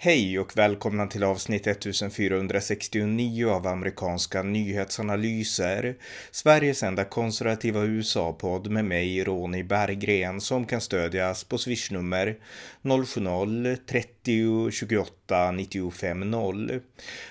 Hej 0.00 0.38
och 0.38 0.56
välkomna 0.56 1.06
till 1.06 1.24
avsnitt 1.24 1.66
1469 1.66 3.48
av 3.48 3.66
amerikanska 3.66 4.42
nyhetsanalyser. 4.42 5.96
Sveriges 6.30 6.82
enda 6.82 7.04
konservativa 7.04 7.84
USA-podd 7.84 8.70
med 8.70 8.84
mig, 8.84 9.24
Ronny 9.24 9.62
Berggren, 9.62 10.40
som 10.40 10.66
kan 10.66 10.80
stödjas 10.80 11.44
på 11.44 11.58
swishnummer 11.58 12.36
070-30 12.82 14.70
28 14.70 15.50
95 15.50 16.30
0. 16.30 16.80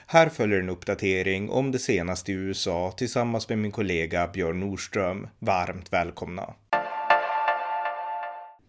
Här 0.07 0.29
följer 0.29 0.59
en 0.59 0.70
uppdatering 0.70 1.49
om 1.49 1.71
det 1.71 1.79
senaste 1.79 2.31
i 2.31 2.36
USA 2.36 2.93
tillsammans 2.97 3.49
med 3.49 3.57
min 3.57 3.71
kollega 3.71 4.27
Björn 4.27 4.59
Nordström. 4.59 5.27
Varmt 5.39 5.93
välkomna! 5.93 6.54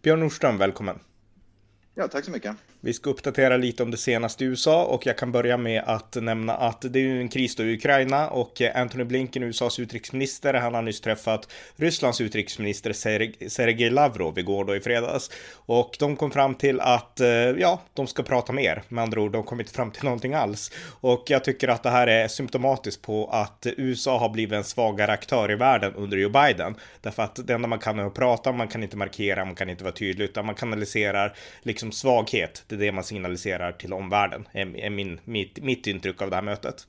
Björn 0.02 0.20
Nordström, 0.20 0.58
välkommen! 0.58 0.98
Ja, 1.94 2.08
tack 2.08 2.24
så 2.24 2.30
mycket. 2.30 2.56
Vi 2.80 2.92
ska 2.92 3.10
uppdatera 3.10 3.56
lite 3.56 3.82
om 3.82 3.91
det 3.91 3.96
senaste 3.96 4.45
i 4.45 4.46
USA 4.46 4.84
och 4.84 5.06
jag 5.06 5.19
kan 5.19 5.32
börja 5.32 5.56
med 5.56 5.82
att 5.86 6.14
nämna 6.14 6.55
att 6.55 6.80
det 6.80 6.98
är 6.98 7.02
ju 7.02 7.20
en 7.20 7.28
kris 7.28 7.56
då 7.56 7.62
i 7.62 7.74
Ukraina 7.74 8.28
och 8.28 8.62
Anthony 8.74 9.05
Blinken, 9.05 9.42
USAs 9.42 9.78
utrikesminister, 9.78 10.55
han 10.55 10.74
har 10.74 10.83
nyss 10.83 11.00
träffat 11.00 11.48
Rysslands 11.77 12.20
utrikesminister 12.20 12.92
Sergej 13.48 13.91
Lavrov 13.91 14.38
igår 14.38 14.64
då 14.64 14.77
i 14.77 14.80
fredags. 14.80 15.30
Och 15.55 15.96
de 15.98 16.16
kom 16.16 16.30
fram 16.30 16.55
till 16.55 16.80
att, 16.80 17.20
eh, 17.20 17.28
ja, 17.28 17.83
de 17.95 18.06
ska 18.06 18.22
prata 18.22 18.52
mer. 18.52 18.83
Med 18.88 19.02
andra 19.02 19.20
ord, 19.20 19.33
de 19.33 19.42
kom 19.42 19.60
inte 19.60 19.72
fram 19.72 19.91
till 19.91 20.05
någonting 20.05 20.34
alls. 20.34 20.72
Och 21.00 21.24
jag 21.27 21.45
tycker 21.45 21.69
att 21.69 21.83
det 21.83 21.91
här 21.91 22.06
är 22.06 22.28
symptomatiskt 22.28 23.02
på 23.02 23.27
att 23.33 23.66
USA 23.77 24.19
har 24.19 24.28
blivit 24.28 24.56
en 24.56 24.64
svagare 24.64 25.12
aktör 25.12 25.50
i 25.50 25.55
världen 25.55 25.95
under 25.95 26.16
Joe 26.16 26.30
Biden. 26.30 26.74
Därför 27.00 27.22
att 27.22 27.47
det 27.47 27.55
enda 27.55 27.69
man 27.69 27.78
kan 27.78 27.98
är 27.98 28.05
att 28.05 28.14
prata, 28.14 28.52
man 28.52 28.69
kan 28.69 28.83
inte 28.83 28.97
markera, 28.97 29.45
man 29.45 29.55
kan 29.55 29.70
inte 29.70 29.84
vara 29.84 29.95
tydlig, 29.95 30.24
utan 30.24 30.47
man 30.47 30.55
kanaliserar 30.55 31.34
liksom 31.62 31.92
svaghet 31.92 32.64
det 32.69 32.77
det 32.78 32.92
man 32.92 33.04
signaliserar 33.04 33.72
till 33.72 33.92
omvärlden, 33.92 34.48
är, 34.52 34.90
min, 34.90 35.20
mitt, 35.24 35.62
mitt 35.62 35.86
intryck 35.86 36.22
av 36.22 36.30
det 36.30 36.36
här 36.36 36.42
mötet. 36.42 36.86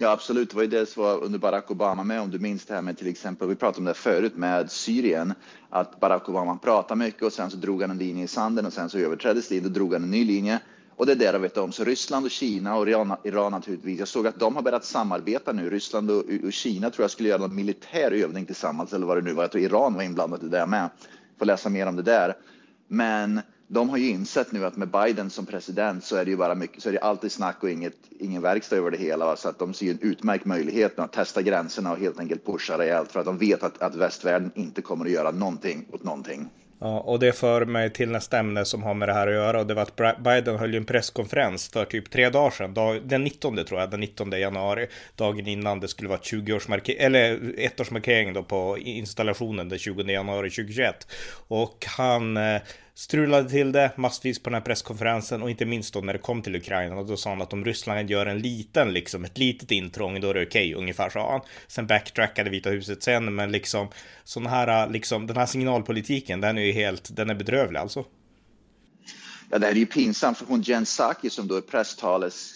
Ja, 0.00 0.10
absolut. 0.10 0.50
Det 0.50 0.56
var 0.56 0.62
ju 0.62 0.68
det 0.68 0.86
som 0.86 1.02
var 1.02 1.24
under 1.24 1.38
Barack 1.38 1.70
Obama 1.70 2.04
med, 2.04 2.20
om 2.20 2.30
du 2.30 2.38
minns 2.38 2.66
det 2.66 2.74
här 2.74 2.82
med 2.82 2.98
till 2.98 3.08
exempel, 3.08 3.48
vi 3.48 3.54
pratade 3.54 3.78
om 3.78 3.84
det 3.84 3.94
förut 3.94 4.36
med 4.36 4.70
Syrien, 4.70 5.34
att 5.70 6.00
Barack 6.00 6.28
Obama 6.28 6.56
pratade 6.56 6.98
mycket 6.98 7.22
och 7.22 7.32
sen 7.32 7.50
så 7.50 7.56
drog 7.56 7.80
han 7.80 7.90
en 7.90 7.98
linje 7.98 8.24
i 8.24 8.28
sanden 8.28 8.66
och 8.66 8.72
sen 8.72 8.90
så 8.90 8.98
överträddes 8.98 9.50
linjen 9.50 9.66
och 9.66 9.72
drog 9.72 9.92
han 9.92 10.02
en 10.02 10.10
ny 10.10 10.24
linje. 10.24 10.60
Och 10.98 11.06
det 11.06 11.12
är 11.12 11.16
det 11.16 11.24
jag 11.24 11.38
vet 11.38 11.56
om. 11.56 11.72
Så 11.72 11.84
Ryssland 11.84 12.26
och 12.26 12.30
Kina 12.30 12.76
och 12.76 12.88
Iran, 12.88 13.16
Iran 13.24 13.52
naturligtvis. 13.52 13.98
Jag 13.98 14.08
såg 14.08 14.26
att 14.26 14.40
de 14.40 14.56
har 14.56 14.62
börjat 14.62 14.84
samarbeta 14.84 15.52
nu. 15.52 15.70
Ryssland 15.70 16.10
och, 16.10 16.24
och 16.44 16.52
Kina 16.52 16.90
tror 16.90 17.04
jag 17.04 17.10
skulle 17.10 17.28
göra 17.28 17.44
en 17.44 17.54
militär 17.54 18.12
övning 18.12 18.46
tillsammans 18.46 18.92
eller 18.92 19.06
vad 19.06 19.16
det 19.16 19.22
nu 19.22 19.32
var. 19.32 19.42
Jag 19.42 19.50
tror 19.50 19.64
Iran 19.64 19.94
var 19.94 20.02
inblandat 20.02 20.42
i 20.42 20.48
det 20.48 20.66
med. 20.66 20.90
Får 21.38 21.46
läsa 21.46 21.68
mer 21.68 21.86
om 21.86 21.96
det 21.96 22.02
där. 22.02 22.36
Men 22.88 23.40
de 23.68 23.90
har 23.90 23.96
ju 23.96 24.08
insett 24.08 24.52
nu 24.52 24.64
att 24.64 24.76
med 24.76 24.88
Biden 24.88 25.30
som 25.30 25.46
president 25.46 26.04
så 26.04 26.16
är 26.16 26.24
det 26.24 26.30
ju 26.30 26.36
bara 26.36 26.54
mycket, 26.54 26.82
så 26.82 26.88
är 26.88 26.92
det 26.92 26.98
alltid 26.98 27.32
snack 27.32 27.62
och 27.62 27.70
inget, 27.70 27.96
ingen 28.18 28.42
verkstad 28.42 28.76
över 28.76 28.90
det 28.90 28.98
hela. 28.98 29.36
Så 29.36 29.48
att 29.48 29.58
de 29.58 29.74
ser 29.74 29.90
en 29.90 29.98
utmärkt 30.00 30.44
möjlighet 30.44 30.98
att 30.98 31.12
testa 31.12 31.42
gränserna 31.42 31.92
och 31.92 31.98
helt 31.98 32.20
enkelt 32.20 32.46
pusha 32.46 32.78
rejält 32.78 33.12
för 33.12 33.20
att 33.20 33.26
de 33.26 33.38
vet 33.38 33.62
att, 33.62 33.82
att 33.82 33.94
västvärlden 33.94 34.50
inte 34.54 34.82
kommer 34.82 35.04
att 35.04 35.10
göra 35.10 35.30
någonting 35.30 35.86
åt 35.92 36.04
någonting. 36.04 36.48
Ja, 36.80 37.00
och 37.00 37.18
det 37.18 37.32
för 37.32 37.64
mig 37.64 37.90
till 37.92 38.10
nästa 38.10 38.38
ämne 38.38 38.64
som 38.64 38.82
har 38.82 38.94
med 38.94 39.08
det 39.08 39.12
här 39.12 39.26
att 39.26 39.32
göra 39.32 39.60
och 39.60 39.66
det 39.66 39.74
var 39.74 39.82
att 39.82 40.18
Biden 40.24 40.58
höll 40.58 40.74
en 40.74 40.84
presskonferens 40.84 41.68
för 41.68 41.84
typ 41.84 42.10
tre 42.10 42.30
dagar 42.30 42.50
sedan, 42.50 42.74
dag, 42.74 43.08
den 43.08 43.24
19 43.24 43.64
tror 43.64 43.80
jag, 43.80 43.90
den 43.90 44.00
19 44.00 44.30
januari, 44.30 44.86
dagen 45.16 45.46
innan 45.46 45.80
det 45.80 45.88
skulle 45.88 46.08
vara 46.08 46.18
20-årsmarkering, 46.18 46.96
eller 46.98 47.54
ettårsmarkering 47.58 48.32
då 48.32 48.42
på 48.42 48.78
installationen 48.78 49.68
den 49.68 49.78
20 49.78 50.02
januari 50.02 50.50
2021. 50.50 51.06
Och 51.48 51.86
han 51.96 52.36
eh, 52.36 52.62
strulade 52.98 53.50
till 53.50 53.72
det 53.72 53.92
massvis 53.96 54.38
på 54.38 54.50
den 54.50 54.54
här 54.54 54.60
presskonferensen 54.60 55.42
och 55.42 55.50
inte 55.50 55.64
minst 55.64 55.94
då 55.94 56.00
när 56.00 56.12
det 56.12 56.18
kom 56.18 56.42
till 56.42 56.56
Ukraina 56.56 56.96
och 56.96 57.06
då 57.06 57.16
sa 57.16 57.30
han 57.30 57.42
att 57.42 57.52
om 57.52 57.64
Ryssland 57.64 58.10
gör 58.10 58.26
en 58.26 58.38
liten, 58.38 58.92
liksom 58.92 59.24
ett 59.24 59.38
litet 59.38 59.70
intrång, 59.70 60.20
då 60.20 60.30
är 60.30 60.34
det 60.34 60.46
okej, 60.46 60.74
okay, 60.74 60.82
ungefär 60.82 61.10
sa 61.10 61.32
han. 61.32 61.40
Sen 61.68 61.86
backtrackade 61.86 62.50
Vita 62.50 62.70
huset 62.70 63.02
sen, 63.02 63.34
men 63.34 63.52
liksom 63.52 63.88
sån 64.24 64.46
här, 64.46 64.90
liksom 64.90 65.26
den 65.26 65.36
här 65.36 65.46
signalpolitiken, 65.46 66.40
den 66.40 66.58
är 66.58 66.62
ju 66.62 66.72
helt, 66.72 67.16
den 67.16 67.30
är 67.30 67.34
bedrövlig 67.34 67.80
alltså. 67.80 68.04
Ja, 69.50 69.58
det 69.58 69.66
här 69.66 69.72
är 69.72 69.76
ju 69.76 69.86
pinsamt 69.86 70.38
för 70.38 70.46
hon 70.46 70.62
Jen 70.62 70.84
Psaki 70.84 71.30
som 71.30 71.48
då 71.48 71.56
är 71.56 71.60
presstales 71.60 72.52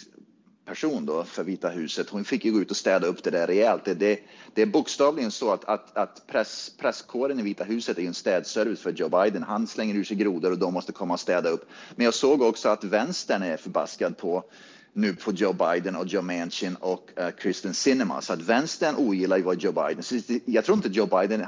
person 0.65 1.07
då 1.07 1.25
för 1.25 1.45
Vita 1.45 1.69
huset, 1.69 2.09
hon 2.09 2.25
fick 2.25 2.45
ju 2.45 2.53
gå 2.53 2.61
ut 2.61 2.71
och 2.71 2.77
städa 2.77 3.07
upp 3.07 3.23
det 3.23 3.31
där 3.31 3.47
rejält. 3.47 3.85
Det, 3.85 3.95
det, 3.95 4.21
det 4.55 4.63
är 4.63 4.67
bokstavligen 4.67 5.31
så 5.31 5.53
att, 5.53 5.65
att, 5.65 5.97
att 5.97 6.27
press, 6.27 6.73
presskåren 6.79 7.41
i 7.41 7.43
Vita 7.43 7.65
huset 7.65 7.99
är 7.99 8.03
en 8.03 8.15
städservice 8.15 8.81
för 8.81 8.93
Joe 8.93 9.09
Biden. 9.09 9.43
Han 9.43 9.67
slänger 9.67 9.95
ur 9.95 10.05
sig 10.05 10.17
grodor 10.17 10.51
och 10.51 10.59
de 10.59 10.75
måste 10.75 10.93
komma 10.93 11.15
och 11.15 11.21
städa 11.21 11.49
upp. 11.49 11.69
Men 11.97 12.05
jag 12.05 12.15
såg 12.15 12.43
också 12.43 12.69
att 12.69 12.85
vänstern 12.85 13.43
är 13.43 13.57
förbaskad 13.57 14.17
på 14.17 14.45
nu 14.93 15.15
på 15.15 15.33
Joe 15.33 15.53
Biden 15.53 15.97
och 15.97 16.07
Joe 16.07 16.23
Manchin 16.23 16.77
och 16.77 17.11
uh, 17.19 17.31
Kristen 17.31 17.75
Sinema. 17.75 18.21
Så 18.21 18.33
att 18.33 18.43
vänstern 18.43 18.95
ogillar 18.97 19.37
ju 19.37 19.43
vad 19.43 19.63
Joe 19.63 19.73
Biden. 19.73 20.03
Så 20.03 20.19
jag 20.45 20.65
tror 20.65 20.77
inte 20.77 20.89
Joe 20.89 21.07
Biden, 21.07 21.47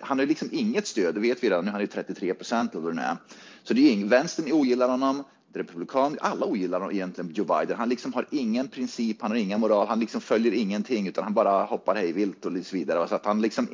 han 0.00 0.18
har 0.18 0.26
liksom 0.26 0.48
inget 0.52 0.86
stöd, 0.86 1.14
det 1.14 1.20
vet 1.20 1.44
vi 1.44 1.50
redan 1.50 1.64
nu, 1.64 1.70
har 1.70 1.72
han 1.72 1.80
ju 1.80 1.86
33 1.86 2.34
procent 2.34 2.72
eller 2.72 2.82
vad 2.82 2.96
det 2.96 3.02
är. 3.02 3.16
Så 3.62 3.74
det 3.74 3.80
är 3.80 3.92
ing, 3.92 4.08
vänstern 4.08 4.52
ogillar 4.52 4.88
honom, 4.88 5.24
republikan, 5.52 6.18
alla 6.20 6.46
ogillar 6.46 6.92
egentligen 6.92 7.32
Joe 7.34 7.44
Biden. 7.44 7.78
Han 7.78 7.88
liksom 7.88 8.12
har 8.12 8.26
ingen 8.30 8.68
princip, 8.68 9.22
han 9.22 9.30
har 9.30 9.38
ingen 9.38 9.60
moral, 9.60 9.86
han 9.86 10.00
liksom 10.00 10.20
följer 10.20 10.52
ingenting 10.52 11.08
utan 11.08 11.24
han 11.24 11.34
bara 11.34 11.64
hoppar 11.64 11.94
hejvilt 11.94 12.46
och 12.46 12.52
så 12.64 12.76
vidare. 12.76 13.08
Så 13.08 13.14
att 13.14 13.26
han 13.26 13.40
liksom, 13.40 13.68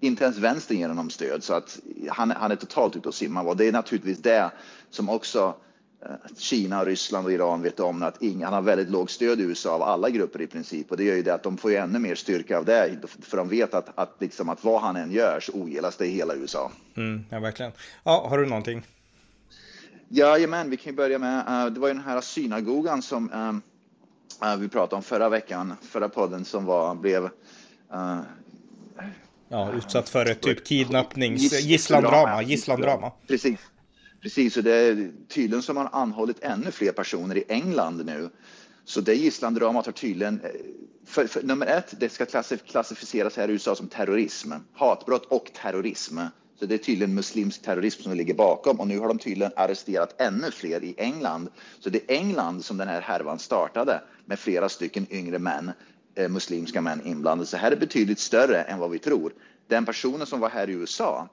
inte 0.00 0.24
ens 0.24 0.38
vänstern 0.38 0.78
ger 0.78 0.88
honom 0.88 1.10
stöd 1.10 1.44
så 1.44 1.54
att 1.54 1.78
han, 2.08 2.30
han 2.30 2.50
är 2.50 2.56
totalt 2.56 2.96
ute 2.96 3.08
och 3.08 3.14
simmar. 3.14 3.46
Och 3.46 3.56
det 3.56 3.68
är 3.68 3.72
naturligtvis 3.72 4.18
det 4.18 4.50
som 4.90 5.08
också 5.08 5.54
eh, 6.02 6.36
Kina, 6.38 6.84
Ryssland 6.84 7.26
och 7.26 7.32
Iran 7.32 7.62
vet 7.62 7.80
om 7.80 8.02
att 8.02 8.22
ingen, 8.22 8.42
han 8.42 8.52
har 8.52 8.62
väldigt 8.62 8.90
lågt 8.90 9.10
stöd 9.10 9.40
i 9.40 9.42
USA 9.42 9.74
av 9.74 9.82
alla 9.82 10.10
grupper 10.10 10.42
i 10.42 10.46
princip 10.46 10.90
och 10.90 10.96
det 10.96 11.04
gör 11.04 11.16
ju 11.16 11.22
det 11.22 11.34
att 11.34 11.42
de 11.42 11.56
får 11.56 11.70
ju 11.70 11.76
ännu 11.76 11.98
mer 11.98 12.14
styrka 12.14 12.58
av 12.58 12.64
det 12.64 12.96
för 13.22 13.36
de 13.36 13.48
vet 13.48 13.74
att, 13.74 13.88
att, 13.94 14.16
liksom, 14.18 14.48
att 14.48 14.64
vad 14.64 14.80
han 14.80 14.96
än 14.96 15.10
gör 15.10 15.40
så 15.40 15.52
ogillas 15.52 15.96
det 15.96 16.06
i 16.06 16.10
hela 16.10 16.34
USA. 16.34 16.70
Mm, 16.96 17.24
ja, 17.30 17.40
verkligen. 17.40 17.72
Ja, 18.04 18.26
har 18.30 18.38
du 18.38 18.46
någonting? 18.46 18.82
Jajamän, 20.08 20.70
vi 20.70 20.76
kan 20.76 20.92
ju 20.92 20.96
börja 20.96 21.18
med, 21.18 21.38
uh, 21.48 21.72
det 21.72 21.80
var 21.80 21.88
ju 21.88 21.94
den 21.94 22.02
här 22.02 22.20
synagogan 22.20 23.02
som 23.02 23.32
uh, 24.42 24.56
vi 24.56 24.68
pratade 24.68 24.96
om 24.96 25.02
förra 25.02 25.28
veckan, 25.28 25.74
förra 25.82 26.08
podden 26.08 26.44
som 26.44 26.64
var, 26.64 26.94
blev 26.94 27.24
uh, 27.24 28.20
Ja, 29.48 29.72
utsatt 29.72 30.08
för 30.08 30.30
ett 30.30 30.40
typ 30.40 30.66
kidnappnings... 30.66 31.60
Gisslandrama. 31.60 32.42
Gisslandrama. 32.42 33.12
Precis. 33.26 33.60
Precis, 34.22 34.56
och 34.56 34.62
det 34.62 34.74
är 34.74 35.10
tydligen 35.28 35.62
som 35.62 35.74
man 35.74 35.88
anhållit 35.92 36.42
ännu 36.42 36.70
fler 36.70 36.92
personer 36.92 37.36
i 37.36 37.44
England 37.48 38.06
nu. 38.06 38.30
Så 38.84 39.00
det 39.00 39.14
gisslandramat 39.14 39.86
har 39.86 39.92
tydligen... 39.92 40.40
För, 41.06 41.26
för, 41.26 41.42
nummer 41.42 41.66
ett, 41.66 41.94
det 42.00 42.08
ska 42.08 42.26
klassificeras 42.66 43.36
här 43.36 43.48
i 43.48 43.52
USA 43.52 43.74
som 43.74 43.88
terrorism. 43.88 44.52
Hatbrott 44.74 45.24
och 45.24 45.50
terrorism. 45.62 46.18
Så 46.58 46.66
det 46.66 46.74
är 46.74 46.78
tydligen 46.78 47.14
muslimsk 47.14 47.62
terrorism 47.62 48.02
som 48.02 48.12
ligger 48.12 48.34
bakom 48.34 48.80
och 48.80 48.86
nu 48.86 48.98
har 48.98 49.08
de 49.08 49.18
tydligen 49.18 49.52
arresterat 49.56 50.20
ännu 50.20 50.50
fler 50.50 50.84
i 50.84 50.94
England. 50.98 51.48
Så 51.80 51.90
det 51.90 52.10
är 52.10 52.16
England 52.16 52.64
som 52.64 52.76
den 52.76 52.88
här 52.88 53.00
härvan 53.00 53.38
startade 53.38 54.02
med 54.24 54.38
flera 54.38 54.68
stycken 54.68 55.06
yngre 55.10 55.38
män, 55.38 55.72
eh, 56.14 56.28
muslimska 56.28 56.80
män 56.80 57.06
inblandade. 57.06 57.46
Så 57.46 57.56
här 57.56 57.72
är 57.72 57.76
betydligt 57.76 58.18
större 58.18 58.62
än 58.62 58.78
vad 58.78 58.90
vi 58.90 58.98
tror. 58.98 59.32
Den 59.68 59.84
personen 59.84 60.26
som 60.26 60.40
var 60.40 60.50
här 60.50 60.70
i 60.70 60.72
USA, 60.72 61.28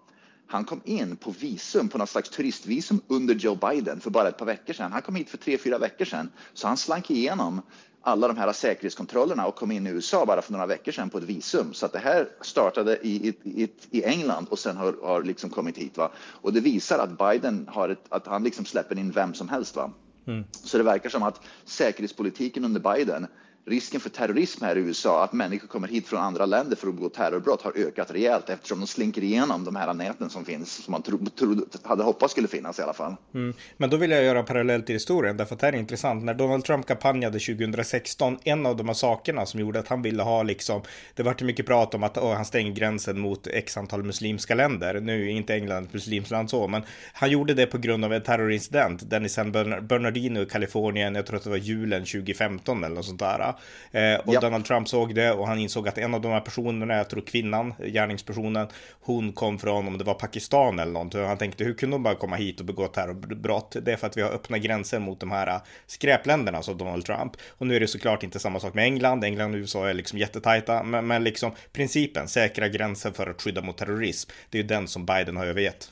han 0.47 0.65
kom 0.65 0.81
in 0.83 1.15
på 1.15 1.31
visum, 1.31 1.89
på 1.89 1.97
något 1.97 2.09
slags 2.09 2.29
turistvisum 2.29 3.01
under 3.07 3.35
Joe 3.35 3.55
Biden 3.55 3.99
för 3.99 4.09
bara 4.09 4.27
ett 4.27 4.37
par 4.37 4.45
veckor 4.45 4.73
sedan. 4.73 4.91
Han 4.91 5.01
kom 5.01 5.15
hit 5.15 5.29
för 5.29 5.37
tre, 5.37 5.57
fyra 5.57 5.77
veckor 5.77 6.05
sedan, 6.05 6.31
så 6.53 6.67
han 6.67 6.77
slank 6.77 7.11
igenom 7.11 7.61
alla 8.03 8.27
de 8.27 8.37
här 8.37 8.53
säkerhetskontrollerna 8.53 9.47
och 9.47 9.55
kom 9.55 9.71
in 9.71 9.87
i 9.87 9.89
USA 9.89 10.25
bara 10.25 10.41
för 10.41 10.51
några 10.51 10.65
veckor 10.65 10.91
sedan 10.91 11.09
på 11.09 11.17
ett 11.17 11.23
visum. 11.23 11.73
Så 11.73 11.85
att 11.85 11.93
det 11.93 11.99
här 11.99 12.29
startade 12.41 12.97
i, 13.07 13.33
i, 13.43 13.69
i 13.91 14.03
England 14.03 14.47
och 14.49 14.59
sen 14.59 14.77
har, 14.77 14.95
har 15.03 15.23
liksom 15.23 15.49
kommit 15.49 15.77
hit. 15.77 15.97
Va? 15.97 16.11
Och 16.17 16.53
det 16.53 16.59
visar 16.59 16.99
att 16.99 17.17
Biden 17.17 17.69
har 17.71 17.89
ett, 17.89 18.05
att 18.09 18.27
han 18.27 18.43
liksom 18.43 18.65
släpper 18.65 18.99
in 18.99 19.11
vem 19.11 19.33
som 19.33 19.49
helst. 19.49 19.75
Va? 19.75 19.91
Mm. 20.27 20.43
Så 20.51 20.77
det 20.77 20.83
verkar 20.83 21.09
som 21.09 21.23
att 21.23 21.41
säkerhetspolitiken 21.65 22.65
under 22.65 22.95
Biden 22.95 23.27
risken 23.65 23.99
för 23.99 24.09
terrorism 24.09 24.63
här 24.63 24.77
i 24.77 24.79
USA, 24.79 25.23
att 25.23 25.33
människor 25.33 25.67
kommer 25.67 25.87
hit 25.87 26.07
från 26.07 26.19
andra 26.19 26.45
länder 26.45 26.75
för 26.75 26.87
att 26.87 26.95
begå 26.95 27.09
terrorbrott 27.09 27.61
har 27.61 27.77
ökat 27.77 28.11
rejält 28.11 28.49
eftersom 28.49 28.79
de 28.79 28.87
slinker 28.87 29.23
igenom 29.23 29.63
de 29.63 29.75
här 29.75 29.93
näten 29.93 30.29
som 30.29 30.45
finns, 30.45 30.83
som 30.83 30.91
man 30.91 31.01
tro, 31.01 31.25
tro, 31.25 31.65
hade 31.83 32.03
hoppats 32.03 32.31
skulle 32.31 32.47
finnas 32.47 32.79
i 32.79 32.81
alla 32.81 32.93
fall. 32.93 33.15
Mm. 33.33 33.53
Men 33.77 33.89
då 33.89 33.97
vill 33.97 34.11
jag 34.11 34.23
göra 34.23 34.43
parallell 34.43 34.81
till 34.81 34.95
historien, 34.95 35.37
därför 35.37 35.55
att 35.55 35.59
det 35.59 35.67
här 35.67 35.73
är 35.73 35.77
intressant. 35.77 36.23
När 36.23 36.33
Donald 36.33 36.65
Trump 36.65 36.85
kampanjade 36.85 37.39
2016, 37.39 38.37
en 38.43 38.65
av 38.65 38.77
de 38.77 38.87
här 38.87 38.93
sakerna 38.93 39.45
som 39.45 39.59
gjorde 39.59 39.79
att 39.79 39.87
han 39.87 40.01
ville 40.01 40.23
ha 40.23 40.43
liksom, 40.43 40.81
det 41.15 41.23
vart 41.23 41.41
mycket 41.41 41.65
prat 41.65 41.93
om 41.93 42.03
att 42.03 42.17
han 42.17 42.45
stänger 42.45 42.71
gränsen 42.71 43.19
mot 43.19 43.47
x 43.47 43.77
antal 43.77 44.03
muslimska 44.03 44.55
länder. 44.55 44.99
Nu 44.99 45.25
är 45.25 45.29
inte 45.29 45.53
England 45.53 45.83
ett 45.83 45.93
muslimskt 45.93 46.31
land 46.31 46.49
så, 46.49 46.67
men 46.67 46.81
han 47.13 47.29
gjorde 47.31 47.53
det 47.53 47.65
på 47.65 47.77
grund 47.77 48.05
av 48.05 48.13
en 48.13 48.23
terrorincident, 48.23 49.09
den 49.09 49.25
i 49.25 49.29
San 49.29 49.51
Bernardino 49.51 50.41
i 50.41 50.45
Kalifornien, 50.45 51.15
jag 51.15 51.25
tror 51.25 51.37
att 51.37 51.43
det 51.43 51.49
var 51.49 51.57
julen 51.57 52.05
2015 52.05 52.83
eller 52.83 52.95
något 52.95 53.05
sånt 53.05 53.19
där 53.19 53.52
Eh, 53.91 54.15
och 54.15 54.33
ja. 54.33 54.39
Donald 54.39 54.65
Trump 54.65 54.87
såg 54.87 55.15
det 55.15 55.31
och 55.31 55.47
han 55.47 55.59
insåg 55.59 55.87
att 55.87 55.97
en 55.97 56.13
av 56.13 56.21
de 56.21 56.31
här 56.31 56.41
personerna, 56.41 56.93
jag 56.93 57.09
tror 57.09 57.21
kvinnan, 57.21 57.73
gärningspersonen, 57.79 58.67
hon 59.01 59.33
kom 59.33 59.59
från, 59.59 59.87
om 59.87 59.97
det 59.97 60.03
var 60.03 60.13
Pakistan 60.13 60.79
eller 60.79 60.91
något. 60.91 61.13
Han 61.13 61.37
tänkte, 61.37 61.63
hur 61.63 61.73
kunde 61.73 61.95
hon 61.95 62.03
bara 62.03 62.15
komma 62.15 62.35
hit 62.35 62.59
och 62.59 62.65
begå 62.65 62.87
terrorbrott? 62.87 63.75
Det 63.81 63.93
är 63.93 63.97
för 63.97 64.07
att 64.07 64.17
vi 64.17 64.21
har 64.21 64.29
öppna 64.29 64.57
gränser 64.57 64.99
mot 64.99 65.19
de 65.19 65.31
här 65.31 65.59
skräpländerna, 65.87 66.63
sa 66.63 66.73
Donald 66.73 67.05
Trump. 67.05 67.31
Och 67.49 67.67
nu 67.67 67.75
är 67.75 67.79
det 67.79 67.87
såklart 67.87 68.23
inte 68.23 68.39
samma 68.39 68.59
sak 68.59 68.73
med 68.73 68.83
England. 68.83 69.23
England 69.23 69.53
och 69.53 69.57
USA 69.57 69.89
är 69.89 69.93
liksom 69.93 70.19
jättetajta, 70.19 70.83
men, 70.83 71.07
men 71.07 71.23
liksom 71.23 71.51
principen, 71.73 72.27
säkra 72.27 72.67
gränser 72.67 73.11
för 73.11 73.29
att 73.29 73.41
skydda 73.41 73.61
mot 73.61 73.77
terrorism, 73.77 74.29
det 74.49 74.57
är 74.57 74.61
ju 74.61 74.67
den 74.67 74.87
som 74.87 75.05
Biden 75.05 75.37
har 75.37 75.45
övergett. 75.45 75.91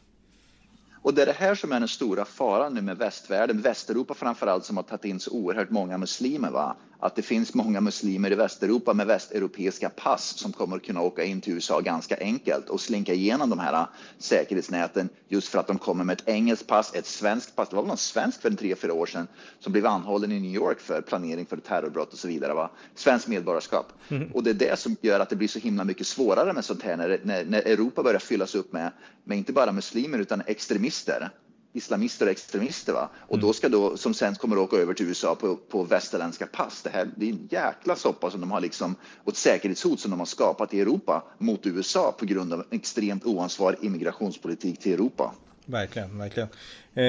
Och 1.02 1.14
det 1.14 1.22
är 1.22 1.26
det 1.26 1.36
här 1.38 1.56
som 1.56 1.72
är 1.72 1.80
den 1.80 1.88
stora 1.88 2.26
faran 2.26 2.74
nu 2.74 2.82
med 2.82 2.98
västvärlden, 2.98 3.62
Västeuropa 3.62 4.14
framför 4.14 4.48
allt 4.48 4.66
som 4.66 4.78
har 4.78 4.84
tagit 4.84 5.06
in 5.06 5.20
så 5.20 5.32
oerhört 5.32 5.70
många 5.70 5.98
muslimer. 5.98 6.52
Va? 6.52 6.76
Att 7.02 7.16
det 7.16 7.22
finns 7.22 7.54
många 7.54 7.82
muslimer 7.82 8.32
i 8.32 8.36
Västeuropa 8.36 8.94
med 8.94 9.08
västeuropeiska 9.08 9.90
pass 9.90 10.38
som 10.38 10.54
kommer 10.54 10.76
att 10.76 10.84
kunna 10.84 11.02
åka 11.02 11.24
in 11.24 11.42
till 11.42 11.54
USA 11.54 11.80
ganska 11.80 12.18
enkelt 12.20 12.70
och 12.70 12.82
slinka 12.82 13.14
igenom 13.14 13.50
de 13.50 13.60
här 13.60 13.86
säkerhetsnäten 14.18 15.10
just 15.28 15.48
för 15.48 15.60
att 15.60 15.68
de 15.68 15.78
kommer 15.78 16.04
med 16.04 16.22
ett 16.22 16.28
engelskt 16.28 16.68
pass, 16.68 16.96
ett 16.96 17.06
svenskt 17.06 17.56
pass. 17.56 17.70
Det 17.70 17.76
var 17.76 17.84
väl 17.84 17.88
någon 17.88 17.98
svensk 17.98 18.42
för 18.42 18.50
en 18.50 18.58
tre, 18.58 18.76
fyra 18.76 18.94
år 18.94 19.06
sedan 19.06 19.28
som 19.60 19.72
blev 19.72 19.86
anhållen 19.86 20.32
i 20.32 20.40
New 20.40 20.56
York 20.56 20.80
för 20.80 21.02
planering 21.02 21.46
för 21.46 21.58
terrorbrott 21.58 22.14
och 22.14 22.20
så 22.20 22.28
vidare. 22.28 22.54
Va? 22.54 22.70
Svenskt 22.96 23.28
medborgarskap. 23.28 23.94
Mm. 24.10 24.32
Och 24.32 24.44
det 24.44 24.50
är 24.50 24.54
det 24.54 24.80
som 24.80 24.96
gör 25.02 25.20
att 25.20 25.30
det 25.30 25.36
blir 25.36 25.48
så 25.48 25.60
himla 25.60 25.84
mycket 25.84 26.08
svårare 26.08 26.54
med 26.54 26.66
sånt 26.66 26.84
här 26.84 26.98
när, 26.98 27.20
när, 27.24 27.46
när 27.46 27.60
Europa 27.60 28.04
börjar 28.04 28.20
fyllas 28.20 28.56
upp 28.56 28.74
med, 28.74 28.92
med 29.24 29.38
inte 29.38 29.54
bara 29.54 29.72
muslimer 29.72 30.20
utan 30.20 30.42
extremister 30.46 31.30
islamister 31.74 32.26
och 32.26 32.32
extremister. 32.32 32.94
Va? 32.94 33.10
Och 33.16 33.36
mm. 33.36 33.48
då 33.48 33.54
ska 33.54 33.70
då, 33.70 33.98
som 33.98 34.14
sen 34.14 34.36
kommer 34.36 34.56
att 34.56 34.62
åka 34.62 34.78
över 34.78 34.94
till 34.94 35.06
USA 35.06 35.36
på, 35.36 35.56
på 35.56 35.84
västerländska 35.84 36.48
pass. 36.48 36.82
Det 36.82 36.90
här 36.90 37.10
det 37.16 37.26
är 37.26 37.30
en 37.30 37.48
jäkla 37.52 37.96
soppa 37.96 38.32
som 38.32 38.42
de 38.42 38.52
har 38.52 38.62
liksom, 38.62 38.96
och 39.24 39.32
ett 39.32 39.38
säkerhetshot 39.38 40.00
som 40.00 40.12
de 40.12 40.20
har 40.20 40.26
skapat 40.26 40.74
i 40.74 40.82
Europa 40.82 41.24
mot 41.38 41.66
USA 41.66 42.16
på 42.20 42.26
grund 42.26 42.54
av 42.54 42.66
extremt 42.72 43.26
oansvarig 43.26 43.80
immigrationspolitik 43.82 44.80
till 44.80 44.94
Europa. 44.94 45.34
Verkligen, 45.66 46.18
verkligen. 46.18 46.50
Eh, 46.96 47.04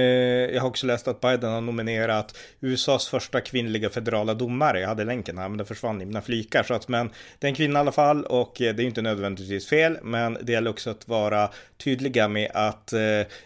jag 0.54 0.60
har 0.60 0.68
också 0.68 0.86
läst 0.86 1.08
att 1.08 1.20
Biden 1.20 1.52
har 1.52 1.60
nominerat 1.60 2.38
USAs 2.60 3.08
första 3.08 3.40
kvinnliga 3.40 3.90
federala 3.90 4.34
domare. 4.34 4.80
Jag 4.80 4.88
hade 4.88 5.04
länken 5.04 5.38
här, 5.38 5.48
men 5.48 5.58
den 5.58 5.66
försvann 5.66 6.02
i 6.02 6.04
mina 6.04 6.22
flikar. 6.22 6.62
Så 6.62 6.74
att, 6.74 6.88
men 6.88 7.10
det 7.38 7.46
är 7.46 7.48
en 7.48 7.54
kvinna 7.54 7.78
i 7.78 7.80
alla 7.80 7.92
fall 7.92 8.24
och 8.24 8.60
eh, 8.60 8.74
det 8.74 8.82
är 8.82 8.84
inte 8.84 9.02
nödvändigtvis 9.02 9.68
fel, 9.68 9.98
men 10.02 10.38
det 10.42 10.52
gäller 10.52 10.70
också 10.70 10.90
att 10.90 11.08
vara 11.08 11.50
tydliga 11.84 12.28
med 12.28 12.50
att 12.54 12.92
eh, 12.92 13.00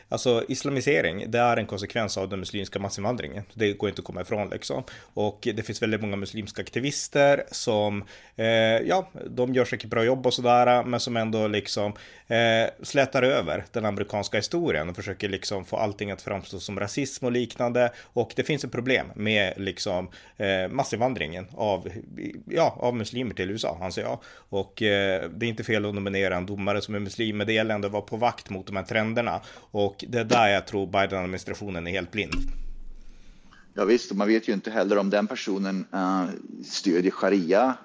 alltså 0.09 0.45
islamisering, 0.49 1.31
det 1.31 1.39
är 1.39 1.57
en 1.57 1.67
konsekvens 1.67 2.19
av 2.19 2.29
den 2.29 2.41
muslimska 2.41 2.79
massinvandringen. 2.79 3.45
Det 3.55 3.73
går 3.73 3.89
inte 3.89 4.01
att 4.01 4.07
komma 4.07 4.21
ifrån 4.21 4.49
liksom. 4.49 4.83
Och 5.15 5.49
det 5.55 5.63
finns 5.63 5.83
väldigt 5.83 6.01
många 6.01 6.17
muslimska 6.17 6.63
aktivister 6.63 7.45
som, 7.51 8.05
eh, 8.37 8.47
ja, 8.47 9.11
de 9.27 9.55
gör 9.55 9.65
säkert 9.65 9.91
bra 9.91 10.05
jobb 10.05 10.27
och 10.27 10.35
sådär, 10.35 10.85
men 10.85 11.01
som 11.01 11.17
ändå 11.17 11.49
liksom 11.49 11.93
eh, 12.27 12.71
slätar 12.83 13.23
över 13.23 13.65
den 13.73 13.85
amerikanska 13.85 14.37
historien 14.37 14.89
och 14.89 14.97
försöker 14.97 15.29
liksom 15.29 15.65
få 15.65 15.77
allting 15.77 16.11
att 16.11 16.23
framstå 16.27 16.61
som 16.61 16.81
rasism 16.81 17.25
och 17.25 17.33
liknande. 17.33 17.93
Och 18.13 18.33
det 18.37 18.43
finns 18.43 18.65
ett 18.65 18.73
problem 18.73 19.07
med 19.15 19.55
liksom 19.57 20.09
eh, 20.37 20.69
massinvandringen 20.71 21.47
av, 21.55 21.89
ja, 22.47 22.77
av 22.81 22.97
muslimer 22.97 23.35
till 23.35 23.51
USA, 23.51 23.79
anser 23.83 24.03
jag. 24.03 24.19
Och 24.49 24.83
eh, 24.83 25.31
det 25.31 25.47
är 25.47 25.49
inte 25.49 25.65
fel 25.65 25.85
att 25.85 25.95
nominera 25.95 26.37
en 26.37 26.47
domare 26.47 26.81
som 26.81 26.95
är 26.95 26.99
muslim, 26.99 27.37
men 27.37 27.47
det 27.47 27.53
gäller 27.53 27.75
ändå 27.75 27.87
att 27.87 27.93
vara 27.93 28.03
på 28.03 28.17
vakt 28.17 28.51
mot 28.51 28.67
de 28.67 28.77
här 28.77 28.85
trenderna. 28.85 29.41
Och 29.71 30.05
det 30.09 30.19
är 30.19 30.25
där 30.25 30.49
jag 30.49 30.67
tror 30.67 30.87
Biden-administrationen 30.87 31.87
är 31.87 31.91
helt 31.91 32.11
blind. 32.11 32.35
Ja 33.75 33.85
visst, 33.85 34.11
och 34.11 34.17
man 34.17 34.29
vet 34.29 34.49
ju 34.49 34.53
inte 34.53 34.71
heller 34.71 34.99
om 34.99 35.11
den 35.11 35.27
personen 35.27 35.87
uh, 35.95 36.25
stödjer 36.65 37.11
sharia, 37.11 37.77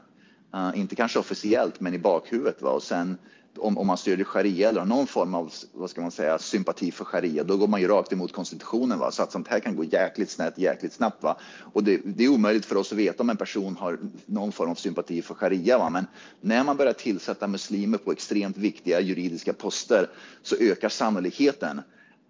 uh, 0.55 0.71
inte 0.75 0.95
kanske 0.95 1.19
officiellt, 1.19 1.79
men 1.79 1.93
i 1.93 1.97
bakhuvudet. 1.97 2.61
Va? 2.61 2.69
Och 2.69 2.83
sen 2.83 3.17
om, 3.57 3.77
om 3.77 3.88
man 3.88 3.98
stödjer 3.98 4.25
sharia 4.25 4.69
eller 4.69 4.80
har 4.80 4.88
någon 4.88 5.07
form 5.07 5.36
av 5.36 5.53
vad 5.74 5.89
ska 5.89 6.01
man 6.01 6.12
säga, 6.12 6.39
sympati 6.39 6.92
för 6.92 7.06
sharia, 7.06 7.44
då 7.44 7.57
går 7.57 7.68
man 7.68 7.81
ju 7.81 7.88
rakt 7.88 8.13
emot 8.13 8.33
konstitutionen. 8.33 9.00
Va? 9.00 9.12
Så 9.12 9.24
att 9.24 9.31
sånt 9.31 9.48
här 9.48 9.59
kan 9.59 9.75
gå 9.75 9.83
jäkligt 9.83 10.30
snett, 10.30 10.57
jäkligt 10.57 10.94
snabbt. 10.94 11.24
Va? 11.24 11.38
Och 11.74 11.83
det, 11.83 12.01
det, 12.06 12.24
är 12.24 12.30
omöjligt 12.30 12.65
för 12.65 12.75
oss 12.75 12.92
att 12.92 12.98
veta 12.98 13.24
om 13.24 13.30
en 13.30 13.38
person 13.38 13.75
har 13.75 14.00
någon 14.25 14.51
form 14.51 14.69
av 14.69 14.75
sympati 14.75 15.21
för 15.21 15.33
sharia. 15.33 15.77
Va? 15.77 15.89
Men 15.89 16.07
när 16.42 16.63
man 16.63 16.77
börjar 16.77 16.94
tillsätta 16.94 17.48
muslimer 17.48 17.98
på 17.98 18.12
extremt 18.12 18.57
viktiga 18.57 19.00
juridiska 19.00 19.53
poster 19.53 20.09
så 20.44 20.56
ökar 20.56 20.89
sannolikheten 20.89 21.81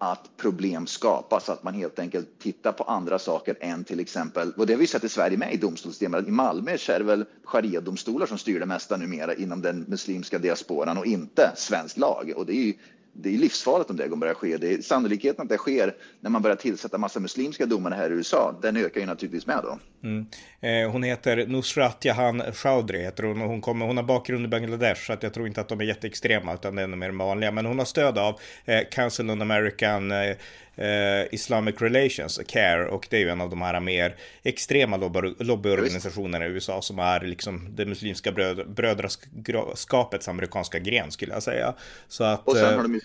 att 0.04 0.38
problem 0.38 0.88
skapas, 0.88 1.50
att 1.50 1.64
man 1.64 1.74
helt 1.74 2.00
enkelt 2.00 2.40
tittar 2.40 2.72
på 2.72 2.84
andra 2.84 3.20
saker 3.20 3.58
än 3.60 3.84
till 3.84 4.00
exempel, 4.00 4.52
och 4.58 4.68
det 4.68 4.74
har 4.74 4.80
vi 4.80 4.88
sett 4.88 5.04
i 5.04 5.10
Sverige 5.10 5.38
med 5.38 5.54
i 5.54 5.58
domstolssystemet, 5.58 6.28
i 6.28 6.32
Malmö 6.32 6.72
är 6.72 7.00
det 7.00 7.06
väl 7.06 7.26
sharia-domstolar 7.44 8.26
som 8.26 8.38
styr 8.38 8.60
det 8.60 8.66
mesta 8.66 8.98
numera 8.98 9.34
inom 9.36 9.62
den 9.62 9.86
muslimska 9.88 10.40
diasporan 10.40 10.98
och 10.98 11.06
inte 11.06 11.52
svensk 11.56 11.98
lag. 11.98 12.34
Och 12.36 12.46
det 12.46 12.54
är 12.54 12.66
ju 12.66 12.74
det 13.14 13.34
är 13.34 13.38
livsfarligt 13.38 13.90
om 13.90 13.96
det 13.96 14.10
börjar 14.10 14.34
ske. 14.34 14.58
Det 14.58 14.74
är 14.74 14.82
sannolikheten 14.82 15.44
att 15.44 15.50
det 15.50 15.58
sker 15.58 15.96
när 16.20 16.30
man 16.30 16.42
börjar 16.42 16.56
tillsätta 16.56 16.98
massa 16.98 17.20
muslimska 17.20 17.66
domare 17.66 17.96
här 17.96 18.10
i 18.10 18.14
USA, 18.14 18.60
den 18.62 18.78
ökar 18.78 19.02
ju 19.02 19.08
naturligtvis 19.08 19.48
med 19.48 19.60
då. 19.64 19.80
Mm. 20.04 20.26
Eh, 20.62 20.92
hon 20.92 21.04
heter 21.04 21.46
Nusrat 21.46 22.06
Jahan 22.06 22.44
Chowdhury, 22.54 23.04
heter 23.04 23.24
hon, 23.24 23.42
och 23.42 23.48
hon, 23.48 23.62
kommer, 23.62 23.86
hon 23.86 23.98
har 23.98 24.04
bakgrund 24.04 24.46
i 24.46 24.48
Bangladesh, 24.48 25.06
så 25.06 25.14
att 25.14 25.24
jag 25.24 25.34
tror 25.34 25.48
inte 25.48 25.62
att 25.62 25.70
de 25.70 25.82
är 25.82 25.86
jätteextrema, 25.86 26.54
utan 26.54 26.76
det 26.76 26.82
är 26.82 26.88
mer 26.88 27.12
vanliga. 27.12 27.52
Men 27.52 27.66
hon 27.66 27.80
har 27.80 27.86
stöd 27.86 28.18
av 28.18 28.40
eh, 28.66 28.82
Council 28.92 29.30
on 29.30 29.42
American 29.42 30.12
eh, 30.12 30.36
eh, 30.76 31.26
Islamic 31.32 31.76
Relations, 31.82 32.40
CARE, 32.48 32.88
och 32.88 33.08
det 33.10 33.18
är 33.18 33.22
ju 33.22 33.30
en 33.30 33.42
av 33.42 33.50
de 33.50 33.62
här 33.62 33.80
mer 33.80 34.16
extrema 34.44 34.98
lobbyorganisationerna 35.40 36.46
i 36.46 36.50
USA 36.50 36.82
som 36.82 37.00
är 37.00 37.20
liksom 37.20 37.76
det 37.76 37.86
muslimska 37.86 38.32
bröd, 38.32 38.70
brödraskapets 38.70 40.28
amerikanska 40.28 40.80
gren 40.80 41.12
skulle 41.12 41.34
jag 41.34 41.44
säga. 41.44 41.74
Så 42.08 42.24
att, 42.24 42.48
och 42.48 42.56
sen 42.56 42.76
har 42.76 42.84
de 42.84 43.00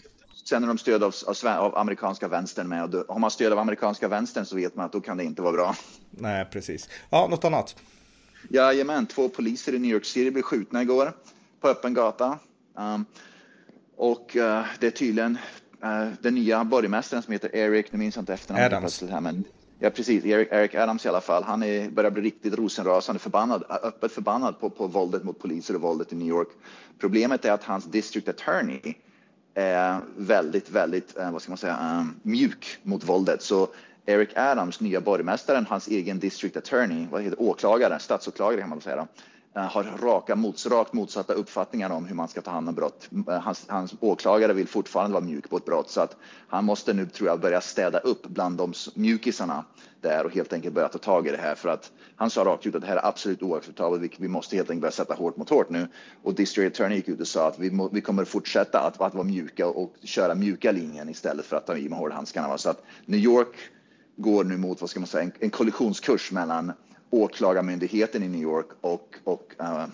Sen 0.48 0.62
är 0.64 0.68
de 0.68 0.78
stöd 0.78 1.02
av, 1.02 1.14
av, 1.26 1.46
av, 1.46 1.78
amerikanska 1.78 2.28
vänstern 2.28 2.68
med. 2.68 2.94
Och 2.94 3.14
har 3.14 3.18
man 3.18 3.30
stöd 3.30 3.52
av 3.52 3.58
amerikanska 3.58 4.08
vänstern 4.08 4.44
så 4.44 4.56
vet 4.56 4.76
man 4.76 4.86
att 4.86 4.92
då 4.92 5.00
kan 5.00 5.16
det 5.16 5.24
inte 5.24 5.42
vara 5.42 5.52
bra. 5.52 5.76
Nej, 6.10 6.44
precis. 6.44 6.88
Ja, 7.10 7.26
något 7.30 7.44
annat? 7.44 7.76
Jajamän, 8.48 9.06
två 9.06 9.28
poliser 9.28 9.74
i 9.74 9.78
New 9.78 9.90
York 9.90 10.04
City 10.04 10.30
blev 10.30 10.42
skjutna 10.42 10.82
igår 10.82 11.12
på 11.60 11.68
öppen 11.68 11.94
gata. 11.94 12.38
Um, 12.74 13.04
och 13.96 14.36
uh, 14.36 14.64
det 14.80 14.86
är 14.86 14.90
tydligen 14.90 15.38
uh, 15.84 16.12
den 16.20 16.34
nya 16.34 16.64
borgmästaren 16.64 17.22
som 17.22 17.32
heter 17.32 17.54
Eric, 17.56 17.92
nu 17.92 17.98
minns 17.98 18.16
jag 18.16 18.22
inte 18.22 18.34
efternamnet. 18.34 18.72
Adams. 18.72 19.02
Här, 19.02 19.20
men, 19.20 19.44
ja, 19.78 19.90
precis, 19.90 20.24
Eric, 20.24 20.48
Eric, 20.50 20.74
Adams 20.74 21.06
i 21.06 21.08
alla 21.08 21.20
fall. 21.20 21.42
Han 21.42 21.62
är, 21.62 21.90
börjar 21.90 22.10
bli 22.10 22.22
riktigt 22.22 22.54
rosenrasande 22.54 23.18
förbannad, 23.18 23.64
öppet 23.82 24.12
förbannad 24.12 24.60
på, 24.60 24.70
på 24.70 24.86
våldet 24.86 25.24
mot 25.24 25.38
poliser 25.38 25.74
och 25.74 25.80
våldet 25.80 26.12
i 26.12 26.16
New 26.16 26.28
York. 26.28 26.48
Problemet 26.98 27.44
är 27.44 27.52
att 27.52 27.64
hans 27.64 27.84
district 27.84 28.28
attorney 28.28 28.94
väldigt, 30.16 30.70
väldigt, 30.70 31.16
eh, 31.16 31.32
vad 31.32 31.42
ska 31.42 31.50
man 31.50 31.58
säga, 31.58 31.72
eh, 31.72 32.04
mjuk 32.22 32.78
mot 32.82 33.04
våldet. 33.04 33.42
Så 33.42 33.68
Eric 34.06 34.36
Adams, 34.36 34.80
nya 34.80 35.00
borgmästaren, 35.00 35.66
hans 35.66 35.88
egen 35.88 36.18
district 36.18 36.56
attorney, 36.56 37.06
vad 37.10 37.22
heter 37.22 37.42
åklagare, 37.42 37.98
statsåklagare 37.98 38.60
kan 38.60 38.68
man 38.68 38.80
säga, 38.80 38.96
då 38.96 39.06
Eh, 39.56 39.62
har 39.62 39.84
raka 40.02 40.36
mots, 40.36 40.66
rakt 40.66 40.92
motsatta 40.92 41.32
uppfattningar 41.32 41.90
om 41.90 42.06
hur 42.06 42.14
man 42.14 42.28
ska 42.28 42.40
ta 42.40 42.50
hand 42.50 42.68
om 42.68 42.74
brott. 42.74 43.08
Eh, 43.28 43.40
hans, 43.40 43.64
hans 43.68 43.94
åklagare 44.00 44.52
vill 44.52 44.68
fortfarande 44.68 45.14
vara 45.14 45.24
mjuk 45.24 45.50
på 45.50 45.56
ett 45.56 45.64
brott 45.64 45.90
så 45.90 46.00
att 46.00 46.16
han 46.48 46.64
måste 46.64 46.92
nu 46.92 47.06
tror 47.06 47.28
jag 47.28 47.40
börja 47.40 47.60
städa 47.60 47.98
upp 47.98 48.26
bland 48.26 48.56
de 48.56 48.72
mjukisarna 48.94 49.64
där 50.00 50.26
och 50.26 50.34
helt 50.34 50.52
enkelt 50.52 50.74
börja 50.74 50.88
ta 50.88 50.98
tag 50.98 51.26
i 51.26 51.30
det 51.30 51.36
här 51.36 51.54
för 51.54 51.68
att 51.68 51.92
han 52.16 52.30
sa 52.30 52.44
rakt 52.44 52.66
ut 52.66 52.74
att 52.74 52.80
det 52.80 52.86
här 52.86 52.96
är 52.96 53.06
absolut 53.06 53.42
oacceptabelt. 53.42 54.02
Vi, 54.02 54.10
vi 54.18 54.28
måste 54.28 54.56
helt 54.56 54.70
enkelt 54.70 54.80
börja 54.80 54.92
sätta 54.92 55.14
hårt 55.14 55.36
mot 55.36 55.50
hårt 55.50 55.70
nu 55.70 55.88
och 56.22 56.34
District 56.34 56.74
Attorney 56.74 56.96
gick 56.96 57.08
ut 57.08 57.20
och 57.20 57.26
sa 57.26 57.48
att 57.48 57.58
vi, 57.58 57.70
må, 57.70 57.88
vi 57.88 58.00
kommer 58.00 58.24
fortsätta 58.24 58.80
att, 58.80 59.00
att 59.00 59.14
vara 59.14 59.24
mjuka 59.24 59.66
och 59.66 59.94
köra 60.02 60.34
mjuka 60.34 60.72
linjen 60.72 61.08
istället 61.08 61.46
för 61.46 61.56
att 61.56 61.66
ta 61.66 61.76
i 61.76 61.88
med 61.88 61.98
hårdhandskarna. 61.98 62.58
Så 62.58 62.70
att 62.70 62.82
New 63.06 63.20
York 63.20 63.56
går 64.16 64.44
nu 64.44 64.56
mot 64.56 64.80
vad 64.80 64.90
ska 64.90 65.00
man 65.00 65.06
säga, 65.06 65.24
en, 65.24 65.32
en 65.40 65.50
kollisionskurs 65.50 66.32
mellan 66.32 66.72
åklagarmyndigheten 67.10 68.22
i 68.22 68.28
New 68.28 68.40
York 68.40 68.66
och, 68.80 69.14
och 69.24 69.52
uh, 69.60 69.84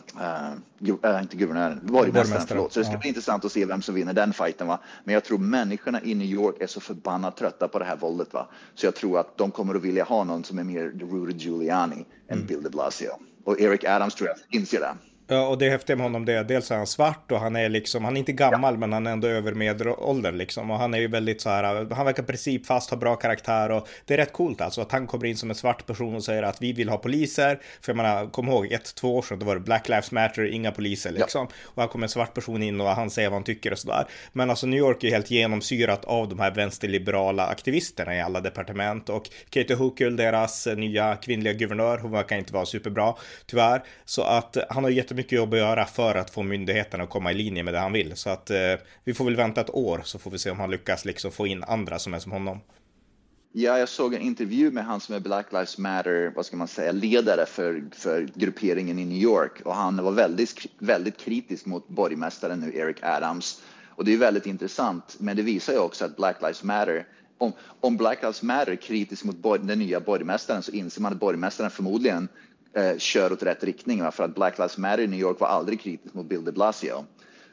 uh, 1.04 1.22
inte 1.22 1.36
guvernören, 1.36 1.80
borgmästaren. 1.82 2.46
Förlåt. 2.46 2.72
Så 2.72 2.80
det 2.80 2.84
ska 2.84 2.94
ja. 2.94 2.98
bli 2.98 3.08
intressant 3.08 3.44
att 3.44 3.52
se 3.52 3.64
vem 3.64 3.82
som 3.82 3.94
vinner 3.94 4.12
den 4.12 4.32
fighten. 4.32 4.66
Va? 4.66 4.78
Men 5.04 5.14
jag 5.14 5.24
tror 5.24 5.38
människorna 5.38 6.02
i 6.02 6.14
New 6.14 6.28
York 6.28 6.56
är 6.60 6.66
så 6.66 6.80
förbannat 6.80 7.36
trötta 7.36 7.68
på 7.68 7.78
det 7.78 7.84
här 7.84 7.96
våldet. 7.96 8.32
Va? 8.32 8.48
Så 8.74 8.86
jag 8.86 8.94
tror 8.94 9.18
att 9.18 9.38
de 9.38 9.50
kommer 9.50 9.74
att 9.74 9.82
vilja 9.82 10.04
ha 10.04 10.24
någon 10.24 10.44
som 10.44 10.58
är 10.58 10.64
mer 10.64 10.82
Rudy 10.82 11.32
Giuliani 11.32 12.04
än 12.28 12.36
mm. 12.36 12.46
Bill 12.46 12.62
de 12.62 12.68
Blasio. 12.68 13.10
Och 13.44 13.60
Eric 13.60 13.84
Adams 13.84 14.14
tror 14.14 14.28
jag 14.28 14.60
inser 14.60 14.80
det. 14.80 14.94
Ja, 15.26 15.46
och 15.46 15.58
det 15.58 15.70
häftiga 15.70 15.96
med 15.96 16.04
honom 16.04 16.24
det 16.24 16.32
är 16.32 16.44
dels 16.44 16.70
är 16.70 16.76
han 16.76 16.86
svart 16.86 17.32
och 17.32 17.40
han 17.40 17.56
är 17.56 17.68
liksom, 17.68 18.04
han 18.04 18.16
är 18.16 18.18
inte 18.18 18.32
gammal 18.32 18.74
ja. 18.74 18.78
men 18.78 18.92
han 18.92 19.06
är 19.06 19.10
ändå 19.12 19.28
över 19.28 19.52
medelåldern 19.52 20.38
liksom. 20.38 20.70
Och 20.70 20.78
han 20.78 20.94
är 20.94 20.98
ju 20.98 21.08
väldigt 21.08 21.40
så 21.40 21.48
här, 21.48 21.94
han 21.94 22.06
verkar 22.06 22.22
principfast, 22.22 22.90
har 22.90 22.96
bra 22.96 23.16
karaktär 23.16 23.70
och 23.70 23.88
det 24.04 24.14
är 24.14 24.18
rätt 24.18 24.32
coolt 24.32 24.60
alltså 24.60 24.80
att 24.80 24.92
han 24.92 25.06
kommer 25.06 25.26
in 25.26 25.36
som 25.36 25.50
en 25.50 25.56
svart 25.56 25.86
person 25.86 26.14
och 26.14 26.24
säger 26.24 26.42
att 26.42 26.62
vi 26.62 26.72
vill 26.72 26.88
ha 26.88 26.98
poliser. 26.98 27.60
För 27.80 27.92
jag 27.92 27.96
menar, 27.96 28.26
kom 28.26 28.48
ihåg, 28.48 28.72
ett, 28.72 28.94
två 28.94 29.16
år 29.16 29.22
sedan 29.22 29.38
då 29.38 29.46
var 29.46 29.54
det 29.54 29.60
Black 29.60 29.88
Lives 29.88 30.12
Matter, 30.12 30.46
inga 30.46 30.72
poliser 30.72 31.10
liksom. 31.10 31.46
Ja. 31.50 31.56
Och 31.64 31.82
här 31.82 31.88
kommer 31.88 32.04
en 32.04 32.08
svart 32.08 32.34
person 32.34 32.62
in 32.62 32.80
och 32.80 32.86
han 32.88 33.10
säger 33.10 33.28
vad 33.28 33.36
han 33.36 33.44
tycker 33.44 33.72
och 33.72 33.78
sådär. 33.78 34.04
Men 34.32 34.50
alltså 34.50 34.66
New 34.66 34.78
York 34.78 35.04
är 35.04 35.10
helt 35.10 35.30
genomsyrat 35.30 36.04
av 36.04 36.28
de 36.28 36.40
här 36.40 36.50
vänsterliberala 36.50 37.46
aktivisterna 37.46 38.16
i 38.16 38.20
alla 38.20 38.40
departement 38.40 39.08
och 39.08 39.30
Katie 39.50 39.76
Hochul, 39.76 40.16
deras 40.16 40.66
nya 40.76 41.16
kvinnliga 41.16 41.52
guvernör, 41.52 41.98
hon 41.98 42.10
verkar 42.10 42.36
inte 42.36 42.54
vara 42.54 42.66
superbra 42.66 43.14
tyvärr. 43.46 43.82
Så 44.04 44.22
att 44.22 44.56
han 44.70 44.84
har 44.84 44.90
jättemycket 45.12 45.32
mycket 45.32 45.36
jobb 45.36 45.54
att 45.54 45.58
göra 45.58 45.86
för 45.86 46.14
att 46.14 46.30
få 46.30 46.42
myndigheterna 46.42 47.04
att 47.04 47.10
komma 47.10 47.32
i 47.32 47.34
linje 47.34 47.62
med 47.62 47.74
det 47.74 47.80
han 47.80 47.92
vill. 47.92 48.16
Så 48.16 48.30
att 48.30 48.50
eh, 48.50 48.78
vi 49.04 49.14
får 49.14 49.24
väl 49.24 49.36
vänta 49.36 49.60
ett 49.60 49.74
år 49.74 50.02
så 50.04 50.18
får 50.18 50.30
vi 50.30 50.38
se 50.38 50.50
om 50.50 50.60
han 50.60 50.70
lyckas 50.70 51.04
liksom 51.04 51.30
få 51.30 51.46
in 51.46 51.64
andra 51.64 51.98
som 51.98 52.14
är 52.14 52.20
som 52.20 52.32
honom. 52.32 52.60
Ja, 53.54 53.78
jag 53.78 53.88
såg 53.88 54.14
en 54.14 54.22
intervju 54.22 54.70
med 54.70 54.84
han 54.84 55.00
som 55.00 55.14
är 55.14 55.20
Black 55.20 55.52
Lives 55.52 55.78
Matter, 55.78 56.32
vad 56.34 56.46
ska 56.46 56.56
man 56.56 56.68
säga, 56.68 56.92
ledare 56.92 57.46
för, 57.46 57.82
för 57.92 58.28
grupperingen 58.34 58.98
i 58.98 59.04
New 59.04 59.18
York 59.18 59.60
och 59.64 59.74
han 59.74 60.04
var 60.04 60.12
väldigt, 60.12 60.66
väldigt 60.78 61.18
kritisk 61.18 61.66
mot 61.66 61.88
borgmästaren 61.88 62.60
nu, 62.60 62.72
Eric 62.74 63.02
Adams. 63.02 63.62
Och 63.96 64.04
det 64.04 64.12
är 64.12 64.18
väldigt 64.18 64.46
intressant, 64.46 65.16
men 65.18 65.36
det 65.36 65.42
visar 65.42 65.72
ju 65.72 65.78
också 65.78 66.04
att 66.04 66.16
Black 66.16 66.36
Lives 66.40 66.62
Matter 66.62 67.06
om, 67.38 67.52
om 67.80 67.96
Black 67.96 68.22
Lives 68.22 68.42
Matter 68.42 68.72
är 68.72 68.76
kritisk 68.76 69.24
mot 69.24 69.42
den 69.42 69.78
nya 69.78 70.00
borgmästaren 70.00 70.62
så 70.62 70.72
inser 70.72 71.02
man 71.02 71.12
att 71.12 71.20
borgmästaren 71.20 71.70
förmodligen 71.70 72.28
eh, 72.74 72.98
kör 72.98 73.32
åt 73.32 73.42
rätt 73.42 73.64
riktning. 73.64 74.02
Va? 74.02 74.10
För 74.10 74.24
att 74.24 74.34
Black 74.34 74.58
Lives 74.58 74.78
Matter 74.78 75.02
i 75.02 75.06
New 75.06 75.20
York 75.20 75.40
var 75.40 75.48
aldrig 75.48 75.80
kritiskt 75.80 76.14
mot 76.14 76.26
Bill 76.26 76.44
de 76.44 76.52
Blasio. 76.52 77.04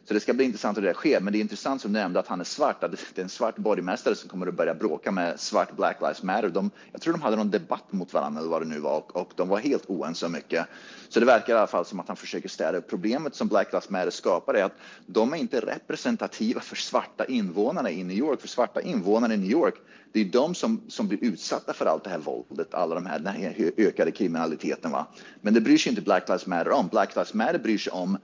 Så 0.10 0.14
det 0.14 0.20
ska 0.20 0.34
bli 0.34 0.46
intressant 0.46 0.78
hur 0.78 0.82
det 0.82 0.94
sker. 0.94 1.20
Men 1.20 1.34
det 1.34 1.40
är 1.40 1.42
intressant 1.42 1.82
som 1.82 1.94
du 1.94 2.00
nämnde 2.00 2.20
att 2.20 2.28
han 2.28 2.40
är 2.40 2.44
svart, 2.44 2.84
att 2.84 2.92
det 2.92 3.18
är 3.18 3.24
en 3.24 3.30
svart 3.30 3.56
borgmästare 3.56 4.16
som 4.16 4.30
kommer 4.30 4.48
att 4.48 4.54
börja 4.54 4.74
bråka 4.74 5.12
med 5.12 5.40
svart 5.40 5.76
Black 5.76 6.02
Lives 6.02 6.24
Matter. 6.24 6.50
De, 6.50 6.72
jag 6.92 7.02
tror 7.02 7.14
de 7.14 7.22
hade 7.22 7.36
någon 7.36 7.50
debatt 7.50 7.92
mot 7.92 8.14
varandra 8.14 8.40
eller 8.40 8.50
vad 8.50 8.62
det 8.62 8.68
nu 8.68 8.80
var 8.80 8.98
och, 8.98 9.16
och 9.16 9.32
de 9.36 9.50
var 9.50 9.58
helt 9.58 9.86
oense 9.90 10.26
om 10.26 10.32
mycket. 10.32 10.66
Så 11.10 11.20
det 11.20 11.26
verkar 11.26 11.54
i 11.54 11.58
alla 11.58 11.68
fall 11.68 11.86
som 11.86 12.00
att 12.00 12.08
han 12.08 12.18
försöker 12.18 12.50
städa 12.50 12.78
upp. 12.78 12.90
Problemet 12.90 13.36
som 13.36 13.48
Black 13.48 13.74
Lives 13.74 13.90
Matter 13.90 14.10
skapar 14.10 14.54
är 14.54 14.64
att 14.64 14.78
de 15.06 15.34
är 15.34 15.38
inte 15.38 15.60
representativa 15.60 16.62
för 16.62 16.76
svarta 16.76 17.26
invånare 17.26 17.92
i 17.92 18.04
New 18.04 18.18
York. 18.18 18.42
För 18.42 18.48
svarta 18.48 18.82
invånare 18.82 19.34
i 19.34 19.38
New 19.38 19.52
York, 19.52 19.76
det 20.12 20.20
är 20.20 20.26
de 20.26 20.56
som, 20.56 20.82
som 20.88 21.08
blir 21.08 21.24
utsatta 21.24 21.74
för 21.74 21.86
allt 21.86 22.04
det 22.04 22.10
här 22.10 22.20
våldet, 22.20 22.74
alla 22.74 22.96
de 22.96 23.06
här, 23.06 23.20
den 23.20 23.34
här 23.34 23.72
ökade 23.78 24.12
kriminaliteten. 24.12 24.92
Va? 24.92 25.08
Men 25.42 25.54
det 25.54 25.62
bryr 25.62 25.78
sig 25.78 25.90
inte 25.90 26.02
Black 26.02 26.28
Lives 26.28 26.46
Matter 26.46 26.72
om. 26.72 26.88
Black 26.88 27.16
Lives 27.16 27.34
Matter 27.34 27.60
bryr 27.60 27.78
sig 27.78 27.92
om 27.92 28.18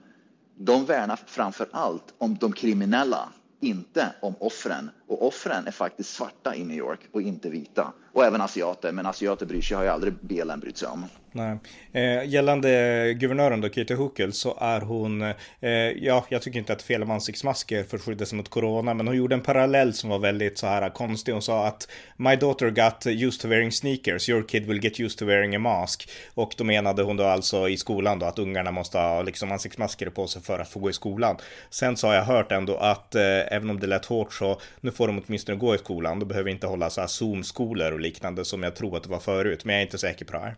de 0.56 0.84
värnar 0.84 1.20
framför 1.26 1.68
allt 1.72 2.14
om 2.18 2.36
de 2.36 2.52
kriminella, 2.52 3.28
inte 3.60 4.14
om 4.20 4.34
offren. 4.40 4.90
Och 5.08 5.26
offren 5.26 5.66
är 5.66 5.70
faktiskt 5.70 6.14
svarta 6.14 6.54
i 6.54 6.64
New 6.64 6.76
York 6.76 7.00
och 7.12 7.22
inte 7.22 7.50
vita. 7.50 7.92
Och 8.12 8.24
även 8.24 8.40
asiater, 8.40 8.92
men 8.92 9.06
asiater 9.06 9.46
bryr 9.46 9.60
sig, 9.60 9.76
har 9.76 9.84
ju 9.84 9.90
aldrig 9.90 10.14
BLM 10.20 10.60
brytt 10.60 10.76
sig 10.76 10.88
om. 10.88 11.04
Nej. 11.32 11.58
Eh, 11.92 12.28
gällande 12.28 13.14
guvernören 13.14 13.60
då, 13.60 13.68
Katie 13.68 13.96
Huckel, 13.96 14.32
så 14.32 14.56
är 14.60 14.80
hon, 14.80 15.22
eh, 15.60 15.70
ja, 15.96 16.26
jag 16.28 16.42
tycker 16.42 16.58
inte 16.58 16.72
att 16.72 16.82
fel 16.82 17.02
om 17.02 17.10
ansiktsmasker 17.10 17.84
för 17.84 17.96
att 17.96 18.02
skydda 18.02 18.26
sig 18.26 18.36
mot 18.36 18.48
corona, 18.48 18.94
men 18.94 19.06
hon 19.06 19.16
gjorde 19.16 19.34
en 19.34 19.40
parallell 19.40 19.94
som 19.94 20.10
var 20.10 20.18
väldigt 20.18 20.58
så 20.58 20.66
här 20.66 20.90
konstig. 20.90 21.32
Hon 21.32 21.42
sa 21.42 21.66
att 21.66 21.88
My 22.16 22.36
daughter 22.36 22.70
got 22.70 23.06
used 23.06 23.40
to 23.40 23.48
wearing 23.48 23.72
sneakers, 23.72 24.28
your 24.28 24.42
kid 24.42 24.66
will 24.66 24.84
get 24.84 25.00
used 25.00 25.18
to 25.18 25.24
wearing 25.24 25.56
a 25.56 25.58
mask. 25.58 26.10
Och 26.34 26.54
då 26.56 26.64
menade 26.64 27.02
hon 27.02 27.16
då 27.16 27.24
alltså 27.24 27.68
i 27.68 27.76
skolan 27.76 28.18
då 28.18 28.26
att 28.26 28.38
ungarna 28.38 28.70
måste 28.70 28.98
ha 28.98 29.22
liksom 29.22 29.52
ansiktsmasker 29.52 30.10
på 30.10 30.26
sig 30.26 30.42
för 30.42 30.58
att 30.58 30.68
få 30.68 30.80
gå 30.80 30.90
i 30.90 30.92
skolan. 30.92 31.36
Sen 31.70 31.96
så 31.96 32.06
har 32.06 32.14
jag 32.14 32.24
hört 32.24 32.52
ändå 32.52 32.76
att 32.76 33.14
eh, 33.14 33.52
även 33.52 33.70
om 33.70 33.80
det 33.80 33.86
lät 33.86 34.06
hårt 34.06 34.32
så 34.32 34.60
nu 34.80 34.90
får 34.96 35.06
de 35.06 35.22
åtminstone 35.26 35.58
gå 35.58 35.74
i 35.74 35.78
skolan. 35.78 36.18
Då 36.18 36.26
behöver 36.26 36.50
inte 36.50 36.66
hålla 36.66 36.90
så 36.90 37.00
här 37.00 37.08
Zoom-skolor 37.08 37.92
och 37.92 38.00
liknande 38.00 38.44
som 38.44 38.62
jag 38.62 38.76
tror 38.76 38.96
att 38.96 39.02
det 39.02 39.08
var 39.08 39.20
förut, 39.20 39.64
men 39.64 39.74
jag 39.74 39.80
är 39.80 39.86
inte 39.86 39.98
säker 39.98 40.24
på 40.24 40.32
det 40.32 40.38
här. 40.38 40.56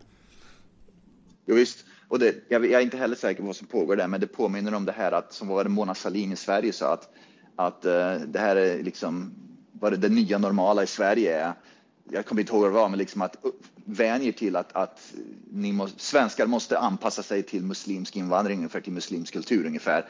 Jo, 1.45 1.55
visst. 1.55 1.85
Och 2.07 2.19
det, 2.19 2.35
jag, 2.47 2.65
jag, 2.65 2.81
är 2.81 2.83
inte 2.83 2.97
heller 2.97 3.15
säker 3.15 3.41
på 3.41 3.47
vad 3.47 3.55
som 3.55 3.67
pågår 3.67 3.95
där, 3.95 4.07
men 4.07 4.21
det 4.21 4.27
påminner 4.27 4.73
om 4.73 4.85
det 4.85 4.91
här 4.91 5.11
att, 5.11 5.33
som 5.33 5.47
var 5.47 5.63
det 5.63 5.69
Mona 5.69 5.95
Sahlin 5.95 6.31
i 6.31 6.35
Sverige 6.35 6.73
sa, 6.73 6.93
att, 6.93 7.09
att 7.55 7.85
uh, 7.85 8.27
det 8.27 8.39
här 8.39 8.55
är 8.55 8.83
liksom 8.83 9.33
vad 9.71 9.93
det, 9.93 9.97
det 9.97 10.09
nya 10.09 10.37
normala 10.37 10.83
i 10.83 10.87
Sverige 10.87 11.39
är. 11.39 11.53
Jag 12.11 12.25
kommer 12.25 12.41
inte 12.41 12.53
ihåg 12.53 12.61
vad 12.61 12.71
det 12.71 12.75
var, 12.75 12.89
men 12.89 12.99
liksom 12.99 13.21
att 13.21 13.35
vänjer 13.85 14.31
till 14.31 14.55
att, 14.55 14.75
att 14.75 15.13
ni 15.51 15.71
må, 15.71 15.87
svenskar 15.87 16.47
måste 16.47 16.79
anpassa 16.79 17.23
sig 17.23 17.43
till 17.43 17.63
muslimsk 17.63 18.15
invandring, 18.15 18.57
ungefär 18.57 18.81
till 18.81 18.93
muslimsk 18.93 19.33
kultur 19.33 19.65
ungefär. 19.65 20.05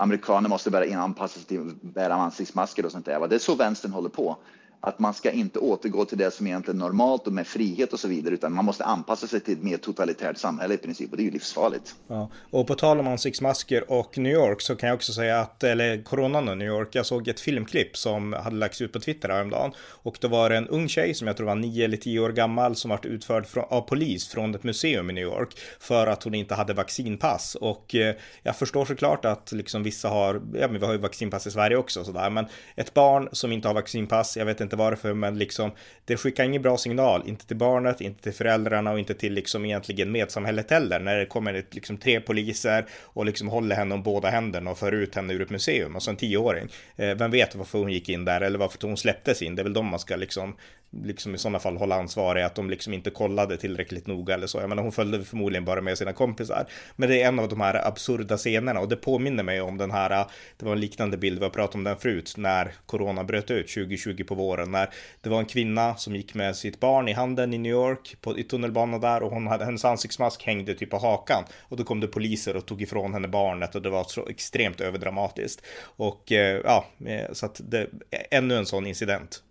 Amerikaner 0.00 0.48
måste 0.48 0.70
börja 0.70 1.00
anpassa 1.00 1.38
sig 1.38 1.44
till 1.48 1.68
att 1.68 1.82
bära 1.82 2.14
ansiktsmasker 2.14 2.84
och 2.84 2.92
sånt 2.92 3.06
där. 3.06 3.28
Det 3.28 3.34
är 3.34 3.38
så 3.38 3.54
vänstern 3.54 3.92
håller 3.92 4.08
på 4.08 4.36
att 4.80 4.98
man 4.98 5.14
ska 5.14 5.30
inte 5.30 5.58
återgå 5.58 6.04
till 6.04 6.18
det 6.18 6.30
som 6.30 6.46
egentligen 6.46 6.80
är 6.80 6.84
normalt 6.84 7.26
och 7.26 7.32
med 7.32 7.46
frihet 7.46 7.92
och 7.92 8.00
så 8.00 8.08
vidare, 8.08 8.34
utan 8.34 8.52
man 8.52 8.64
måste 8.64 8.84
anpassa 8.84 9.26
sig 9.26 9.40
till 9.40 9.54
ett 9.54 9.62
mer 9.62 9.76
totalitärt 9.76 10.38
samhälle 10.38 10.74
i 10.74 10.76
princip 10.76 11.10
och 11.10 11.16
det 11.16 11.22
är 11.22 11.24
ju 11.24 11.30
livsfarligt. 11.30 11.94
Ja. 12.06 12.30
Och 12.50 12.66
på 12.66 12.74
tal 12.74 13.00
om 13.00 13.08
ansiktsmasker 13.08 13.90
och 13.90 14.18
New 14.18 14.32
York 14.32 14.60
så 14.60 14.76
kan 14.76 14.88
jag 14.88 14.96
också 14.96 15.12
säga 15.12 15.40
att, 15.40 15.64
eller 15.64 16.02
coronan 16.02 16.48
och 16.48 16.58
New 16.58 16.68
York, 16.68 16.94
jag 16.94 17.06
såg 17.06 17.28
ett 17.28 17.40
filmklipp 17.40 17.96
som 17.96 18.32
hade 18.32 18.56
lagts 18.56 18.80
ut 18.80 18.92
på 18.92 19.00
Twitter 19.00 19.28
häromdagen 19.28 19.72
och 19.78 20.18
då 20.20 20.28
var 20.28 20.50
det 20.50 20.56
en 20.56 20.68
ung 20.68 20.88
tjej 20.88 21.14
som 21.14 21.26
jag 21.26 21.36
tror 21.36 21.46
var 21.46 21.54
nio 21.54 21.84
eller 21.84 21.96
tio 21.96 22.20
år 22.20 22.30
gammal 22.30 22.76
som 22.76 22.88
varit 22.88 23.06
utförd 23.06 23.46
av 23.68 23.80
polis 23.80 24.28
från 24.28 24.54
ett 24.54 24.64
museum 24.64 25.10
i 25.10 25.12
New 25.12 25.24
York 25.24 25.58
för 25.80 26.06
att 26.06 26.22
hon 26.22 26.34
inte 26.34 26.54
hade 26.54 26.74
vaccinpass 26.74 27.54
och 27.54 27.94
eh, 27.94 28.14
jag 28.42 28.56
förstår 28.56 28.84
såklart 28.84 29.24
att 29.24 29.52
liksom 29.52 29.82
vissa 29.82 30.08
har, 30.08 30.34
ja 30.34 30.68
men 30.68 30.80
vi 30.80 30.86
har 30.86 30.92
ju 30.92 30.98
vaccinpass 30.98 31.46
i 31.46 31.50
Sverige 31.50 31.76
också 31.76 32.04
sådär, 32.04 32.30
men 32.30 32.46
ett 32.76 32.94
barn 32.94 33.28
som 33.32 33.52
inte 33.52 33.68
har 33.68 33.74
vaccinpass, 33.74 34.36
jag 34.36 34.46
vet 34.46 34.60
inte 34.60 34.67
inte 34.68 34.76
varför, 34.76 35.14
men 35.14 35.38
liksom 35.38 35.70
det 36.04 36.16
skickar 36.16 36.44
ingen 36.44 36.62
bra 36.62 36.78
signal, 36.78 37.22
inte 37.26 37.46
till 37.46 37.56
barnet, 37.56 38.00
inte 38.00 38.22
till 38.22 38.32
föräldrarna 38.32 38.92
och 38.92 38.98
inte 38.98 39.14
till 39.14 39.32
liksom 39.32 39.64
egentligen 39.64 40.12
medsamhället 40.12 40.70
heller. 40.70 41.00
När 41.00 41.16
det 41.16 41.26
kommer 41.26 41.54
ett, 41.54 41.74
liksom 41.74 41.96
tre 41.96 42.20
poliser 42.20 42.86
och 42.92 43.26
liksom 43.26 43.48
håller 43.48 43.76
henne 43.76 43.94
om 43.94 44.02
båda 44.02 44.28
händerna 44.28 44.70
och 44.70 44.78
för 44.78 44.92
ut 44.92 45.14
henne 45.14 45.32
ur 45.32 45.42
ett 45.42 45.50
museum, 45.50 45.94
alltså 45.94 46.10
en 46.10 46.16
tioåring. 46.16 46.68
Eh, 46.96 47.14
vem 47.14 47.30
vet 47.30 47.54
varför 47.54 47.78
hon 47.78 47.92
gick 47.92 48.08
in 48.08 48.24
där 48.24 48.40
eller 48.40 48.58
varför 48.58 48.78
hon 48.86 48.96
släpptes 48.96 49.42
in? 49.42 49.54
Det 49.54 49.62
är 49.62 49.64
väl 49.64 49.72
de 49.72 49.86
man 49.86 49.98
ska 49.98 50.16
liksom 50.16 50.56
liksom 50.90 51.34
i 51.34 51.38
sådana 51.38 51.58
fall 51.58 51.76
hålla 51.76 51.94
ansvariga 51.94 52.46
att 52.46 52.54
de 52.54 52.70
liksom 52.70 52.92
inte 52.92 53.10
kollade 53.10 53.56
tillräckligt 53.56 54.06
noga 54.06 54.34
eller 54.34 54.46
så. 54.46 54.58
Jag 54.58 54.68
menar 54.68 54.82
hon 54.82 54.92
följde 54.92 55.24
förmodligen 55.24 55.64
bara 55.64 55.80
med 55.80 55.98
sina 55.98 56.12
kompisar. 56.12 56.66
Men 56.96 57.08
det 57.08 57.22
är 57.22 57.28
en 57.28 57.38
av 57.38 57.48
de 57.48 57.60
här 57.60 57.86
absurda 57.88 58.36
scenerna 58.36 58.80
och 58.80 58.88
det 58.88 58.96
påminner 58.96 59.42
mig 59.42 59.60
om 59.60 59.78
den 59.78 59.90
här, 59.90 60.26
det 60.56 60.66
var 60.66 60.72
en 60.72 60.80
liknande 60.80 61.16
bild, 61.16 61.38
vi 61.38 61.44
har 61.44 61.50
pratat 61.50 61.74
om 61.74 61.84
den 61.84 61.96
förut, 61.96 62.34
när 62.36 62.72
corona 62.86 63.24
bröt 63.24 63.50
ut 63.50 63.68
2020 63.68 64.24
på 64.24 64.34
våren, 64.34 64.70
när 64.70 64.90
det 65.20 65.30
var 65.30 65.38
en 65.38 65.46
kvinna 65.46 65.96
som 65.96 66.16
gick 66.16 66.34
med 66.34 66.56
sitt 66.56 66.80
barn 66.80 67.08
i 67.08 67.12
handen 67.12 67.54
i 67.54 67.58
New 67.58 67.72
York 67.72 68.16
på, 68.20 68.38
i 68.38 68.44
tunnelbanan 68.44 69.00
där 69.00 69.22
och 69.22 69.30
hon 69.30 69.46
hade, 69.46 69.64
hennes 69.64 69.84
ansiktsmask 69.84 70.42
hängde 70.42 70.74
typ 70.74 70.90
på 70.90 70.98
hakan 70.98 71.44
och 71.60 71.76
då 71.76 71.84
kom 71.84 72.00
det 72.00 72.06
poliser 72.06 72.56
och 72.56 72.66
tog 72.66 72.82
ifrån 72.82 73.12
henne 73.12 73.28
barnet 73.28 73.74
och 73.74 73.82
det 73.82 73.90
var 73.90 74.04
så 74.04 74.28
extremt 74.28 74.80
överdramatiskt. 74.80 75.66
Och 75.80 76.32
eh, 76.32 76.60
ja, 76.64 76.86
eh, 77.06 77.32
så 77.32 77.46
att 77.46 77.60
det, 77.64 77.86
ännu 78.30 78.56
en 78.56 78.66
sån 78.66 78.86
incident. 78.86 79.42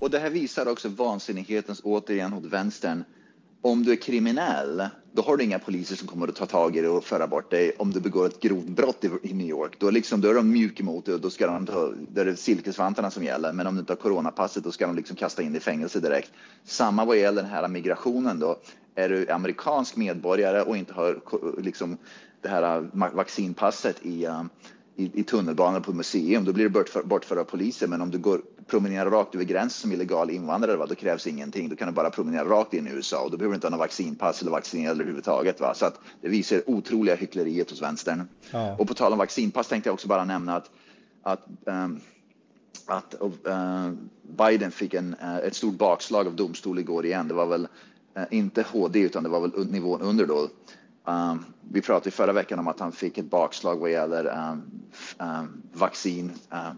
Och 0.00 0.10
det 0.10 0.18
här 0.18 0.30
visar 0.30 0.68
också 0.68 0.88
vansinnighetens 0.88 1.80
återigen 1.84 2.32
hos 2.32 2.44
vänstern. 2.44 3.04
Om 3.62 3.84
du 3.84 3.92
är 3.92 3.96
kriminell, 3.96 4.88
då 5.12 5.22
har 5.22 5.36
du 5.36 5.44
inga 5.44 5.58
poliser 5.58 5.96
som 5.96 6.08
kommer 6.08 6.28
att 6.28 6.36
ta 6.36 6.46
tag 6.46 6.76
i 6.76 6.80
dig 6.80 6.90
och 6.90 7.04
föra 7.04 7.26
bort 7.26 7.50
dig. 7.50 7.72
Om 7.78 7.90
du 7.90 8.00
begår 8.00 8.26
ett 8.26 8.40
grovt 8.40 8.66
brott 8.66 9.04
i, 9.22 9.32
New 9.32 9.46
York, 9.46 9.76
då, 9.78 9.90
liksom, 9.90 10.20
då 10.20 10.28
är 10.28 10.34
de 10.34 10.50
mjuka 10.50 10.82
emot 10.82 11.04
dig 11.04 11.14
och 11.14 11.20
då, 11.20 11.30
ska 11.30 11.46
de 11.46 11.66
ta, 11.66 11.92
då 12.08 12.20
är 12.20 12.24
det 12.24 12.36
silkesvantarna 12.36 13.10
som 13.10 13.24
gäller. 13.24 13.52
Men 13.52 13.66
om 13.66 13.74
du 13.74 13.80
inte 13.80 13.92
har 13.92 13.96
coronapasset, 13.96 14.64
då 14.64 14.72
ska 14.72 14.86
de 14.86 14.96
liksom 14.96 15.16
kasta 15.16 15.42
in 15.42 15.52
dig 15.52 15.56
i 15.56 15.60
fängelse 15.60 16.00
direkt. 16.00 16.30
Samma 16.64 17.04
vad 17.04 17.18
gäller 17.18 17.42
den 17.42 17.50
här 17.50 17.68
migrationen 17.68 18.40
då. 18.40 18.58
Är 18.94 19.08
du 19.08 19.30
amerikansk 19.30 19.96
medborgare 19.96 20.62
och 20.62 20.76
inte 20.76 20.92
har 20.92 21.20
liksom, 21.62 21.96
det 22.42 22.48
här 22.48 22.76
äh, 22.76 23.14
vaccinpasset 23.14 23.96
i 24.02 24.24
äh, 24.24 24.42
i, 25.00 25.20
i 25.20 25.22
tunnelbanan 25.22 25.82
på 25.82 25.92
museum, 25.92 26.44
då 26.44 26.52
blir 26.52 26.64
du 26.64 26.70
bortförd 26.70 27.06
bort 27.06 27.32
av 27.32 27.44
poliser. 27.44 27.86
Men 27.86 28.00
om 28.00 28.10
du 28.10 28.18
går, 28.18 28.40
promenerar 28.70 29.10
rakt 29.10 29.34
över 29.34 29.44
gränsen 29.44 29.80
som 29.80 29.92
illegal 29.92 30.30
invandrare, 30.30 30.76
va, 30.76 30.86
då 30.86 30.94
krävs 30.94 31.26
ingenting. 31.26 31.68
Då 31.68 31.76
kan 31.76 31.88
du 31.88 31.94
bara 31.94 32.10
promenera 32.10 32.44
rakt 32.44 32.74
in 32.74 32.86
i 32.86 32.90
USA 32.90 33.20
och 33.20 33.30
då 33.30 33.36
behöver 33.36 33.52
du 33.52 33.56
inte 33.56 33.66
ha 33.66 33.70
något 33.70 33.80
vaccinpass 33.80 34.42
eller 34.42 34.50
vaccinera 34.50 34.90
överhuvudtaget. 34.90 35.60
Va? 35.60 35.74
Så 35.74 35.86
att 35.86 36.00
det 36.20 36.28
visar 36.28 36.62
otroliga 36.66 37.14
hyckleriet 37.14 37.70
hos 37.70 37.82
vänstern. 37.82 38.28
Ja. 38.50 38.76
Och 38.78 38.88
på 38.88 38.94
tal 38.94 39.12
om 39.12 39.18
vaccinpass 39.18 39.68
tänkte 39.68 39.88
jag 39.88 39.94
också 39.94 40.08
bara 40.08 40.24
nämna 40.24 40.56
att, 40.56 40.70
att 41.22 41.46
um, 41.64 42.00
att 42.86 43.14
uh, 43.22 43.92
Biden 44.22 44.70
fick 44.70 44.94
en, 44.94 45.14
uh, 45.22 45.36
ett 45.36 45.56
stort 45.56 45.74
bakslag 45.74 46.26
av 46.26 46.36
domstol 46.36 46.78
igår 46.78 47.06
igen. 47.06 47.28
Det 47.28 47.34
var 47.34 47.46
väl 47.46 47.68
uh, 48.16 48.24
inte 48.30 48.62
HD 48.62 49.00
utan 49.00 49.22
det 49.22 49.28
var 49.28 49.40
väl 49.40 49.70
nivån 49.70 50.00
under 50.00 50.26
då. 50.26 50.48
Um, 51.04 51.44
vi 51.72 51.80
pratade 51.80 52.10
förra 52.10 52.32
veckan 52.32 52.58
om 52.58 52.68
att 52.68 52.80
han 52.80 52.92
fick 52.92 53.18
ett 53.18 53.30
bakslag 53.30 53.76
vad 53.76 53.90
gäller 53.90 54.52
um, 55.18 55.62
vaccin. 55.72 56.32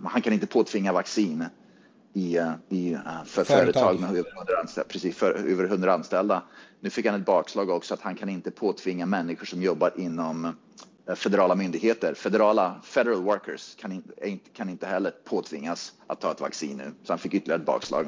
han 0.04 0.22
kan 0.22 0.32
inte 0.32 0.46
påtvinga 0.46 0.92
vaccin 0.92 1.44
i, 2.12 2.38
i, 2.68 2.96
för 3.26 3.44
företag, 3.44 3.44
företag 3.44 4.00
med 4.00 4.10
över 4.10 4.30
100 4.36 4.58
anställda. 4.60 4.88
Precis, 4.88 5.16
för, 5.16 5.34
över 5.34 5.64
100 5.64 5.92
anställda. 5.92 6.42
Nu 6.80 6.90
fick 6.90 7.06
han 7.06 7.20
ett 7.20 7.26
bakslag 7.26 7.70
också 7.70 7.94
att 7.94 8.00
han 8.00 8.14
kan 8.14 8.28
inte 8.28 8.50
påtvinga 8.50 9.06
människor 9.06 9.46
som 9.46 9.62
jobbar 9.62 9.92
inom 9.96 10.56
federala 11.16 11.54
myndigheter, 11.54 12.14
federala 12.14 12.80
federal 12.84 13.22
workers 13.22 13.76
kan 13.76 13.92
inte, 13.92 14.12
kan 14.56 14.68
inte 14.68 14.86
heller 14.86 15.10
påtvingas 15.24 15.92
att 16.06 16.20
ta 16.20 16.32
ett 16.32 16.40
vaccin 16.40 16.76
nu. 16.76 16.92
Så 17.02 17.12
han 17.12 17.18
fick 17.18 17.34
ytterligare 17.34 17.60
ett 17.60 17.66
bakslag. 17.66 18.06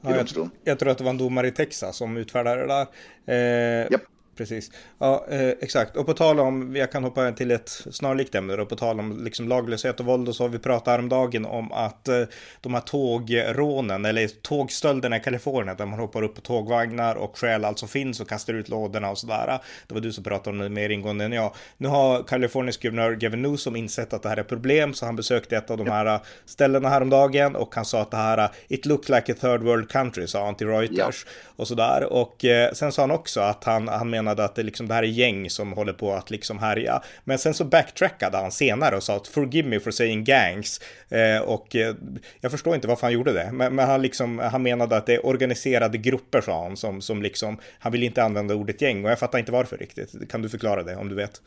Ja, 0.00 0.16
jag, 0.16 0.50
jag, 0.64 0.78
tror 0.78 0.88
att 0.88 0.98
det 0.98 1.04
var 1.04 1.10
en 1.10 1.18
domare 1.18 1.48
i 1.48 1.52
Texas 1.52 1.96
som 1.96 2.16
utfärdade 2.16 2.60
det 2.60 2.66
där. 2.66 2.86
Eh, 3.26 3.92
yep 3.92 4.02
precis. 4.40 4.70
Ja, 4.98 5.26
eh, 5.30 5.48
exakt. 5.48 5.96
Och 5.96 6.06
på 6.06 6.14
tal 6.14 6.40
om, 6.40 6.76
jag 6.76 6.92
kan 6.92 7.04
hoppa 7.04 7.32
till 7.32 7.50
ett 7.50 7.68
snarlikt 7.90 8.34
ämne 8.34 8.56
då, 8.56 8.66
på 8.66 8.76
tal 8.76 9.00
om 9.00 9.24
liksom 9.24 9.48
laglöshet 9.48 10.00
och 10.00 10.06
våld 10.06 10.28
och 10.28 10.36
så 10.36 10.44
har 10.44 10.48
vi 10.48 10.58
pratat 10.58 10.88
häromdagen 10.88 11.46
om 11.46 11.72
att 11.72 12.08
eh, 12.08 12.22
de 12.60 12.74
här 12.74 12.80
tågrånen 12.80 14.04
eller 14.04 14.28
tågstölderna 14.28 15.16
i 15.16 15.20
Kalifornien 15.20 15.76
där 15.76 15.86
man 15.86 15.98
hoppar 15.98 16.22
upp 16.22 16.34
på 16.34 16.40
tågvagnar 16.40 17.14
och 17.14 17.38
stjäl 17.38 17.64
allt 17.64 17.78
som 17.78 17.88
finns 17.88 18.20
och 18.20 18.28
kastar 18.28 18.54
ut 18.54 18.68
lådorna 18.68 19.10
och 19.10 19.18
sådär. 19.18 19.58
Det 19.86 19.94
var 19.94 20.00
du 20.00 20.12
som 20.12 20.24
pratade 20.24 20.50
om 20.50 20.58
det 20.58 20.68
mer 20.68 20.90
ingående 20.90 21.24
än 21.24 21.32
jag. 21.32 21.54
Nu 21.76 21.88
har 21.88 22.22
Kaliforniens 22.22 22.76
guvernör 22.76 23.12
Gavin 23.12 23.42
Newsom 23.42 23.76
insett 23.76 24.12
att 24.12 24.22
det 24.22 24.28
här 24.28 24.36
är 24.36 24.42
problem 24.42 24.94
så 24.94 25.06
han 25.06 25.16
besökte 25.16 25.56
ett 25.56 25.70
av 25.70 25.76
de 25.76 25.90
här 25.90 26.06
eh, 26.06 26.20
ställena 26.46 26.88
häromdagen 26.88 27.56
och 27.56 27.74
han 27.74 27.84
sa 27.84 28.00
att 28.00 28.10
det 28.10 28.16
här 28.16 28.38
eh, 28.38 28.50
It 28.68 28.86
looks 28.86 29.08
like 29.08 29.32
a 29.32 29.36
third 29.40 29.62
world 29.62 29.90
country 29.90 30.26
sa 30.26 30.44
han 30.44 30.54
till 30.54 30.66
Reuters 30.66 31.26
ja. 31.26 31.52
och 31.56 31.68
sådär. 31.68 32.12
Och 32.12 32.44
eh, 32.44 32.72
sen 32.72 32.92
sa 32.92 33.02
han 33.02 33.10
också 33.10 33.40
att 33.40 33.64
han, 33.64 33.88
han 33.88 34.10
menar 34.10 34.29
menade 34.30 34.44
att 34.44 34.54
det, 34.54 34.62
liksom, 34.62 34.88
det 34.88 34.94
här 34.94 35.02
är 35.02 35.06
gäng 35.06 35.50
som 35.50 35.72
håller 35.72 35.92
på 35.92 36.12
att 36.12 36.30
liksom 36.30 36.58
härja. 36.58 37.02
Men 37.24 37.38
sen 37.38 37.54
så 37.54 37.64
backtrackade 37.64 38.36
han 38.36 38.52
senare 38.52 38.96
och 38.96 39.02
sa 39.02 39.16
att 39.16 39.28
forgive 39.28 39.68
me 39.68 39.80
for 39.80 39.90
saying 39.90 40.24
gangs. 40.24 40.80
Eh, 41.10 41.42
och 41.42 41.76
eh, 41.76 41.94
jag 42.40 42.50
förstår 42.50 42.74
inte 42.74 42.88
varför 42.88 43.06
han 43.06 43.12
gjorde 43.12 43.32
det. 43.32 43.50
Men, 43.52 43.74
men, 43.74 43.88
han, 43.88 44.02
liksom, 44.02 44.38
han 44.38 44.62
menade 44.62 44.96
att 44.96 45.06
det 45.06 45.14
är 45.14 45.26
organiserade 45.26 45.98
grupper 45.98 46.40
sa 46.40 46.62
han 46.62 46.76
som, 46.76 47.00
som 47.00 47.22
liksom, 47.22 47.58
han 47.78 47.92
vill 47.92 48.02
inte 48.02 48.22
använda 48.22 48.54
ordet 48.54 48.82
gäng 48.82 49.04
och 49.04 49.10
jag 49.10 49.18
fattar 49.18 49.38
inte 49.38 49.52
varför 49.52 49.76
riktigt. 49.76 50.30
Kan 50.30 50.42
du 50.42 50.48
förklara 50.48 50.82
det 50.82 50.96
om 50.96 51.08
du 51.08 51.14
vet? 51.14 51.42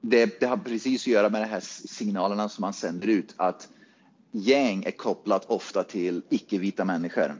Det, 0.00 0.40
det 0.40 0.46
har 0.46 0.56
precis 0.56 1.02
att 1.02 1.06
göra 1.06 1.28
med 1.28 1.42
de 1.42 1.46
här 1.46 1.60
signalerna 1.88 2.48
som 2.48 2.62
man 2.62 2.72
sänder 2.72 3.08
ut 3.08 3.34
att 3.36 3.68
gäng 4.32 4.84
är 4.84 4.90
kopplat 4.90 5.44
ofta 5.46 5.82
till 5.82 6.22
icke-vita 6.30 6.84
människor. 6.84 7.34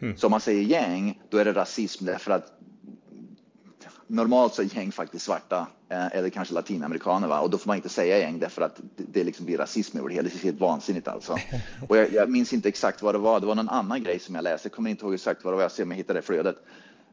Mm. 0.00 0.16
Så 0.16 0.26
om 0.26 0.30
man 0.30 0.40
säger 0.40 0.62
gäng, 0.62 1.20
då 1.30 1.38
är 1.38 1.44
det 1.44 1.52
rasism 1.52 2.04
därför 2.04 2.30
att 2.30 2.57
normalt 4.08 4.54
så 4.54 4.62
är 4.62 4.76
gäng 4.76 4.92
faktiskt 4.92 5.24
svarta 5.24 5.66
eh, 5.88 6.06
eller 6.16 6.30
kanske 6.30 6.54
latinamerikaner 6.54 7.28
va? 7.28 7.40
och 7.40 7.50
då 7.50 7.58
får 7.58 7.68
man 7.68 7.76
inte 7.76 7.88
säga 7.88 8.18
gäng 8.18 8.38
därför 8.38 8.62
att 8.62 8.80
det, 8.96 9.24
liksom 9.24 9.46
blir 9.46 9.58
rasism 9.58 9.98
över 9.98 10.08
det 10.08 10.14
hela. 10.14 10.28
Det 10.28 10.34
är 10.34 10.44
helt 10.44 10.60
vansinnigt 10.60 11.08
alltså. 11.08 11.36
Och 11.88 11.96
jag, 11.96 12.12
jag, 12.12 12.30
minns 12.30 12.52
inte 12.52 12.68
exakt 12.68 13.02
vad 13.02 13.14
det 13.14 13.18
var. 13.18 13.40
Det 13.40 13.46
var 13.46 13.54
någon 13.54 13.68
annan 13.68 14.02
grej 14.02 14.18
som 14.18 14.34
jag 14.34 14.44
läste. 14.44 14.68
Jag 14.68 14.72
kommer 14.72 14.90
inte 14.90 15.04
ihåg 15.04 15.14
exakt 15.14 15.44
vad 15.44 15.52
det 15.52 15.56
var. 15.56 15.62
Jag 15.62 15.72
ser 15.72 15.82
om 15.82 15.90
jag 15.90 15.96
hittar 15.96 16.14
det 16.14 16.22
flödet. 16.22 16.56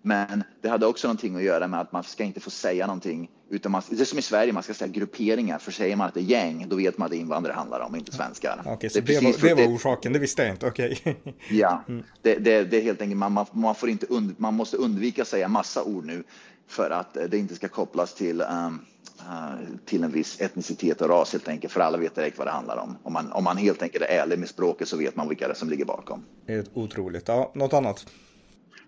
Men 0.06 0.44
det 0.62 0.70
hade 0.70 0.86
också 0.86 1.08
någonting 1.08 1.36
att 1.36 1.44
göra 1.44 1.68
med 1.68 1.80
att 1.80 1.92
man 1.92 2.04
ska 2.04 2.24
inte 2.24 2.40
få 2.40 2.50
säga 2.50 2.88
någonting. 2.88 3.30
Utan 3.50 3.72
man, 3.72 3.82
det 3.90 4.02
är 4.02 4.06
som 4.06 4.20
i 4.20 4.22
Sverige, 4.22 4.54
man 4.54 4.64
ska 4.64 4.74
säga 4.74 4.92
grupperingar. 4.92 5.60
För 5.60 5.72
säger 5.72 5.96
man 5.96 6.08
att 6.08 6.14
det 6.14 6.20
är 6.20 6.24
gäng, 6.24 6.66
då 6.70 6.75
vet 6.75 6.98
man 6.98 7.06
att 7.06 7.12
det 7.12 7.18
är 7.18 7.20
invandrare 7.20 7.54
handlar 7.54 7.80
om, 7.80 7.96
inte 7.96 8.12
svenskar. 8.12 8.60
Okej, 8.60 8.74
okay, 8.74 8.90
så 8.90 9.00
det, 9.00 9.20
det, 9.20 9.25
var, 9.25 9.56
det 9.56 9.68
var 9.68 9.75
orsaken, 9.75 10.14
det 10.14 10.20
visste 10.20 10.42
jag 10.42 10.52
inte. 10.52 10.68
Okej. 10.68 11.00
Okay. 11.02 11.34
ja, 11.50 11.84
mm. 11.88 12.04
det, 12.22 12.36
det, 12.36 12.64
det, 12.64 12.78
är 12.78 12.82
helt 12.82 13.02
enkelt, 13.02 13.18
man, 13.18 13.32
man, 13.32 13.46
man, 13.52 13.75
får 13.75 13.90
inte 13.90 14.06
und, 14.06 14.40
man 14.40 14.54
måste 14.54 14.78
undvika 14.78 15.22
att 15.22 15.28
säga 15.28 15.48
massa 15.48 15.84
ord 15.84 16.06
nu 16.06 16.24
för 16.67 16.89
att 16.89 17.13
det 17.13 17.38
inte 17.38 17.55
ska 17.55 17.67
kopplas 17.67 18.13
till, 18.13 18.41
um, 18.41 18.86
uh, 19.19 19.77
till 19.86 20.03
en 20.03 20.12
viss 20.12 20.41
etnicitet 20.41 21.01
och 21.01 21.10
ras 21.10 21.31
helt 21.31 21.48
enkelt, 21.48 21.74
för 21.74 21.79
alla 21.79 21.98
vet 21.98 22.15
direkt 22.15 22.38
vad 22.38 22.48
det 22.48 22.51
handlar 22.51 22.77
om. 22.77 22.98
Om 23.03 23.13
man, 23.13 23.31
om 23.31 23.43
man 23.43 23.57
helt 23.57 23.81
enkelt 23.81 24.03
är 24.03 24.07
ärlig 24.07 24.39
med 24.39 24.50
språket 24.50 24.88
så 24.88 24.98
vet 24.98 25.15
man 25.15 25.29
vilka 25.29 25.48
det 25.48 25.55
som 25.55 25.69
ligger 25.69 25.86
bakom. 25.86 26.25
Otroligt. 26.74 27.27
Ja, 27.27 27.51
något 27.55 27.74
annat? 27.74 28.05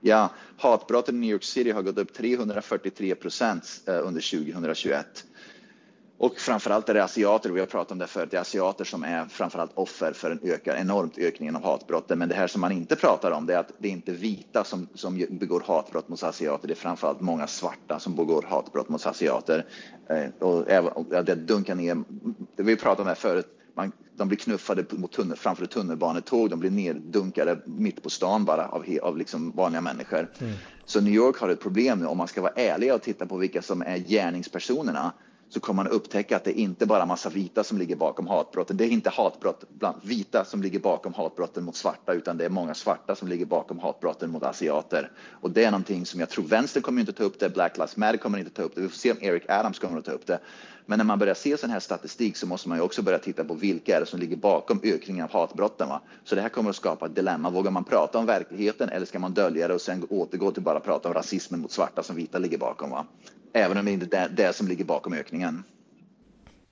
Ja, 0.02 0.30
hatbrotten 0.58 1.16
i 1.16 1.20
New 1.20 1.30
York 1.30 1.44
City 1.44 1.72
har 1.72 1.82
gått 1.82 1.98
upp 1.98 2.14
343 2.14 3.16
procent 3.16 3.82
eh, 3.88 4.08
under 4.08 4.46
2021. 4.46 5.26
Och 6.20 6.40
framförallt 6.40 6.90
är 6.90 6.94
det 6.94 7.04
asiater, 7.04 7.50
vi 7.50 7.60
har 7.60 7.68
pratat 7.68 7.92
om 7.92 7.98
det 7.98 8.08
förut, 8.08 8.32
det 8.32 8.38
är 8.38 8.42
asiater 8.42 8.86
som 8.86 9.04
är 9.04 9.26
framförallt 9.26 9.72
offer 9.74 10.14
för 10.14 10.32
en 10.32 10.40
ökad, 10.44 10.78
enormt 10.78 11.18
ökning 11.18 11.56
av 11.56 11.64
hatbrotten. 11.64 12.20
Men 12.20 12.30
det 12.30 12.36
här 12.36 12.48
som 12.48 12.62
man 12.62 12.72
inte 12.72 12.96
pratar 12.96 13.32
om 13.32 13.46
det 13.46 13.54
är 13.54 13.58
att 13.58 13.72
det 13.78 13.88
är 13.88 13.92
inte 13.92 14.12
vita 14.12 14.64
som, 14.64 14.88
som 14.94 15.26
begår 15.30 15.64
hatbrott 15.68 16.10
mot 16.10 16.24
asiater, 16.24 16.68
det 16.68 16.74
är 16.74 16.76
framförallt 16.76 17.22
många 17.22 17.48
svarta 17.48 18.00
som 18.00 18.16
begår 18.16 18.46
hatbrott 18.50 18.90
mot 18.90 19.06
asiater. 19.06 19.66
Eh, 20.10 20.26
och, 20.40 20.68
och, 20.68 21.14
och 21.14 21.26
det 21.26 21.36
dunkar 21.36 21.76
ner, 21.76 22.04
vi 22.56 22.76
pratade 22.76 23.02
om 23.02 23.08
det 23.08 23.16
förut, 23.16 23.48
man, 23.74 23.92
de 24.16 24.28
blir 24.28 24.38
knuffade 24.38 24.86
mot 24.90 25.12
tunnel, 25.12 25.38
framför 25.38 25.64
ett 25.64 25.72
tunnelbanetåg, 25.72 26.50
de 26.50 26.60
blir 26.60 26.72
neddunkade 26.72 27.60
mitt 27.66 28.04
på 28.04 28.10
stan 28.10 28.46
bara 28.46 28.68
av, 28.68 28.86
av 29.02 29.18
liksom 29.18 29.52
vanliga 29.52 29.82
människor. 29.82 30.32
Mm. 30.40 30.54
Så 30.86 31.02
New 31.02 31.14
York 31.14 31.38
har 31.38 31.50
ett 31.50 31.60
problem 31.60 32.00
nu 32.00 32.06
om 32.06 32.18
man 32.18 32.28
ska 32.28 32.42
vara 32.42 32.54
ärlig 32.56 32.94
och 32.94 33.02
titta 33.02 33.26
på 33.26 33.38
vilka 33.38 33.62
som 33.62 33.82
är 33.82 33.98
gärningspersonerna 33.98 35.14
så 35.50 35.60
kommer 35.60 35.84
man 35.84 35.92
upptäcka 35.92 36.36
att 36.36 36.44
det 36.44 36.60
inte 36.60 36.86
bara 36.86 37.02
är 37.02 37.06
massa 37.06 37.30
vita 37.30 37.64
som 37.64 37.78
ligger 37.78 37.96
bakom 37.96 38.28
hatbrotten. 38.28 38.78
Det 38.78 38.86
är 38.86 38.90
inte 38.90 39.10
hatbrott 39.10 39.64
bland 39.70 39.98
vita 40.04 40.46
som 40.46 40.62
ligger 40.62 40.80
bakom 40.80 41.14
hatbrotten 41.14 41.64
mot 41.64 41.76
svarta, 41.76 42.14
utan 42.14 42.38
det 42.38 42.46
är 42.46 42.50
många 42.50 42.74
svarta 42.74 43.16
som 43.16 43.28
ligger 43.28 43.46
bakom 43.46 43.80
hatbrotten 43.80 44.32
mot 44.32 44.44
asiater. 44.44 45.12
Och 45.42 45.52
det 45.52 45.64
är 45.64 45.72
någonting 45.72 46.06
som 46.06 46.20
jag 46.20 46.30
tror 46.30 46.46
vänstern 46.46 46.84
kommer 46.84 47.00
inte 47.00 47.14
ta 47.14 47.24
upp 47.24 47.40
det, 47.40 47.50
Black 47.50 47.78
Lives 47.78 47.98
Matter 47.98 48.18
kommer 48.18 48.38
inte 48.38 48.52
ta 48.52 48.62
upp 48.62 48.76
det. 48.76 48.82
Vi 48.82 48.90
får 48.90 48.98
se 48.98 49.12
om 49.12 49.18
Eric 49.22 49.44
Adams 49.50 49.80
kommer 49.80 50.00
att 50.00 50.06
ta 50.06 50.12
upp 50.12 50.28
det. 50.28 50.40
Men 50.90 50.98
när 50.98 51.06
man 51.06 51.20
börjar 51.20 51.34
se 51.34 51.58
sån 51.58 51.70
här 51.70 51.80
statistik 51.80 52.38
så 52.38 52.48
måste 52.48 52.70
man 52.70 52.78
ju 52.78 52.84
också 52.84 53.02
börja 53.02 53.20
titta 53.20 53.44
på 53.44 53.54
vilka 53.54 53.96
är 53.96 54.00
det 54.00 54.06
som 54.06 54.20
ligger 54.20 54.38
bakom 54.38 54.80
ökningen 54.84 55.24
av 55.24 55.32
hatbrotten. 55.32 55.90
Va? 55.90 56.02
Så 56.24 56.36
det 56.36 56.42
här 56.42 56.50
kommer 56.50 56.70
att 56.70 56.76
skapa 56.76 57.06
ett 57.06 57.16
dilemma. 57.16 57.50
Vågar 57.50 57.72
man 57.72 57.84
prata 57.84 58.18
om 58.18 58.26
verkligheten 58.26 58.90
eller 58.90 59.06
ska 59.06 59.20
man 59.20 59.34
dölja 59.34 59.68
det 59.68 59.74
och 59.74 59.82
sen 59.82 60.08
återgå 60.10 60.52
till 60.52 60.64
bara 60.64 60.80
prata 60.80 61.08
om 61.08 61.14
rasismen 61.14 61.60
mot 61.60 61.72
svarta 61.72 62.04
som 62.04 62.16
vita 62.16 62.40
ligger 62.40 62.58
bakom? 62.58 62.90
Va? 62.90 63.06
Även 63.54 63.78
om 63.78 63.86
det 63.86 63.92
inte 63.92 64.18
är 64.18 64.30
det 64.30 64.56
som 64.56 64.68
ligger 64.68 64.86
bakom 64.86 65.14
ökningen. 65.14 65.64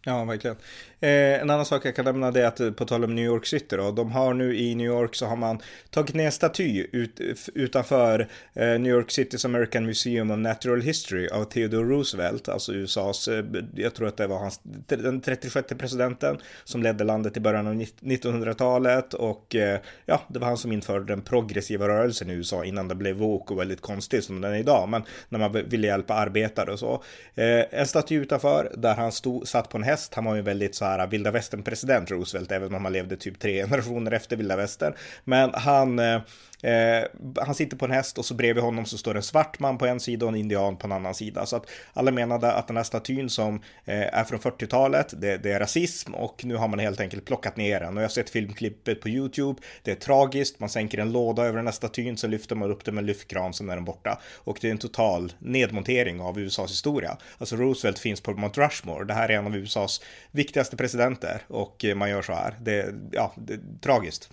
Ja, 0.07 0.25
verkligen. 0.25 0.57
Eh, 0.99 1.41
en 1.41 1.49
annan 1.49 1.65
sak 1.65 1.85
jag 1.85 1.95
kan 1.95 2.05
nämna 2.05 2.31
det 2.31 2.41
är 2.41 2.47
att 2.47 2.59
eh, 2.59 2.71
på 2.71 2.85
tal 2.85 3.03
om 3.03 3.15
New 3.15 3.25
York 3.25 3.45
City 3.45 3.75
då, 3.75 3.91
de 3.91 4.11
har 4.11 4.33
nu 4.33 4.57
i 4.57 4.75
New 4.75 4.87
York 4.87 5.15
så 5.15 5.25
har 5.25 5.35
man 5.35 5.61
tagit 5.89 6.15
ner 6.15 6.25
en 6.25 6.31
staty 6.31 6.87
ut, 6.91 7.19
eh, 7.19 7.25
utanför 7.53 8.27
eh, 8.53 8.67
New 8.67 8.91
York 8.91 9.11
Citys 9.11 9.45
American 9.45 9.85
Museum 9.85 10.31
of 10.31 10.37
Natural 10.37 10.81
History 10.81 11.27
av 11.27 11.43
Theodore 11.43 11.89
Roosevelt, 11.89 12.49
alltså 12.49 12.73
USAs, 12.73 13.27
eh, 13.27 13.45
jag 13.75 13.93
tror 13.93 14.07
att 14.07 14.17
det 14.17 14.27
var 14.27 14.39
hans, 14.39 14.59
den 14.87 15.21
36 15.21 15.67
presidenten 15.77 16.37
som 16.63 16.83
ledde 16.83 17.03
landet 17.03 17.37
i 17.37 17.39
början 17.39 17.67
av 17.67 17.73
1900-talet 17.73 19.13
och 19.13 19.55
eh, 19.55 19.79
ja, 20.05 20.21
det 20.27 20.39
var 20.39 20.47
han 20.47 20.57
som 20.57 20.71
införde 20.71 21.05
den 21.05 21.21
progressiva 21.21 21.87
rörelsen 21.87 22.29
i 22.29 22.33
USA 22.33 22.65
innan 22.65 22.87
det 22.87 22.95
blev 22.95 23.15
woke 23.15 23.53
och 23.53 23.59
väldigt 23.59 23.81
konstigt 23.81 24.23
som 24.23 24.41
den 24.41 24.53
är 24.53 24.57
idag, 24.57 24.89
men 24.89 25.03
när 25.29 25.39
man 25.39 25.51
ville 25.51 25.87
hjälpa 25.87 26.13
arbetare 26.13 26.71
och 26.71 26.79
så. 26.79 27.03
Eh, 27.35 27.79
en 27.79 27.87
staty 27.87 28.15
utanför 28.15 28.71
där 28.77 28.95
han 28.95 29.11
stod, 29.11 29.47
satt 29.47 29.69
på 29.69 29.77
en 29.77 29.83
häst, 29.83 29.94
han 30.13 30.25
var 30.25 30.35
ju 30.35 30.41
väldigt 30.41 30.75
så 30.75 30.85
här 30.85 31.07
vilda 31.07 31.31
västern-president 31.31 32.11
Roosevelt, 32.11 32.51
även 32.51 32.75
om 32.75 32.83
han 32.83 32.93
levde 32.93 33.17
typ 33.17 33.39
tre 33.39 33.61
generationer 33.61 34.11
efter 34.11 34.35
vilda 34.35 34.55
västern. 34.55 34.93
Men 35.23 35.51
han 35.53 35.99
Eh, 35.99 36.21
Eh, 36.63 37.03
han 37.45 37.55
sitter 37.55 37.77
på 37.77 37.85
en 37.85 37.91
häst 37.91 38.17
och 38.17 38.25
så 38.25 38.33
bredvid 38.33 38.63
honom 38.63 38.85
så 38.85 38.97
står 38.97 39.15
en 39.15 39.23
svart 39.23 39.59
man 39.59 39.77
på 39.77 39.85
en 39.85 39.99
sida 39.99 40.25
och 40.25 40.31
en 40.31 40.37
indian 40.37 40.77
på 40.77 40.87
en 40.87 40.91
annan 40.91 41.15
sida. 41.15 41.45
Så 41.45 41.55
att 41.55 41.69
alla 41.93 42.11
menade 42.11 42.51
att 42.51 42.67
den 42.67 42.77
här 42.77 42.83
statyn 42.83 43.29
som 43.29 43.55
eh, 43.85 44.17
är 44.19 44.23
från 44.23 44.39
40-talet, 44.39 45.13
det, 45.21 45.37
det, 45.37 45.51
är 45.51 45.59
rasism 45.59 46.13
och 46.13 46.45
nu 46.45 46.55
har 46.55 46.67
man 46.67 46.79
helt 46.79 46.99
enkelt 46.99 47.25
plockat 47.25 47.57
ner 47.57 47.79
den. 47.79 47.97
Och 47.97 48.03
jag 48.03 48.07
har 48.07 48.09
sett 48.09 48.29
filmklippet 48.29 49.01
på 49.01 49.09
YouTube. 49.09 49.61
Det 49.83 49.91
är 49.91 49.95
tragiskt, 49.95 50.59
man 50.59 50.69
sänker 50.69 50.97
en 50.97 51.11
låda 51.11 51.43
över 51.43 51.57
den 51.57 51.67
här 51.67 51.71
statyn, 51.71 52.17
så 52.17 52.27
lyfter 52.27 52.55
man 52.55 52.71
upp 52.71 52.85
den 52.85 52.95
med 52.95 53.01
en 53.01 53.05
lyftkran, 53.05 53.53
sen 53.53 53.69
är 53.69 53.75
den 53.75 53.85
borta. 53.85 54.19
Och 54.35 54.57
det 54.61 54.67
är 54.67 54.71
en 54.71 54.77
total 54.77 55.33
nedmontering 55.39 56.21
av 56.21 56.39
USAs 56.39 56.71
historia. 56.71 57.17
Alltså 57.37 57.55
Roosevelt 57.55 57.99
finns 57.99 58.21
på 58.21 58.33
Mount 58.33 58.61
Rushmore. 58.61 59.05
Det 59.05 59.13
här 59.13 59.29
är 59.29 59.37
en 59.37 59.45
av 59.45 59.55
USAs 59.55 60.01
viktigaste 60.31 60.77
presidenter 60.77 61.41
och 61.47 61.85
eh, 61.85 61.95
man 61.95 62.09
gör 62.09 62.21
så 62.21 62.33
här. 62.33 62.55
Det, 62.61 62.93
ja, 63.11 63.33
det 63.37 63.53
är 63.53 63.59
tragiskt. 63.81 64.29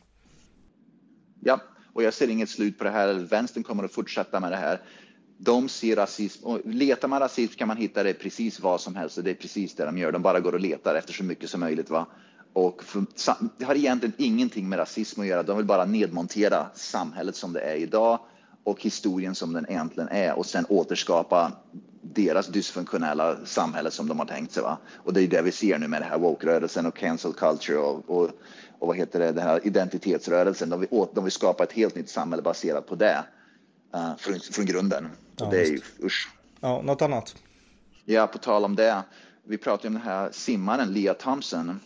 Ja, 1.45 1.61
och 1.93 2.03
jag 2.03 2.15
ser 2.15 2.29
inget 2.29 2.51
slut 2.51 2.79
på 2.79 2.85
det 2.85 2.91
här. 2.91 3.15
Vänstern 3.15 3.63
kommer 3.63 3.85
att 3.85 3.93
fortsätta 3.93 4.41
med 4.41 4.53
det 4.53 4.57
här. 4.57 4.81
De 5.39 5.69
ser 5.69 5.97
rasism 5.97 6.47
och 6.47 6.61
letar 6.65 7.09
man 7.09 7.21
rasism 7.21 7.55
kan 7.59 7.69
man 7.69 7.77
hitta 7.77 8.03
det 8.03 8.15
precis 8.15 8.61
vad 8.61 8.81
som 8.81 8.97
helst 8.97 9.19
och 9.19 9.25
det 9.25 9.31
är 9.31 9.35
precis 9.35 9.75
det 9.75 9.85
de 9.85 9.99
gör. 9.99 10.13
De 10.13 10.23
bara 10.23 10.41
går 10.41 10.53
och 10.53 10.61
letar 10.61 10.95
efter 10.95 11.13
så 11.13 11.25
mycket 11.25 11.51
som 11.51 11.61
möjligt. 11.61 11.91
Va? 11.91 12.07
Och 12.53 12.85
för, 12.85 13.05
det 13.59 13.65
har 13.65 13.75
egentligen 13.75 14.15
ingenting 14.19 14.69
med 14.69 14.79
rasism 14.79 15.21
att 15.21 15.27
göra. 15.27 15.43
De 15.43 15.57
vill 15.57 15.67
bara 15.67 15.85
nedmontera 15.85 16.67
samhället 16.75 17.37
som 17.37 17.53
det 17.53 17.61
är 17.61 17.77
idag 17.77 18.19
och 18.65 18.83
historien 18.83 19.35
som 19.35 19.53
den 19.53 19.71
egentligen 19.71 20.09
är 20.09 20.39
och 20.39 20.47
sen 20.47 20.67
återskapa 20.69 21.53
deras 22.03 22.47
dysfunktionella 22.47 23.37
samhälle 23.45 23.91
som 23.91 24.09
de 24.09 24.19
har 24.19 24.27
tänkt 24.27 24.53
sig. 24.53 24.63
Va? 24.63 24.79
Och 24.97 25.13
det 25.13 25.23
är 25.23 25.29
det 25.29 25.43
vi 25.43 25.53
ser 25.53 25.79
nu 25.79 25.89
med 25.89 26.03
det 26.03 26.07
här 26.07 26.19
woke-rörelsen 26.19 26.87
och 26.87 26.97
cancel 26.97 27.33
culture 27.33 27.79
och, 27.79 28.11
och, 28.11 28.31
och 28.83 28.89
vad 28.89 28.97
heter 28.97 29.19
det, 29.19 29.33
den 29.33 29.43
här 29.43 29.67
identitetsrörelsen. 29.67 30.71
De 30.71 30.81
vill, 30.81 30.89
de 31.15 31.25
vill 31.25 31.33
skapa 31.33 31.65
ett 31.65 31.73
helt 31.73 31.95
nytt 31.95 32.09
samhälle 32.09 32.43
baserat 32.43 32.87
på 32.87 32.95
det 32.95 33.25
uh, 33.95 34.17
från, 34.19 34.41
från 34.41 34.67
grunden. 34.67 35.09
Ja, 35.37 35.47
det 35.51 35.61
är 35.61 35.67
ju, 35.67 35.81
usch. 36.03 36.31
Ja, 36.61 36.83
något 36.83 37.03
annat? 37.03 37.35
Ja, 38.05 38.27
på 38.27 38.39
tal 38.39 38.65
om 38.65 38.77
det. 38.77 39.03
Vi 39.45 39.59
pratade 39.59 39.89
om 39.89 39.95
den 39.95 40.03
här 40.03 40.31
simmaren 40.33 40.93
Leah 40.93 41.17
Thompson 41.17 41.81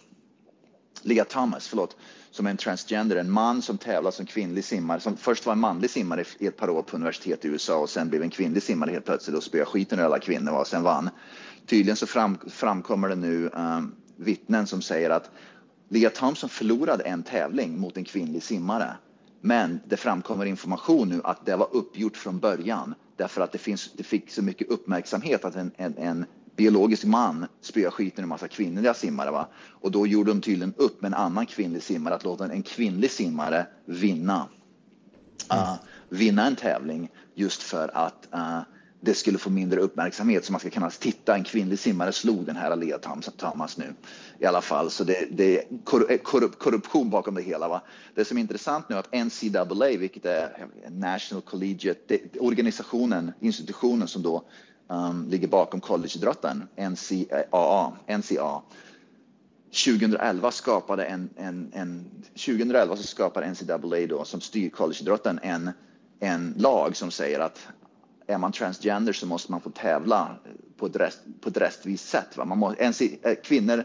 Leah 1.02 1.26
Thomas, 1.26 1.68
förlåt, 1.68 1.96
som 2.30 2.46
är 2.46 2.50
en 2.50 2.56
transgender, 2.56 3.16
en 3.16 3.30
man 3.30 3.62
som 3.62 3.78
tävlar 3.78 4.10
som 4.10 4.26
kvinnlig 4.26 4.64
simmare, 4.64 5.00
som 5.00 5.16
först 5.16 5.46
var 5.46 5.52
en 5.52 5.58
manlig 5.58 5.90
simmare 5.90 6.24
i 6.38 6.46
ett 6.46 6.56
par 6.56 6.70
år 6.70 6.82
på 6.82 6.96
universitet 6.96 7.44
i 7.44 7.48
USA 7.48 7.76
och 7.76 7.90
sen 7.90 8.08
blev 8.08 8.22
en 8.22 8.30
kvinnlig 8.30 8.62
simmare 8.62 8.90
helt 8.90 9.04
plötsligt 9.04 9.36
och 9.36 9.42
spöade 9.42 9.66
skiten 9.66 9.98
ur 9.98 10.02
alla 10.02 10.18
kvinnor 10.18 10.52
och 10.52 10.66
sen 10.66 10.82
vann. 10.82 11.10
Tydligen 11.66 11.96
så 11.96 12.06
fram, 12.06 12.38
framkommer 12.48 13.08
det 13.08 13.14
nu 13.14 13.48
um, 13.48 13.94
vittnen 14.16 14.66
som 14.66 14.82
säger 14.82 15.10
att 15.10 15.30
Leah 15.88 16.12
Thompson 16.12 16.48
förlorade 16.48 17.04
en 17.04 17.22
tävling 17.22 17.80
mot 17.80 17.96
en 17.96 18.04
kvinnlig 18.04 18.42
simmare. 18.42 18.96
Men 19.40 19.80
det 19.88 19.96
framkommer 19.96 20.46
information 20.46 21.08
nu 21.08 21.20
att 21.24 21.46
det 21.46 21.56
var 21.56 21.68
uppgjort 21.72 22.16
från 22.16 22.38
början 22.38 22.94
därför 23.16 23.40
att 23.40 23.52
det, 23.52 23.58
finns, 23.58 23.92
det 23.96 24.02
fick 24.02 24.30
så 24.30 24.42
mycket 24.42 24.70
uppmärksamhet 24.70 25.44
att 25.44 25.56
en, 25.56 25.70
en, 25.76 25.98
en 25.98 26.24
biologisk 26.56 27.04
man 27.04 27.46
spöar 27.60 27.90
skiten 27.90 28.18
ur 28.18 28.22
en 28.22 28.28
massa 28.28 28.48
kvinnliga 28.48 28.94
simmare. 28.94 29.30
Va? 29.30 29.48
Och 29.80 29.90
då 29.90 30.06
gjorde 30.06 30.30
de 30.30 30.40
tydligen 30.40 30.74
upp 30.76 31.02
med 31.02 31.08
en 31.08 31.14
annan 31.14 31.46
kvinnlig 31.46 31.82
simmare 31.82 32.14
att 32.14 32.24
låta 32.24 32.44
en 32.44 32.62
kvinnlig 32.62 33.10
simmare 33.10 33.66
vinna. 33.84 34.48
Uh, 35.52 35.74
vinna 36.08 36.46
en 36.46 36.56
tävling 36.56 37.10
just 37.34 37.62
för 37.62 37.96
att 37.96 38.28
uh, 38.34 38.60
det 39.06 39.14
skulle 39.14 39.38
få 39.38 39.50
mindre 39.50 39.80
uppmärksamhet 39.80 40.44
så 40.44 40.52
man 40.52 40.60
ska 40.60 40.70
kunna 40.70 40.90
titta, 40.90 41.34
en 41.34 41.44
kvinnlig 41.44 41.78
simmare 41.78 42.12
slog 42.12 42.44
den 42.44 42.56
här 42.56 42.70
Alea 42.70 42.98
Thomas 43.36 43.76
nu 43.76 43.94
i 44.38 44.46
alla 44.46 44.60
fall. 44.60 44.90
Så 44.90 45.04
det, 45.04 45.26
det 45.30 45.58
är 45.58 45.64
eh, 46.10 46.18
korruption 46.58 47.10
bakom 47.10 47.34
det 47.34 47.42
hela. 47.42 47.68
Va? 47.68 47.82
Det 48.14 48.24
som 48.24 48.36
är 48.36 48.40
intressant 48.40 48.88
nu 48.88 48.96
är 48.96 49.00
att 49.00 49.12
NCAA, 49.12 49.98
vilket 49.98 50.24
är 50.24 50.66
National 50.90 51.42
Collegiate, 51.42 52.00
det, 52.06 52.40
organisationen, 52.40 53.32
institutionen 53.40 54.08
som 54.08 54.22
då 54.22 54.44
um, 54.88 55.28
ligger 55.28 55.48
bakom 55.48 55.80
collegeidrotten, 55.80 56.68
NCAA, 56.76 57.92
NCAA 58.18 58.62
2011 59.84 60.50
skapade 60.50 61.04
en, 61.04 61.30
en, 61.36 61.70
en 61.74 62.04
2011 62.32 62.96
så 62.96 63.02
skapade 63.02 63.50
NCAA 63.50 64.06
då 64.08 64.24
som 64.24 64.40
styr 64.40 64.70
collegeidrotten 64.70 65.40
en, 65.42 65.70
en 66.20 66.54
lag 66.56 66.96
som 66.96 67.10
säger 67.10 67.40
att 67.40 67.68
är 68.26 68.38
man 68.38 68.52
transgender 68.52 69.12
så 69.12 69.26
måste 69.26 69.52
man 69.52 69.60
få 69.60 69.70
tävla 69.70 70.38
eh, 70.44 70.50
på 70.76 70.86
ett, 70.86 70.96
rest, 70.96 71.20
på 71.40 71.48
ett 71.48 71.56
rättvist 71.56 72.08
sätt. 72.08 72.36
Va? 72.36 72.44
Man 72.44 72.58
må, 72.58 72.74
ens, 72.74 73.00
eh, 73.00 73.34
kvinnor 73.44 73.84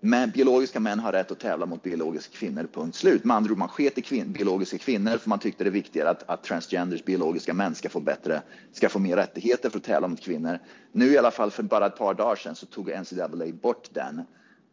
med 0.00 0.32
biologiska 0.32 0.80
män 0.80 1.00
har 1.00 1.12
rätt 1.12 1.30
att 1.30 1.40
tävla 1.40 1.66
mot 1.66 1.82
biologiska 1.82 2.36
kvinnor, 2.36 2.68
punkt 2.72 2.94
slut. 2.94 3.24
Med 3.24 3.36
andra 3.36 3.52
ord, 3.52 3.58
man 3.58 3.68
sket 3.68 3.98
i 3.98 4.02
kvin 4.02 4.32
biologiska 4.32 4.78
kvinnor 4.78 5.18
för 5.18 5.28
man 5.28 5.38
tyckte 5.38 5.64
det 5.64 5.70
är 5.70 5.72
viktigare 5.72 6.10
att, 6.10 6.30
att 6.30 6.42
transgenders 6.42 7.04
biologiska 7.04 7.54
män 7.54 7.74
ska 7.74 7.88
få 7.88 8.00
bättre, 8.00 8.42
ska 8.72 8.88
få 8.88 8.98
mer 8.98 9.16
rättigheter 9.16 9.70
för 9.70 9.78
att 9.78 9.84
tävla 9.84 10.08
mot 10.08 10.20
kvinnor. 10.20 10.58
Nu 10.92 11.06
i 11.12 11.18
alla 11.18 11.30
fall 11.30 11.50
för 11.50 11.62
bara 11.62 11.86
ett 11.86 11.96
par 11.96 12.14
dagar 12.14 12.36
sedan 12.36 12.54
så 12.54 12.66
tog 12.66 12.88
NCAA 12.88 13.52
bort 13.62 13.88
den 13.92 14.22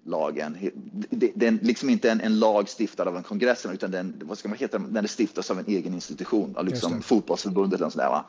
lagen. 0.06 0.58
Det, 1.10 1.48
är 1.48 1.66
liksom 1.66 1.90
inte 1.90 2.12
en, 2.12 2.22
en 2.22 2.40
lag 2.40 2.70
stiftad 2.70 3.04
av 3.04 3.18
en 3.18 3.24
kongress 3.24 3.66
utan 3.66 3.92
den, 3.92 4.22
vad 4.26 4.38
ska 4.38 4.50
man 4.50 4.58
heta, 4.58 4.78
den 4.78 5.04
är 5.04 5.10
stiftas 5.18 5.52
av 5.52 5.60
en 5.60 5.66
egen 5.68 5.94
institution, 5.94 6.56
av 6.58 6.66
liksom 6.66 7.02
fotbollsförbundet 7.02 7.82
och 7.82 7.92
sådär. 7.92 8.10
Va? 8.10 8.26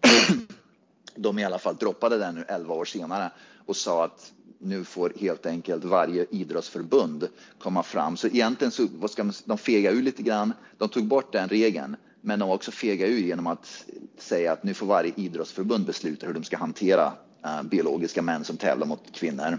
De 1.14 1.38
i 1.38 1.44
alla 1.44 1.58
fall 1.58 1.76
droppade 1.76 2.18
den 2.18 2.34
nu 2.34 2.44
11 2.48 2.74
år 2.74 2.84
senare 2.84 3.30
och 3.66 3.76
sa 3.76 4.04
att 4.04 4.32
nu 4.58 4.84
får 4.84 5.12
helt 5.20 5.46
enkelt 5.46 5.84
varje 5.84 6.26
idrottsförbund 6.30 7.28
komma 7.58 7.82
fram. 7.82 8.16
Så 8.16 8.26
egentligen 8.26 8.70
så 8.70 8.86
vad 8.92 9.10
ska 9.10 9.24
man, 9.24 9.34
de 9.44 9.58
fega 9.58 9.90
ur 9.90 10.02
lite 10.02 10.22
grann. 10.22 10.52
De 10.78 10.88
tog 10.88 11.06
bort 11.06 11.32
den 11.32 11.48
regeln, 11.48 11.96
men 12.20 12.38
de 12.38 12.48
var 12.48 12.54
också 12.54 12.70
fega 12.70 13.06
ur 13.06 13.18
genom 13.18 13.46
att 13.46 13.84
säga 14.18 14.52
att 14.52 14.62
nu 14.64 14.74
får 14.74 14.86
varje 14.86 15.12
idrottsförbund 15.16 15.86
besluta 15.86 16.26
hur 16.26 16.34
de 16.34 16.44
ska 16.44 16.56
hantera 16.56 17.12
uh, 17.44 17.62
biologiska 17.62 18.22
män 18.22 18.44
som 18.44 18.56
tävlar 18.56 18.86
mot 18.86 19.12
kvinnor. 19.12 19.58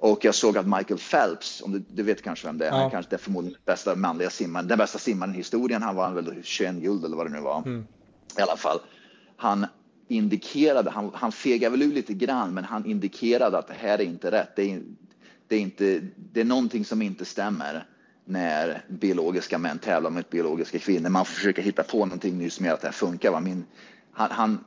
Och 0.00 0.24
jag 0.24 0.34
såg 0.34 0.58
att 0.58 0.66
Michael 0.66 1.00
Phelps, 1.00 1.62
om 1.62 1.72
du, 1.72 1.82
du 1.88 2.02
vet 2.02 2.22
kanske 2.22 2.46
vem 2.46 2.58
det 2.58 2.66
är, 2.66 2.70
ja. 2.70 2.76
han 2.76 2.90
kanske 2.90 3.14
är 3.14 3.18
förmodligen 3.18 3.52
den 3.52 3.74
bästa 3.74 3.94
manliga 3.94 4.30
simmaren, 4.30 4.68
den 4.68 4.78
bästa 4.78 4.98
simmaren 4.98 5.34
i 5.34 5.36
historien. 5.36 5.82
Han 5.82 5.96
vann 5.96 6.14
väl 6.14 6.34
21 6.42 6.74
guld 6.74 7.04
eller 7.04 7.16
vad 7.16 7.26
det 7.26 7.32
nu 7.32 7.40
var. 7.40 7.58
Mm. 7.58 7.86
I 8.38 8.40
alla 8.40 8.56
fall. 8.56 8.78
Han 9.36 9.66
indikerade, 10.08 10.90
han, 10.90 11.10
han 11.14 11.32
fegade 11.32 11.70
väl 11.70 11.82
ur 11.82 11.92
lite 11.92 12.14
grann, 12.14 12.54
men 12.54 12.64
han 12.64 12.86
indikerade 12.86 13.58
att 13.58 13.68
det 13.68 13.74
här 13.74 13.98
är 13.98 14.04
inte 14.04 14.30
rätt. 14.30 14.56
Det 14.56 14.72
är, 14.72 14.82
det 15.48 15.56
är, 15.56 15.60
inte, 15.60 16.00
det 16.16 16.40
är 16.40 16.44
någonting 16.44 16.84
som 16.84 17.02
inte 17.02 17.24
stämmer 17.24 17.86
när 18.24 18.84
biologiska 18.88 19.58
män 19.58 19.78
tävlar 19.78 20.10
mot 20.10 20.30
biologiska 20.30 20.78
kvinnor. 20.78 21.08
Man 21.08 21.24
försöker 21.24 21.62
hitta 21.62 21.82
på 21.82 22.06
någonting 22.06 22.38
nu 22.38 22.50
som 22.50 22.66
gör 22.66 22.74
att 22.74 22.80
det 22.80 22.86
här 22.86 22.92
funkar. 22.92 23.40
Min, 23.40 23.64
han, 24.12 24.30
han 24.30 24.64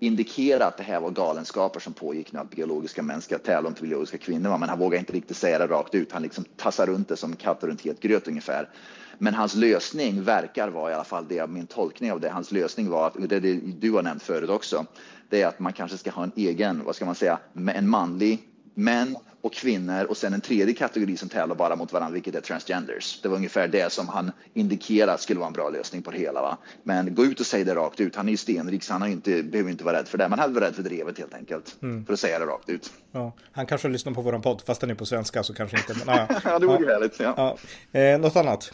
indikera 0.00 0.66
att 0.66 0.76
det 0.76 0.82
här 0.82 1.00
var 1.00 1.10
galenskaper 1.10 1.80
som 1.80 1.92
pågick 1.92 2.32
nu, 2.32 2.38
att 2.38 2.50
biologiska 2.50 3.02
män 3.02 3.20
ska 3.20 3.38
tävla 3.38 3.70
mot 3.70 3.80
biologiska 3.80 4.18
kvinnor. 4.18 4.58
Men 4.58 4.68
han 4.68 4.78
vågar 4.78 4.98
inte 4.98 5.12
riktigt 5.12 5.36
säga 5.36 5.58
det 5.58 5.66
rakt 5.66 5.94
ut. 5.94 6.12
Han 6.12 6.22
liksom 6.22 6.44
tassar 6.56 6.86
runt 6.86 7.08
det 7.08 7.16
som 7.16 7.36
katt 7.36 7.64
runt 7.64 7.80
het 7.80 8.00
gröt 8.00 8.28
ungefär. 8.28 8.68
Men 9.18 9.34
hans 9.34 9.54
lösning 9.54 10.22
verkar 10.22 10.68
vara 10.68 10.90
i 10.90 10.94
alla 10.94 11.04
fall 11.04 11.26
det 11.28 11.46
min 11.46 11.66
tolkning 11.66 12.12
av 12.12 12.20
det. 12.20 12.30
Hans 12.30 12.52
lösning 12.52 12.90
var 12.90 13.06
att, 13.06 13.28
det, 13.28 13.40
det 13.40 13.54
du 13.54 13.92
har 13.92 14.02
nämnt 14.02 14.22
förut 14.22 14.50
också, 14.50 14.86
det 15.28 15.42
är 15.42 15.46
att 15.46 15.58
man 15.58 15.72
kanske 15.72 15.98
ska 15.98 16.10
ha 16.10 16.22
en 16.22 16.32
egen, 16.36 16.84
vad 16.84 16.96
ska 16.96 17.04
man 17.04 17.14
säga, 17.14 17.38
en 17.74 17.88
manlig 17.88 18.38
män 18.74 19.16
och 19.40 19.52
kvinnor 19.52 20.04
och 20.04 20.16
sen 20.16 20.34
en 20.34 20.40
tredje 20.40 20.74
kategori 20.74 21.16
som 21.16 21.28
tävlar 21.28 21.56
bara 21.56 21.76
mot 21.76 21.92
varandra, 21.92 22.14
vilket 22.14 22.34
är 22.34 22.40
transgenders. 22.40 23.20
Det 23.22 23.28
var 23.28 23.36
ungefär 23.36 23.68
det 23.68 23.92
som 23.92 24.08
han 24.08 24.32
indikerade 24.54 25.18
skulle 25.18 25.40
vara 25.40 25.46
en 25.46 25.52
bra 25.52 25.70
lösning 25.70 26.02
på 26.02 26.10
det 26.10 26.18
hela. 26.18 26.42
Va? 26.42 26.58
Men 26.82 27.14
gå 27.14 27.24
ut 27.24 27.40
och 27.40 27.46
säg 27.46 27.64
det 27.64 27.74
rakt 27.74 28.00
ut. 28.00 28.16
Han 28.16 28.26
är 28.28 28.30
ju 28.30 28.36
stenrik 28.36 28.82
så 28.82 28.92
han 28.92 29.02
har 29.02 29.08
inte, 29.08 29.42
behöver 29.42 29.70
inte 29.70 29.84
vara 29.84 29.98
rädd 29.98 30.08
för 30.08 30.18
det. 30.18 30.28
Man 30.28 30.38
hade 30.38 30.54
varit 30.54 30.68
rädd 30.68 30.74
för 30.74 30.82
drevet 30.82 31.18
helt 31.18 31.34
enkelt. 31.34 31.76
Mm. 31.82 32.06
För 32.06 32.12
att 32.12 32.20
säga 32.20 32.38
det 32.38 32.46
rakt 32.46 32.68
ut. 32.68 32.92
Ja, 33.12 33.32
han 33.52 33.66
kanske 33.66 33.88
lyssnar 33.88 34.12
på 34.12 34.22
vår 34.22 34.38
podd, 34.38 34.62
fast 34.66 34.80
den 34.80 34.90
är 34.90 34.94
på 34.94 35.06
svenska 35.06 35.42
så 35.42 35.54
kanske 35.54 35.76
inte. 35.76 35.94
Men, 36.06 36.16
ja, 36.16 36.40
ja, 36.44 36.58
det 36.58 36.66
vore 36.66 36.84
ja. 36.84 36.92
härligt. 36.92 37.20
Ja. 37.20 37.56
Ja. 37.92 38.00
Eh, 38.00 38.20
något 38.20 38.36
annat? 38.36 38.72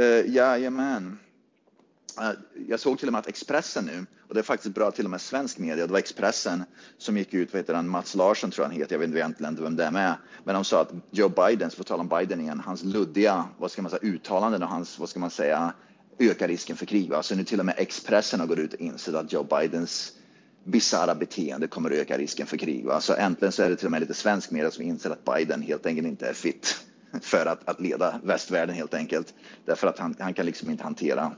Uh, 0.00 0.34
jajamän. 0.34 1.18
Eh, 2.18 2.30
jag 2.68 2.80
såg 2.80 2.98
till 2.98 3.08
och 3.08 3.12
med 3.12 3.20
att 3.20 3.28
Expressen 3.28 3.84
nu 3.84 4.06
och 4.28 4.34
det 4.34 4.40
är 4.40 4.44
faktiskt 4.44 4.74
bra 4.74 4.90
till 4.90 5.04
och 5.04 5.10
med 5.10 5.20
svensk 5.20 5.58
media. 5.58 5.86
Det 5.86 5.92
var 5.92 5.98
Expressen 5.98 6.64
som 6.98 7.18
gick 7.18 7.34
ut, 7.34 7.52
vad 7.52 7.60
heter 7.60 7.74
han, 7.74 7.88
Mats 7.88 8.14
Larsson 8.14 8.50
tror 8.50 8.64
han 8.64 8.74
heter, 8.74 8.94
jag 8.94 9.00
vet 9.00 9.16
egentligen 9.16 9.52
inte 9.52 9.62
vem 9.62 9.76
det 9.76 9.84
är 9.84 9.90
med. 9.90 10.14
Men 10.44 10.54
de 10.54 10.64
sa 10.64 10.80
att 10.80 10.92
Joe 11.10 11.28
Biden, 11.28 11.70
så 11.70 11.76
får 11.76 11.84
tala 11.84 12.00
om 12.00 12.08
Biden 12.08 12.40
igen, 12.40 12.60
hans 12.60 12.84
luddiga, 12.84 13.44
vad 13.58 13.70
ska 13.70 13.82
man 13.82 13.90
säga, 13.90 14.00
uttalanden 14.02 14.62
och 14.62 14.68
hans, 14.68 14.98
vad 14.98 15.08
ska 15.08 15.20
man 15.20 15.30
säga, 15.30 15.72
ökar 16.18 16.48
risken 16.48 16.76
för 16.76 16.86
krig. 16.86 17.10
Va? 17.10 17.22
Så 17.22 17.34
nu 17.34 17.44
till 17.44 17.60
och 17.60 17.66
med 17.66 17.74
Expressen 17.78 18.40
har 18.40 18.46
gått 18.46 18.58
ut 18.58 18.74
och 18.74 18.80
insett 18.80 19.14
att 19.14 19.32
Joe 19.32 19.42
Bidens 19.42 20.12
bisarra 20.64 21.14
beteende 21.14 21.66
kommer 21.66 21.90
att 21.90 21.96
öka 21.96 22.18
risken 22.18 22.46
för 22.46 22.56
krig. 22.56 22.84
Va? 22.84 22.90
Så 22.90 22.94
alltså 22.94 23.16
äntligen 23.16 23.52
så 23.52 23.62
är 23.62 23.70
det 23.70 23.76
till 23.76 23.86
och 23.86 23.92
med 23.92 24.00
lite 24.00 24.14
svensk 24.14 24.50
media 24.50 24.70
som 24.70 24.84
inser 24.84 25.10
att 25.10 25.24
Biden 25.24 25.62
helt 25.62 25.86
enkelt 25.86 26.08
inte 26.08 26.28
är 26.28 26.34
fit 26.34 26.76
för 27.20 27.46
att, 27.46 27.68
att 27.68 27.80
leda 27.80 28.20
västvärlden 28.24 28.76
helt 28.76 28.94
enkelt. 28.94 29.34
Därför 29.64 29.86
att 29.86 29.98
han, 29.98 30.16
han 30.18 30.34
kan 30.34 30.46
liksom 30.46 30.70
inte 30.70 30.84
hantera 30.84 31.32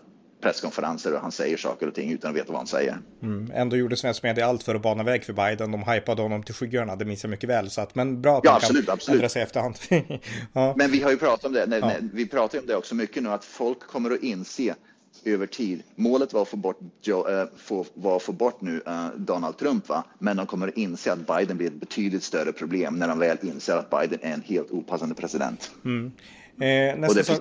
presskonferenser 0.44 1.14
och 1.14 1.20
han 1.20 1.32
säger 1.32 1.56
saker 1.56 1.88
och 1.88 1.94
ting 1.94 2.12
utan 2.12 2.30
att 2.30 2.36
veta 2.36 2.52
vad 2.52 2.60
han 2.60 2.66
säger. 2.66 2.98
Mm. 3.22 3.50
Ändå 3.54 3.76
gjorde 3.76 3.96
svensk 3.96 4.22
media 4.22 4.46
allt 4.46 4.62
för 4.62 4.74
att 4.74 4.82
bana 4.82 5.02
väg 5.02 5.24
för 5.24 5.32
Biden. 5.32 5.72
De 5.72 5.82
hypade 5.82 6.22
honom 6.22 6.42
till 6.42 6.54
skyarna, 6.54 6.96
det 6.96 7.04
minns 7.04 7.24
jag 7.24 7.30
mycket 7.30 7.48
väl. 7.48 7.70
Så 7.70 7.80
att, 7.80 7.94
men 7.94 8.22
bra 8.22 8.38
att 8.38 8.44
ja, 8.44 8.50
man 8.50 8.56
absolut, 8.56 8.86
kan 8.86 8.94
absolut. 8.94 9.16
ändra 9.16 9.28
sig 9.28 9.42
efterhand. 9.42 9.74
ja. 10.52 10.74
Men 10.76 10.90
vi 10.90 11.02
har 11.02 11.10
ju 11.10 11.16
pratat 11.16 11.44
om 11.44 11.52
det, 11.52 11.66
nej, 11.66 11.80
ja. 11.80 11.86
nej, 11.86 11.98
vi 12.12 12.26
pratar 12.26 12.58
om 12.58 12.66
det 12.66 12.76
också 12.76 12.94
mycket 12.94 13.22
nu, 13.22 13.28
att 13.28 13.44
folk 13.44 13.80
kommer 13.80 14.10
att 14.10 14.22
inse 14.22 14.74
över 15.24 15.46
tid. 15.46 15.82
Målet 15.94 16.32
var 16.32 16.42
att 16.42 16.48
få 16.48 16.56
bort, 16.56 16.78
få, 17.56 17.86
var 17.94 18.16
att 18.16 18.22
få 18.22 18.32
bort 18.32 18.60
nu 18.60 18.82
äh, 18.86 19.06
Donald 19.16 19.58
Trump, 19.58 19.88
va? 19.88 20.04
men 20.18 20.36
de 20.36 20.46
kommer 20.46 20.68
att 20.68 20.76
inse 20.76 21.12
att 21.12 21.26
Biden 21.26 21.56
blir 21.56 21.66
ett 21.66 21.80
betydligt 21.80 22.22
större 22.22 22.52
problem 22.52 22.94
när 22.94 23.08
de 23.08 23.18
väl 23.18 23.38
inser 23.42 23.76
att 23.76 23.90
Biden 23.90 24.18
är 24.22 24.34
en 24.34 24.42
helt 24.42 24.70
opassande 24.70 25.14
president. 25.14 25.70
Mm. 25.84 26.12
Eh, 26.60 26.96
nästa, 26.96 27.24
sak, 27.24 27.40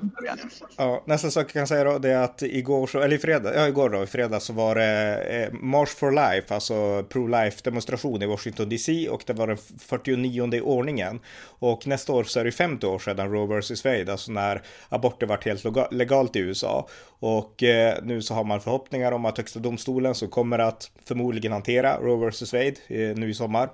ja, 0.77 1.03
nästa 1.05 1.31
sak 1.31 1.45
jag 1.45 1.53
kan 1.53 1.67
säga 1.67 1.83
då, 1.83 1.97
det 1.97 2.09
är 2.09 2.23
att 2.23 2.41
igår, 2.41 2.87
så, 2.87 2.99
eller 2.99 3.15
i 3.15 3.19
fredag, 3.19 3.55
ja 3.55 3.67
igår 3.67 3.89
då, 3.89 4.03
i 4.03 4.07
fredag 4.07 4.39
så 4.39 4.53
var 4.53 4.75
det 4.75 5.17
eh, 5.17 5.53
March 5.53 5.89
for 5.89 6.11
Life, 6.11 6.53
alltså 6.53 6.73
pro-life 7.09 7.63
demonstration 7.63 8.21
i 8.21 8.25
Washington 8.25 8.69
DC 8.69 9.09
och 9.09 9.23
det 9.25 9.33
var 9.33 9.47
den 9.47 9.57
49 9.79 10.55
i 10.55 10.61
ordningen. 10.61 11.19
Och 11.45 11.87
nästa 11.87 12.13
år 12.13 12.23
så 12.23 12.39
är 12.39 12.43
det 12.43 12.51
50 12.51 12.87
år 12.87 12.99
sedan 12.99 13.31
Roe 13.31 13.59
vs 13.59 13.85
Wade, 13.85 14.11
alltså 14.11 14.31
när 14.31 14.61
aborter 14.89 15.27
varit 15.27 15.45
helt 15.45 15.63
legalt 15.91 16.35
i 16.35 16.39
USA. 16.39 16.87
Och 17.19 17.63
eh, 17.63 17.97
nu 18.03 18.21
så 18.21 18.33
har 18.33 18.43
man 18.43 18.61
förhoppningar 18.61 19.11
om 19.11 19.25
att 19.25 19.37
högsta 19.37 19.59
domstolen 19.59 20.15
som 20.15 20.27
kommer 20.27 20.59
att 20.59 20.91
förmodligen 21.05 21.51
hantera 21.51 21.97
Roe 21.97 22.29
vs 22.29 22.53
Wade 22.53 22.75
eh, 22.87 23.15
nu 23.15 23.29
i 23.29 23.33
sommar 23.33 23.69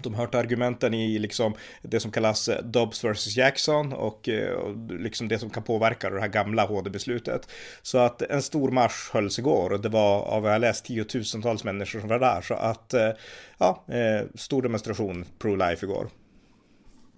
de 0.00 0.14
har 0.14 0.20
hört 0.20 0.34
argumenten 0.34 0.94
i 0.94 1.18
liksom 1.18 1.54
det 1.82 2.00
som 2.00 2.10
kallas 2.10 2.48
eh, 2.48 2.64
Dobbs 2.64 3.04
vs 3.04 3.36
Jackson 3.36 3.92
och, 3.92 4.28
eh, 4.28 4.54
och 4.54 4.90
liksom 4.90 5.28
det 5.28 5.38
som 5.38 5.50
kan 5.50 5.62
påverka 5.62 6.10
det 6.10 6.20
här 6.20 6.28
gamla 6.28 6.66
HD-beslutet. 6.66 7.48
Så 7.82 7.98
att 7.98 8.22
en 8.22 8.42
stor 8.42 8.70
marsch 8.70 9.14
hölls 9.14 9.38
igår 9.38 9.72
och 9.72 9.80
det 9.80 9.88
var 9.88 10.22
av 10.22 10.42
vad 10.42 10.52
jag 10.52 10.60
läst 10.60 10.84
tiotusentals 10.84 11.64
människor 11.64 12.00
som 12.00 12.08
var 12.08 12.18
där. 12.18 12.40
Så 12.40 12.54
att 12.54 12.94
eh, 12.94 13.10
ja, 13.58 13.84
stor 14.34 14.62
demonstration 14.62 15.24
pro-life 15.38 15.84
igår. 15.84 16.08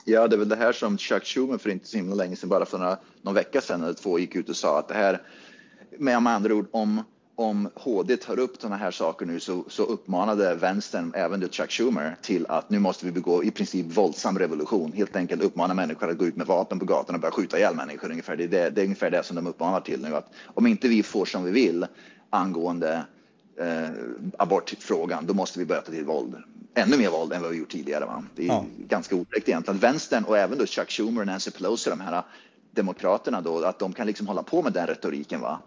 Ja, 0.04 0.28
det 0.28 0.36
är 0.36 0.38
väl 0.38 0.48
det 0.48 0.56
här 0.56 0.72
som 0.72 0.98
Chuck 0.98 1.24
Schumer 1.24 1.58
för 1.58 1.70
inte 1.70 1.86
så 1.86 1.96
himla 1.96 2.14
länge 2.14 2.36
sedan, 2.36 2.48
bara 2.48 2.66
för 2.66 2.78
några, 2.78 2.98
någon 3.22 3.34
vecka 3.34 3.60
sedan 3.60 3.82
eller 3.82 3.94
två, 3.94 4.18
gick 4.18 4.34
ut 4.34 4.48
och 4.48 4.56
sa 4.56 4.78
att 4.78 4.88
det 4.88 4.94
här 4.94 5.22
med 5.98 6.16
andra 6.16 6.54
ord 6.54 6.68
om 6.70 7.02
om 7.37 7.68
HD 7.75 8.16
tar 8.16 8.38
upp 8.38 8.61
sådana 8.61 8.77
här 8.77 8.90
saker 8.90 9.27
nu 9.27 9.40
så, 9.40 9.64
så 9.68 9.83
uppmanade 9.83 10.55
vänstern, 10.55 11.12
även 11.14 11.49
Chuck 11.49 11.70
Schumer, 11.70 12.16
till 12.22 12.46
att 12.46 12.70
nu 12.70 12.79
måste 12.79 13.07
vi 13.07 13.12
begå 13.12 13.44
i 13.44 13.51
princip 13.51 13.87
våldsam 13.87 14.38
revolution. 14.38 14.92
Helt 14.92 15.16
enkelt 15.16 15.42
uppmana 15.42 15.75
människor 15.75 16.11
att 16.11 16.18
gå 16.18 16.27
ut 16.27 16.37
med 16.37 16.46
vapen 16.46 16.79
på 16.79 16.85
gatan 16.85 17.14
och 17.14 17.20
börja 17.20 17.33
skjuta 17.33 17.59
ihjäl 17.59 17.75
människor. 17.75 18.11
Ungefär. 18.11 18.37
Det, 18.37 18.44
är 18.44 18.49
det, 18.49 18.70
det 18.70 18.81
är 18.81 18.85
ungefär 18.85 19.11
det 19.11 19.22
som 19.22 19.37
de 19.37 19.46
uppmanar 19.46 19.81
till 19.81 20.03
nu. 20.03 20.16
Att 20.16 20.31
om 20.44 20.66
inte 20.66 20.88
vi 20.88 21.03
får 21.03 21.25
som 21.25 21.44
vi 21.44 21.51
vill 21.51 21.87
angående 22.31 23.05
eh, 23.61 23.88
abortfrågan, 24.38 25.27
då 25.27 25.35
måste 25.35 25.59
vi 25.59 25.64
börja 25.64 25.81
ta 25.81 25.92
till 25.92 26.05
våld. 26.05 26.35
Ännu 26.75 26.96
mer 26.99 27.11
våld 27.11 27.33
än 27.33 27.42
vad 27.42 27.51
vi 27.51 27.59
gjort 27.59 27.70
tidigare. 27.70 28.05
Va? 28.05 28.25
Det 28.35 28.42
är 28.42 28.46
ja. 28.46 28.64
ganska 28.79 29.16
otäckt 29.16 29.49
egentligen. 29.49 29.79
Vänstern 29.79 30.25
och 30.25 30.38
även 30.38 30.59
då 30.59 30.66
Chuck 30.66 30.90
Schumer 30.90 31.20
och 31.20 31.27
Nancy 31.27 31.51
Pelosi, 31.51 31.90
de 31.90 32.01
här 32.01 32.22
demokraterna 32.70 33.40
då, 33.40 33.64
att 33.64 33.79
de 33.79 33.92
kan 33.92 34.07
liksom 34.07 34.27
hålla 34.27 34.42
på 34.42 34.62
med 34.62 34.72
den 34.72 34.87
retoriken. 34.87 35.40
Va? 35.40 35.59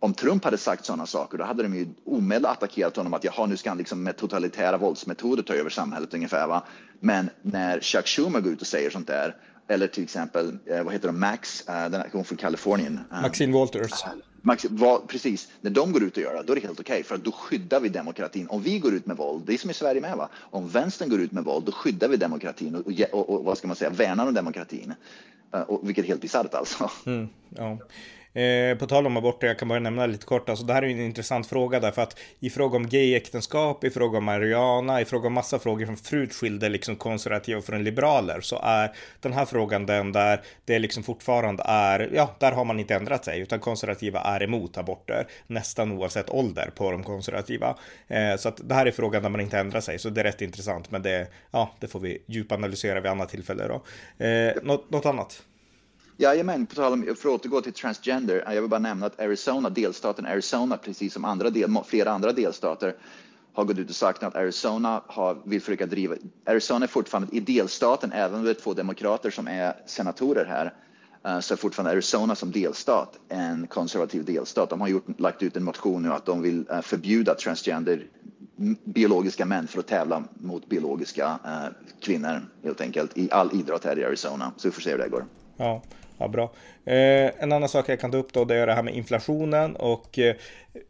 Om 0.00 0.14
Trump 0.14 0.44
hade 0.44 0.58
sagt 0.58 0.84
sådana 0.84 1.06
saker, 1.06 1.38
då 1.38 1.44
hade 1.44 1.62
de 1.62 1.74
ju 1.74 1.88
omedelbart 2.04 2.56
attackerat 2.56 2.96
honom 2.96 3.14
att 3.14 3.24
jaha, 3.24 3.46
nu 3.46 3.56
ska 3.56 3.70
han 3.70 3.78
liksom 3.78 4.02
med 4.02 4.16
totalitära 4.16 4.76
våldsmetoder 4.76 5.42
ta 5.42 5.54
över 5.54 5.70
samhället 5.70 6.14
ungefär. 6.14 6.46
Va? 6.46 6.64
Men 7.00 7.30
när 7.42 7.80
Chuck 7.80 8.06
Schumer 8.06 8.40
går 8.40 8.52
ut 8.52 8.60
och 8.60 8.66
säger 8.66 8.90
sånt 8.90 9.06
där, 9.06 9.36
eller 9.68 9.86
till 9.86 10.02
exempel, 10.02 10.58
eh, 10.66 10.82
vad 10.82 10.92
heter 10.92 11.06
de, 11.06 11.20
Max, 11.20 11.68
eh, 11.68 11.74
den 11.74 11.94
här, 11.94 12.08
hon 12.12 12.24
från 12.24 12.38
Kalifornien. 12.38 13.00
Eh, 13.12 13.22
Maxine 13.22 13.52
Walters. 13.52 14.04
Max, 14.42 14.64
va, 14.64 15.02
precis, 15.08 15.48
när 15.60 15.70
de 15.70 15.92
går 15.92 16.02
ut 16.02 16.16
och 16.16 16.22
gör 16.22 16.34
det, 16.34 16.42
då 16.42 16.52
är 16.52 16.56
det 16.56 16.66
helt 16.66 16.80
okej, 16.80 16.92
okay, 16.92 17.02
för 17.02 17.16
då 17.16 17.32
skyddar 17.32 17.80
vi 17.80 17.88
demokratin. 17.88 18.48
Om 18.48 18.62
vi 18.62 18.78
går 18.78 18.94
ut 18.94 19.06
med 19.06 19.16
våld, 19.16 19.42
det 19.46 19.54
är 19.54 19.58
som 19.58 19.70
i 19.70 19.74
Sverige 19.74 20.00
med, 20.00 20.16
va? 20.16 20.28
om 20.36 20.68
vänstern 20.68 21.08
går 21.08 21.20
ut 21.20 21.32
med 21.32 21.44
våld, 21.44 21.64
då 21.64 21.72
skyddar 21.72 22.08
vi 22.08 22.16
demokratin 22.16 22.74
och, 22.74 22.92
och, 23.12 23.30
och, 23.30 23.44
vad 23.44 23.58
ska 23.58 23.66
man 23.66 23.76
säga, 23.76 23.90
värnar 23.90 24.26
om 24.26 24.34
demokratin. 24.34 24.94
Och, 25.66 25.88
vilket 25.88 26.04
är 26.04 26.08
helt 26.08 26.20
bisarrt 26.20 26.54
alltså. 26.54 26.90
Mm, 27.06 27.28
ja. 27.48 27.78
Eh, 28.34 28.78
på 28.78 28.86
tal 28.86 29.06
om 29.06 29.16
aborter, 29.16 29.46
jag 29.46 29.58
kan 29.58 29.68
bara 29.68 29.78
nämna 29.78 30.06
lite 30.06 30.26
kort, 30.26 30.48
alltså 30.48 30.64
det 30.64 30.72
här 30.72 30.82
är 30.82 30.86
en 30.86 31.00
intressant 31.00 31.46
fråga 31.46 31.80
därför 31.80 32.02
att 32.02 32.18
i 32.40 32.50
fråga 32.50 32.76
om 32.76 32.88
gayäktenskap, 32.88 33.84
i 33.84 33.90
fråga 33.90 34.18
om 34.18 34.24
Mariana, 34.24 35.00
i 35.00 35.04
fråga 35.04 35.26
om 35.26 35.32
massa 35.32 35.58
frågor 35.58 35.86
som 35.86 35.96
förut 35.96 36.34
skilde 36.34 36.68
liksom 36.68 36.96
konservativa 36.96 37.62
från 37.62 37.84
liberaler 37.84 38.40
så 38.40 38.60
är 38.62 38.92
den 39.20 39.32
här 39.32 39.44
frågan 39.44 39.86
den 39.86 40.12
där 40.12 40.40
det 40.64 40.78
liksom 40.78 41.02
fortfarande 41.02 41.62
är, 41.66 42.10
ja, 42.14 42.36
där 42.38 42.52
har 42.52 42.64
man 42.64 42.80
inte 42.80 42.94
ändrat 42.94 43.24
sig 43.24 43.40
utan 43.40 43.60
konservativa 43.60 44.20
är 44.20 44.42
emot 44.42 44.78
aborter 44.78 45.26
nästan 45.46 45.92
oavsett 45.92 46.30
ålder 46.30 46.70
på 46.74 46.90
de 46.90 47.04
konservativa. 47.04 47.76
Eh, 48.08 48.36
så 48.36 48.48
att 48.48 48.60
det 48.68 48.74
här 48.74 48.86
är 48.86 48.90
frågan 48.90 49.22
där 49.22 49.30
man 49.30 49.40
inte 49.40 49.58
ändrar 49.58 49.80
sig, 49.80 49.98
så 49.98 50.10
det 50.10 50.20
är 50.20 50.24
rätt 50.24 50.42
intressant, 50.42 50.90
men 50.90 51.02
det, 51.02 51.28
ja, 51.50 51.70
det 51.80 51.88
får 51.88 52.00
vi 52.00 52.22
djupanalysera 52.26 53.00
vid 53.00 53.10
annat 53.10 53.28
tillfälle 53.28 53.68
då. 53.68 53.82
Eh, 54.24 54.54
något, 54.62 54.90
något 54.90 55.06
annat? 55.06 55.42
Jajamän, 56.20 56.66
på 56.66 56.74
tal 56.74 56.92
om, 56.92 57.02
för 57.02 57.10
att 57.10 57.40
återgå 57.40 57.60
till 57.60 57.72
transgender, 57.72 58.44
eh, 58.46 58.54
jag 58.54 58.62
vill 58.62 58.70
bara 58.70 58.80
nämna 58.80 59.06
att 59.06 59.20
Arizona, 59.20 59.70
delstaten 59.70 60.26
Arizona, 60.26 60.76
precis 60.76 61.12
som 61.12 61.24
andra 61.24 61.50
del, 61.50 61.76
flera 61.86 62.10
andra 62.10 62.32
delstater, 62.32 62.94
har 63.52 63.64
gått 63.64 63.78
ut 63.78 63.88
och 63.88 63.96
sagt 63.96 64.22
att 64.22 64.36
Arizona 64.36 65.02
har, 65.06 65.36
vill 65.44 65.60
försöka 65.60 65.86
driva... 65.86 66.14
Arizona 66.46 66.84
är 66.84 66.88
fortfarande 66.88 67.36
i 67.36 67.40
delstaten, 67.40 68.12
även 68.12 68.38
om 68.38 68.44
det 68.44 68.50
är 68.50 68.54
två 68.54 68.74
demokrater 68.74 69.30
som 69.30 69.48
är 69.48 69.74
senatorer 69.86 70.44
här, 70.44 70.74
eh, 71.24 71.40
så 71.40 71.54
är 71.54 71.58
fortfarande 71.58 71.90
Arizona 71.90 72.34
som 72.34 72.52
delstat 72.52 73.18
en 73.28 73.66
konservativ 73.66 74.24
delstat. 74.24 74.70
De 74.70 74.80
har 74.80 74.88
gjort, 74.88 75.20
lagt 75.20 75.42
ut 75.42 75.56
en 75.56 75.64
motion 75.64 76.02
nu 76.02 76.12
att 76.12 76.26
de 76.26 76.42
vill 76.42 76.66
eh, 76.70 76.80
förbjuda 76.80 77.34
transgender 77.34 78.06
biologiska 78.84 79.44
män 79.44 79.66
för 79.66 79.78
att 79.78 79.86
tävla 79.86 80.24
mot 80.34 80.68
biologiska 80.68 81.38
kvinnor 82.00 82.40
helt 82.62 82.80
enkelt 82.80 83.18
i 83.18 83.30
all 83.30 83.50
idrott 83.52 83.84
här 83.84 83.98
i 83.98 84.04
Arizona. 84.04 84.52
Så 84.56 84.68
vi 84.68 84.72
får 84.72 84.80
se 84.80 84.90
hur 84.90 84.98
det 84.98 85.08
går. 85.08 85.24
Ja. 85.56 85.82
Ja, 86.20 86.28
bra. 86.28 86.52
Eh, 86.84 87.30
en 87.38 87.52
annan 87.52 87.68
sak 87.68 87.88
jag 87.88 88.00
kan 88.00 88.10
ta 88.10 88.16
upp 88.16 88.32
då, 88.32 88.44
det 88.44 88.56
är 88.56 88.66
det 88.66 88.74
här 88.74 88.82
med 88.82 88.94
inflationen 88.94 89.76
och 89.76 90.18
eh, 90.18 90.34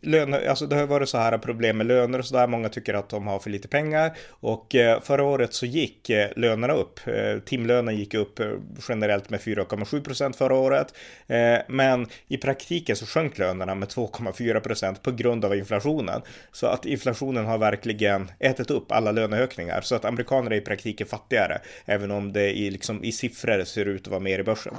löner. 0.01 0.49
Alltså 0.49 0.67
det 0.67 0.77
har 0.77 0.87
varit 0.87 1.09
så 1.09 1.19
här 1.19 1.39
problem 1.39 1.77
med 1.77 1.87
löner 1.87 2.19
och 2.19 2.25
så 2.25 2.37
där. 2.37 2.47
Många 2.47 2.69
tycker 2.69 2.95
att 2.95 3.09
de 3.09 3.27
har 3.27 3.39
för 3.39 3.51
lite 3.51 3.69
pengar 3.69 4.17
och 4.29 4.75
eh, 4.75 5.01
förra 5.01 5.25
året 5.25 5.55
så 5.55 5.67
gick 5.67 6.11
eh, 6.11 6.31
lönerna 6.37 6.73
upp. 6.75 7.01
Eh, 7.07 7.39
timlönen 7.39 7.97
gick 7.97 8.15
upp 8.15 8.41
eh, 8.41 8.51
generellt 8.89 9.31
med 9.31 9.41
4,7 9.41 10.05
procent 10.05 10.37
förra 10.37 10.55
året, 10.55 10.95
eh, 11.27 11.59
men 11.69 12.07
i 12.29 12.37
praktiken 12.37 12.97
så 12.97 13.07
sjönk 13.07 13.39
lönerna 13.39 13.75
med 13.75 13.89
2,4 13.89 14.61
procent 14.61 15.03
på 15.03 15.11
grund 15.11 15.45
av 15.45 15.57
inflationen. 15.57 16.23
Så 16.53 16.67
att 16.67 16.87
inflationen 16.87 17.47
har 17.47 17.59
verkligen 17.59 18.31
ätit 18.39 18.71
upp 18.71 18.93
alla 18.93 19.13
löneökningar 19.13 19.81
så 19.81 19.95
att 19.95 20.05
amerikaner 20.05 20.51
är 20.51 20.57
i 20.57 20.61
praktiken 20.61 21.07
fattigare, 21.07 21.61
även 21.85 22.11
om 22.11 22.33
det 22.33 22.59
i, 22.59 22.71
liksom, 22.71 23.05
i 23.05 23.13
siffror 23.13 23.65
ser 23.65 23.85
ut 23.85 24.03
att 24.03 24.09
vara 24.09 24.21
mer 24.21 24.39
i 24.39 24.43
börsen. 24.43 24.75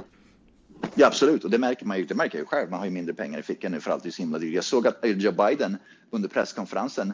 Ja, 0.94 1.06
absolut. 1.06 1.44
Och 1.44 1.50
det 1.50 1.58
märker 1.58 1.86
man 1.86 1.98
ju. 1.98 2.04
Det 2.04 2.14
märker 2.14 2.38
jag 2.38 2.42
ju 2.42 2.46
själv. 2.46 2.70
Man 2.70 2.78
har 2.78 2.86
ju 2.86 2.92
mindre 2.92 3.14
pengar 3.14 3.38
i 3.38 3.42
fickan 3.42 3.72
nu 3.72 3.80
för 3.80 3.90
allt 3.90 4.06
är 4.06 4.10
så 4.10 4.22
himla 4.22 4.38
dyrt. 4.38 4.54
Jag 4.54 4.64
såg 4.64 4.86
att 4.86 4.98
Joe 5.02 5.32
Biden 5.32 5.76
under 6.10 6.28
presskonferensen 6.28 7.12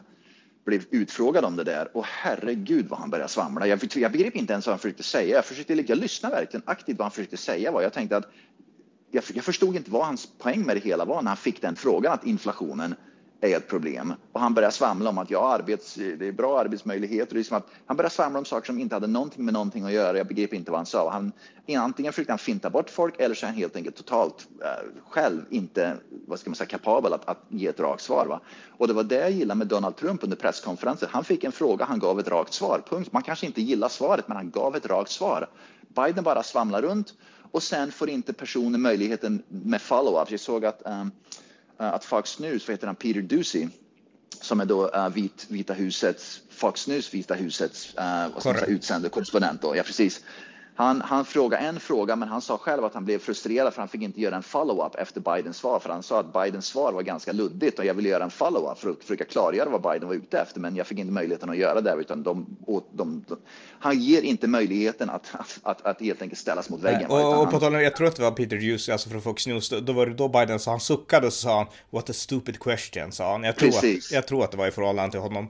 blev 0.65 0.85
utfrågad 0.91 1.45
om 1.45 1.55
det 1.55 1.63
där 1.63 1.97
och 1.97 2.05
herregud 2.05 2.87
vad 2.89 2.99
han 2.99 3.09
började 3.09 3.29
svamla. 3.29 3.67
Jag, 3.67 3.79
jag 3.95 4.11
begrep 4.11 4.35
inte 4.35 4.53
ens 4.53 4.65
vad 4.65 4.73
han 4.73 4.79
försökte 4.79 5.03
säga. 5.03 5.35
Jag, 5.35 5.45
försökte, 5.45 5.73
jag 5.73 5.97
lyssnade 5.97 6.35
verkligen 6.35 6.63
aktivt 6.65 6.97
vad 6.97 7.05
han 7.05 7.11
försökte 7.11 7.37
säga. 7.37 7.71
Var. 7.71 7.81
Jag 7.81 7.93
tänkte 7.93 8.17
att 8.17 8.31
jag, 9.11 9.23
jag 9.33 9.43
förstod 9.43 9.75
inte 9.75 9.91
vad 9.91 10.05
hans 10.05 10.27
poäng 10.37 10.61
med 10.65 10.75
det 10.75 10.79
hela 10.79 11.05
var 11.05 11.21
när 11.21 11.29
han 11.29 11.37
fick 11.37 11.61
den 11.61 11.75
frågan 11.75 12.13
att 12.13 12.25
inflationen 12.25 12.95
är 13.41 13.57
ett 13.57 13.67
problem. 13.67 14.13
Och 14.31 14.39
han 14.39 14.53
börjar 14.53 14.69
svamla 14.69 15.09
om 15.09 15.17
att 15.17 15.31
ja, 15.31 15.53
arbets, 15.53 15.95
det 15.95 16.27
är 16.27 16.31
bra 16.31 16.59
arbetsmöjligheter. 16.59 17.33
Det 17.33 17.41
är 17.41 17.43
som 17.43 17.57
att 17.57 17.67
han 17.85 17.97
börjar 17.97 18.09
svamla 18.09 18.39
om 18.39 18.45
saker 18.45 18.65
som 18.65 18.79
inte 18.79 18.95
hade 18.95 19.07
någonting 19.07 19.45
med 19.45 19.53
någonting 19.53 19.85
att 19.85 19.91
göra. 19.91 20.17
Jag 20.17 20.27
begriper 20.27 20.57
inte 20.57 20.71
vad 20.71 20.79
han 20.79 20.85
sa. 20.85 21.11
Han, 21.11 21.31
antingen 21.77 22.13
försökte 22.13 22.31
han 22.31 22.39
finta 22.39 22.69
bort 22.69 22.89
folk 22.89 23.19
eller 23.19 23.35
så 23.35 23.45
är 23.45 23.47
han 23.47 23.57
helt 23.57 23.75
enkelt 23.75 23.95
totalt 23.95 24.47
eh, 24.63 25.09
själv 25.09 25.41
inte 25.49 25.97
vad 26.27 26.39
ska 26.39 26.49
man 26.49 26.55
säga, 26.55 26.67
kapabel 26.67 27.13
att, 27.13 27.29
att 27.29 27.43
ge 27.49 27.67
ett 27.67 27.79
rakt 27.79 28.03
svar. 28.03 28.25
Va? 28.25 28.39
Och 28.77 28.87
det 28.87 28.93
var 28.93 29.03
det 29.03 29.19
jag 29.19 29.31
gillade 29.31 29.57
med 29.57 29.67
Donald 29.67 29.95
Trump 29.95 30.23
under 30.23 30.37
presskonferensen. 30.37 31.09
Han 31.11 31.23
fick 31.23 31.43
en 31.43 31.51
fråga, 31.51 31.85
han 31.85 31.99
gav 31.99 32.19
ett 32.19 32.27
rakt 32.27 32.53
svar. 32.53 32.83
Punkt. 32.89 33.11
Man 33.11 33.23
kanske 33.23 33.45
inte 33.45 33.61
gillar 33.61 33.89
svaret, 33.89 34.27
men 34.27 34.37
han 34.37 34.51
gav 34.51 34.75
ett 34.75 34.85
rakt 34.85 35.11
svar. 35.11 35.49
Biden 35.87 36.23
bara 36.23 36.43
svamlar 36.43 36.81
runt 36.81 37.13
och 37.51 37.63
sen 37.63 37.91
får 37.91 38.09
inte 38.09 38.33
personen 38.33 38.81
möjligheten 38.81 39.43
med 39.47 39.81
follow-up. 39.81 40.31
Jag 40.31 40.39
såg 40.39 40.65
att 40.65 40.81
um, 40.85 41.11
Eh, 41.31 41.48
att 41.87 42.05
Fox 42.05 42.39
News, 42.39 42.67
vad 42.67 42.73
heter 42.73 42.87
han, 42.87 42.95
Peter 42.95 43.21
Ducey, 43.21 43.67
som 44.41 44.59
är 44.59 44.65
då 44.65 44.91
uh, 44.95 45.09
vit, 45.09 45.45
Vita 45.49 45.73
husets, 45.73 46.41
Fox 46.49 46.87
News 46.87 47.13
Vita 47.13 47.33
husets 47.33 47.95
uh, 47.99 48.63
utsände 48.67 49.09
korrespondent. 49.09 49.61
Då. 49.61 49.75
Ja, 49.75 49.83
precis. 49.83 50.21
Han, 50.79 51.01
han 51.01 51.25
frågade 51.25 51.63
en 51.63 51.79
fråga, 51.79 52.15
men 52.15 52.27
han 52.29 52.41
sa 52.41 52.57
själv 52.57 52.85
att 52.85 52.93
han 52.93 53.05
blev 53.05 53.19
frustrerad 53.19 53.73
för 53.73 53.81
han 53.81 53.89
fick 53.89 54.01
inte 54.01 54.21
göra 54.21 54.35
en 54.35 54.43
follow-up 54.43 54.95
efter 54.95 55.21
Bidens 55.21 55.57
svar, 55.57 55.79
för 55.79 55.89
han 55.89 56.03
sa 56.03 56.19
att 56.19 56.33
Bidens 56.33 56.65
svar 56.65 56.91
var 56.91 57.01
ganska 57.01 57.31
luddigt 57.31 57.79
och 57.79 57.85
jag 57.85 57.93
ville 57.93 58.09
göra 58.09 58.23
en 58.23 58.29
follow-up 58.29 58.79
för 58.79 58.89
att 58.89 59.01
försöka 59.01 59.25
klargöra 59.25 59.69
vad 59.69 59.81
Biden 59.81 60.07
var 60.07 60.15
ute 60.15 60.39
efter, 60.39 60.59
men 60.59 60.75
jag 60.75 60.87
fick 60.87 60.99
inte 60.99 61.13
möjligheten 61.13 61.49
att 61.49 61.57
göra 61.57 61.81
det, 61.81 61.95
utan 61.99 62.23
de, 62.23 62.57
de, 62.91 63.23
de, 63.27 63.37
han 63.79 63.99
ger 63.99 64.21
inte 64.21 64.47
möjligheten 64.47 65.09
att, 65.09 65.31
att, 65.31 65.59
att, 65.63 65.85
att 65.85 66.01
helt 66.01 66.21
enkelt 66.21 66.39
ställas 66.39 66.69
mot 66.69 66.81
väggen. 66.81 67.07
Nej, 67.09 67.23
och, 67.23 67.43
och 67.43 67.51
på 67.51 67.59
tal 67.59 67.75
om, 67.75 67.81
jag 67.81 67.95
tror 67.95 68.07
att 68.07 68.15
det 68.15 68.21
var 68.21 68.31
Peter 68.31 68.57
Hughes, 68.57 68.89
alltså 68.89 69.09
från 69.09 69.21
Fox 69.21 69.47
News, 69.47 69.69
då, 69.69 69.79
då 69.79 69.93
var 69.93 70.05
det 70.05 70.13
då 70.13 70.27
Biden 70.27 70.59
sa, 70.59 70.71
han 70.71 70.79
suckade 70.79 71.27
och 71.27 71.33
så 71.33 71.41
sa 71.41 71.57
han, 71.57 71.67
what 71.89 72.09
a 72.09 72.13
stupid 72.13 72.59
question, 72.59 73.11
sa 73.11 73.31
han. 73.31 73.43
Jag 73.43 73.55
tror, 73.55 73.69
att, 73.69 74.11
jag 74.11 74.27
tror 74.27 74.43
att 74.43 74.51
det 74.51 74.57
var 74.57 74.67
i 74.67 74.71
förhållande 74.71 75.11
till 75.11 75.19
honom. 75.19 75.47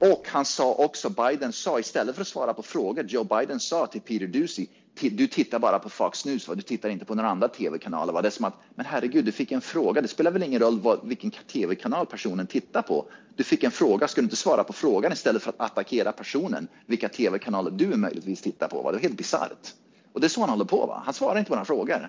Och 0.00 0.28
han 0.28 0.44
sa 0.44 0.74
också, 0.74 1.10
Biden 1.10 1.52
sa 1.52 1.78
istället 1.78 2.14
för 2.14 2.22
att 2.22 2.28
svara 2.28 2.54
på 2.54 2.62
frågor, 2.62 3.04
Joe 3.04 3.24
Biden 3.24 3.60
sa 3.60 3.86
till 3.86 4.00
Peter 4.00 4.26
Ducey, 4.26 4.66
du 5.00 5.26
tittar 5.26 5.58
bara 5.58 5.78
på 5.78 5.88
Fox 5.88 6.24
News, 6.24 6.48
va? 6.48 6.54
du 6.54 6.62
tittar 6.62 6.88
inte 6.88 7.04
på 7.04 7.14
några 7.14 7.28
andra 7.30 7.48
tv-kanaler. 7.48 8.22
Det 8.22 8.28
är 8.28 8.30
som 8.30 8.44
att, 8.44 8.54
men 8.74 8.86
herregud, 8.86 9.24
du 9.24 9.32
fick 9.32 9.52
en 9.52 9.60
fråga. 9.60 10.00
Det 10.00 10.08
spelar 10.08 10.30
väl 10.30 10.42
ingen 10.42 10.60
roll 10.60 10.80
vad, 10.80 11.00
vilken 11.08 11.30
tv-kanal 11.30 12.06
personen 12.06 12.46
tittar 12.46 12.82
på. 12.82 13.06
Du 13.36 13.44
fick 13.44 13.64
en 13.64 13.70
fråga, 13.70 14.08
ska 14.08 14.20
du 14.20 14.24
inte 14.24 14.36
svara 14.36 14.64
på 14.64 14.72
frågan 14.72 15.12
istället 15.12 15.42
för 15.42 15.50
att 15.50 15.60
attackera 15.60 16.12
personen, 16.12 16.68
vilka 16.86 17.08
tv-kanaler 17.08 17.70
du 17.70 17.86
möjligtvis 17.86 18.40
tittar 18.40 18.68
på? 18.68 18.82
Va? 18.82 18.92
Det 18.92 18.98
är 18.98 19.02
helt 19.02 19.16
bisarrt. 19.16 19.74
Och 20.12 20.20
det 20.20 20.26
är 20.26 20.28
så 20.28 20.40
han 20.40 20.50
håller 20.50 20.64
på. 20.64 20.86
Va? 20.86 21.02
Han 21.04 21.14
svarar 21.14 21.38
inte 21.38 21.48
på 21.48 21.54
några 21.54 21.64
frågor. 21.64 22.08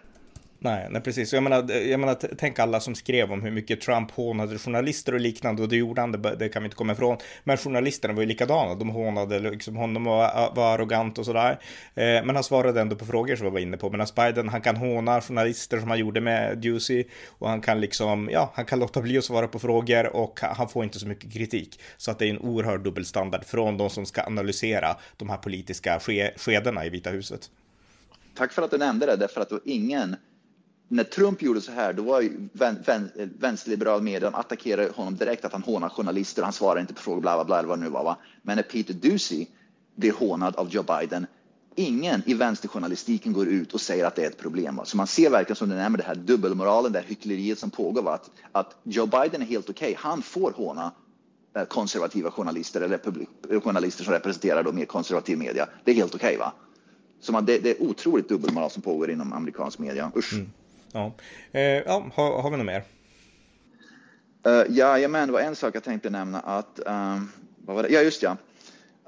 Nej, 0.64 0.88
nej 0.90 1.02
precis. 1.02 1.34
Jag 1.34 1.44
menar, 1.44 1.72
jag 1.72 2.00
menar, 2.00 2.18
tänk 2.38 2.60
alla 2.60 2.80
som 2.80 2.96
skrev 2.96 3.32
om 3.32 3.42
hur 3.42 3.52
mycket 3.52 3.82
Trump 3.82 4.12
hånade 4.12 4.58
journalister 4.58 5.14
och 5.14 5.20
liknande 5.20 5.62
och 5.62 5.70
det 5.70 5.76
gjorde 5.76 6.02
han, 6.02 6.12
det, 6.12 6.36
det 6.36 6.50
kan 6.50 6.62
vi 6.64 6.66
inte 6.66 6.76
komma 6.76 6.94
ifrån. 6.94 7.18
Men 7.44 7.58
journalisterna 7.58 8.14
var 8.14 8.22
ju 8.22 8.28
likadana, 8.28 8.76
de 8.76 8.90
hånade 8.90 9.40
liksom 9.40 9.76
honom 9.76 10.08
och 10.08 10.14
var 10.56 10.74
arrogant 10.74 11.18
och 11.18 11.26
sådär. 11.26 11.60
Eh, 11.96 12.26
men 12.26 12.30
han 12.30 12.44
svarade 12.44 12.82
ändå 12.82 12.96
på 12.96 13.06
frågor 13.06 13.36
som 13.36 13.46
vi 13.46 13.52
var 13.52 13.60
inne 13.60 13.78
på. 13.78 13.90
Medan 13.90 14.08
Biden, 14.16 14.50
han 14.50 14.62
kan 14.62 14.76
håna 14.76 15.22
journalister 15.22 15.80
som 15.80 15.90
han 15.90 16.00
gjorde 16.00 16.22
med 16.22 16.58
Ducey 16.58 17.04
och 17.28 17.50
han 17.50 17.62
kan 17.62 17.82
liksom, 17.82 18.30
ja, 18.32 18.52
han 18.56 18.66
kan 18.66 18.80
låta 18.80 19.02
bli 19.02 19.18
att 19.18 19.26
svara 19.26 19.48
på 19.48 19.60
frågor 19.60 20.16
och 20.16 20.40
han 20.42 20.70
får 20.70 20.84
inte 20.84 21.00
så 21.00 21.08
mycket 21.08 21.34
kritik. 21.34 21.80
Så 21.98 22.12
att 22.12 22.20
det 22.20 22.26
är 22.26 22.30
en 22.30 22.40
oerhörd 22.40 22.84
dubbelstandard 22.84 23.46
från 23.46 23.78
de 23.78 23.90
som 23.90 24.06
ska 24.06 24.24
analysera 24.24 24.98
de 25.18 25.30
här 25.30 25.38
politiska 25.38 26.00
ske 26.00 26.32
skedena 26.38 26.86
i 26.86 26.90
Vita 26.90 27.10
huset. 27.10 27.50
Tack 28.36 28.54
för 28.54 28.62
att 28.62 28.72
du 28.72 28.78
nämnde 28.78 29.06
det, 29.06 29.16
därför 29.16 29.42
att 29.42 29.50
då 29.50 29.60
ingen 29.66 30.16
när 30.92 31.04
Trump 31.04 31.42
gjorde 31.42 31.62
så 31.62 31.72
här, 31.72 31.94
då 31.94 32.04
var 32.04 32.22
ju 32.22 32.50
vän, 32.54 32.78
vän, 32.86 33.10
eh, 33.16 33.28
vänsterliberal 33.40 34.02
media, 34.02 34.32
de 34.32 34.36
attackerade 34.36 34.92
honom 34.96 35.16
direkt 35.16 35.46
att 35.46 35.54
han 35.54 35.64
hånar 35.64 35.90
journalister, 35.90 36.44
han 36.44 36.54
svarar 36.54 36.82
inte 36.82 36.94
på 36.94 37.02
frågor, 37.02 37.22
bla 37.22 37.36
bla 37.36 37.46
bla, 37.46 37.68
vad 37.68 37.80
det 37.80 37.84
nu 37.84 37.90
var. 37.90 38.04
Va? 38.04 38.18
Men 38.42 38.56
när 38.56 38.64
Peter 38.64 38.94
Ducey 38.94 39.48
blir 39.96 40.12
hånad 40.12 40.56
av 40.56 40.70
Joe 40.70 40.84
Biden, 40.84 41.28
ingen 41.76 42.22
i 42.26 42.34
vänsterjournalistiken 42.34 43.34
går 43.34 43.48
ut 43.48 43.74
och 43.74 43.82
säger 43.82 44.06
att 44.06 44.16
det 44.16 44.24
är 44.24 44.28
ett 44.28 44.38
problem. 44.38 44.82
Så 44.84 44.98
man 44.98 45.08
ser 45.08 45.30
verkligen 45.30 45.56
som 45.56 45.70
du 45.70 45.76
nämner 45.76 45.98
det 45.98 46.04
här 46.04 46.16
dubbelmoralen, 46.16 46.92
det 46.92 47.00
här 47.00 47.06
hyckleriet 47.06 47.60
som 47.60 47.70
pågår. 47.70 48.02
Va? 48.02 48.14
Att, 48.14 48.32
att 48.52 48.76
Joe 48.84 49.06
Biden 49.06 49.42
är 49.42 49.46
helt 49.46 49.70
okej. 49.70 49.92
Okay. 49.92 49.96
Han 49.98 50.22
får 50.22 50.52
håna 50.52 50.92
eh, 51.56 51.64
konservativa 51.64 52.32
journalister 52.32 52.82
eller 52.82 53.00
eh, 53.50 53.62
journalister 53.62 54.04
som 54.04 54.14
representerar 54.14 54.64
då 54.64 54.72
mer 54.72 54.86
konservativ 54.86 55.38
media. 55.38 55.68
Det 55.84 55.92
är 55.92 55.96
helt 55.96 56.16
okej. 56.16 56.28
Okay, 56.28 56.38
va? 56.38 56.54
Så 57.22 57.32
man, 57.32 57.46
det, 57.46 57.60
det, 57.60 57.70
är 57.70 57.84
otroligt 57.84 58.30
dubbelmoral 58.30 58.72
som 58.72 58.82
pågår 58.82 59.12
inom 59.12 59.34
amerikansk 59.34 59.80
media. 59.80 60.12
Usch. 60.16 60.34
Mm. 60.34 60.52
Ja, 60.94 61.14
eh, 61.52 61.62
ja 61.62 62.12
har, 62.16 62.42
har 62.42 62.52
vi 62.52 62.58
något 62.58 62.66
mer? 62.66 62.84
Eh, 64.46 64.52
uh, 64.52 64.66
ja, 64.70 65.08
men 65.08 65.28
det 65.28 65.34
var 65.34 65.40
en 65.40 65.56
sak 65.56 65.76
jag 65.76 65.84
tänkte 65.84 66.10
nämna 66.10 66.40
att, 66.40 66.80
um, 66.86 67.32
vad 67.66 67.76
var 67.76 67.84
det? 67.84 67.90
Ja, 67.90 68.02
just 68.02 68.24
ja. 68.24 68.38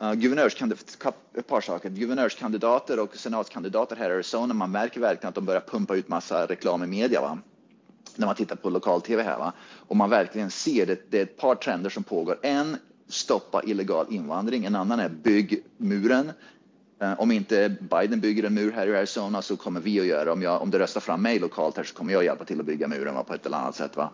Eh, 0.02 0.08
uh, 0.08 0.14
guvernörskandidater, 0.14 1.14
ett 1.38 1.48
par 1.48 1.62
saker. 1.62 1.90
Guvernörskandidater 1.90 3.00
och 3.00 3.16
senatskandidater 3.16 3.96
här 3.96 4.10
i 4.10 4.14
Arizona, 4.14 4.54
man 4.54 4.72
märker 4.72 5.00
verkligen 5.00 5.30
att 5.30 5.36
de 5.36 5.46
börjar 5.46 5.62
pumpa 5.62 5.96
ut 5.96 6.08
massa 6.08 6.46
reklam 6.46 6.84
i 6.84 6.88
media. 6.88 7.22
Va? 7.22 7.38
När 8.16 8.26
man 8.26 8.36
tittar 8.36 8.56
på 8.56 8.70
lokal-tv 8.70 9.24
här. 9.24 9.38
Va? 9.38 9.54
Och 9.88 9.96
man 9.96 10.10
verkligen 10.10 10.52
ser 10.52 10.86
det, 10.86 11.12
det 11.12 11.20
är 11.20 11.24
ett 11.24 11.38
par 11.38 11.56
trender 11.56 11.90
som 11.90 12.04
pågår. 12.04 12.40
En, 12.42 12.78
stoppa 13.08 13.64
illegal 13.64 14.06
invandring. 14.10 14.66
En 14.66 14.76
annan 14.76 15.00
är 15.00 15.10
bygg 15.10 15.64
muren. 15.78 16.32
Eh, 17.00 17.20
om 17.20 17.32
inte 17.32 17.76
Biden 17.82 18.20
bygger 18.20 18.44
en 18.44 18.54
mur 18.54 18.72
här 18.72 18.88
i 18.88 18.98
Arizona 18.98 19.42
så 19.42 19.58
kommer 19.58 19.80
vi 19.80 20.00
att 20.00 20.06
göra 20.06 20.34
Om, 20.34 20.42
jag, 20.42 20.62
om 20.62 20.72
det 20.72 20.80
röstar 20.80 21.02
fram 21.02 21.22
mig 21.22 21.40
lokalt 21.40 21.78
här 21.78 21.84
så 21.84 21.96
kommer 21.96 22.14
jag 22.14 22.24
hjälpa 22.24 22.46
till 22.46 22.60
att 22.60 22.66
bygga 22.66 22.88
muren 22.88 23.16
va, 23.16 23.24
på 23.24 23.34
ett 23.34 23.46
eller 23.46 23.58
annat 23.58 23.76
sätt. 23.76 23.98
Va? 23.98 24.10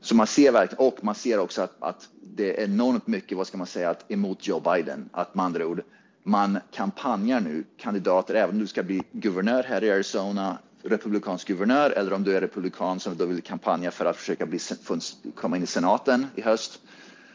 Så 0.00 0.14
man 0.14 0.26
ser 0.26 0.52
verkligen, 0.52 0.86
och 0.86 1.04
man 1.04 1.14
ser 1.14 1.38
också 1.38 1.62
att, 1.62 1.76
att 1.78 2.08
det 2.22 2.60
är 2.60 2.64
enormt 2.64 3.06
mycket, 3.06 3.38
vad 3.38 3.46
ska 3.46 3.58
man 3.58 3.66
säga, 3.66 3.90
att 3.90 4.10
emot 4.10 4.46
Joe 4.46 4.60
Biden. 4.60 5.08
Att 5.12 5.34
med 5.34 5.44
andra 5.44 5.66
ord, 5.66 5.82
man 6.22 6.58
kampanjar 6.70 7.40
nu 7.40 7.64
kandidater, 7.76 8.34
även 8.34 8.54
om 8.54 8.60
du 8.60 8.66
ska 8.66 8.82
bli 8.82 9.02
guvernör 9.12 9.62
här 9.62 9.84
i 9.84 9.90
Arizona, 9.90 10.58
republikansk 10.82 11.48
guvernör, 11.48 11.90
eller 11.90 12.12
om 12.12 12.24
du 12.24 12.36
är 12.36 12.40
republikan 12.40 13.00
som 13.00 13.16
då 13.16 13.26
vill 13.26 13.42
kampanja 13.42 13.90
för 13.90 14.04
att 14.04 14.16
försöka 14.16 14.46
bli, 14.46 14.58
komma 15.34 15.56
in 15.56 15.62
i 15.62 15.66
senaten 15.66 16.26
i 16.34 16.40
höst. 16.40 16.80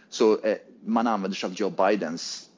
Så 0.09 0.39
eh, 0.39 0.57
man 0.85 1.07
använder 1.07 1.35
sig 1.35 1.47
av 1.47 1.53
Joe 1.53 1.69
Bidens 1.69 2.49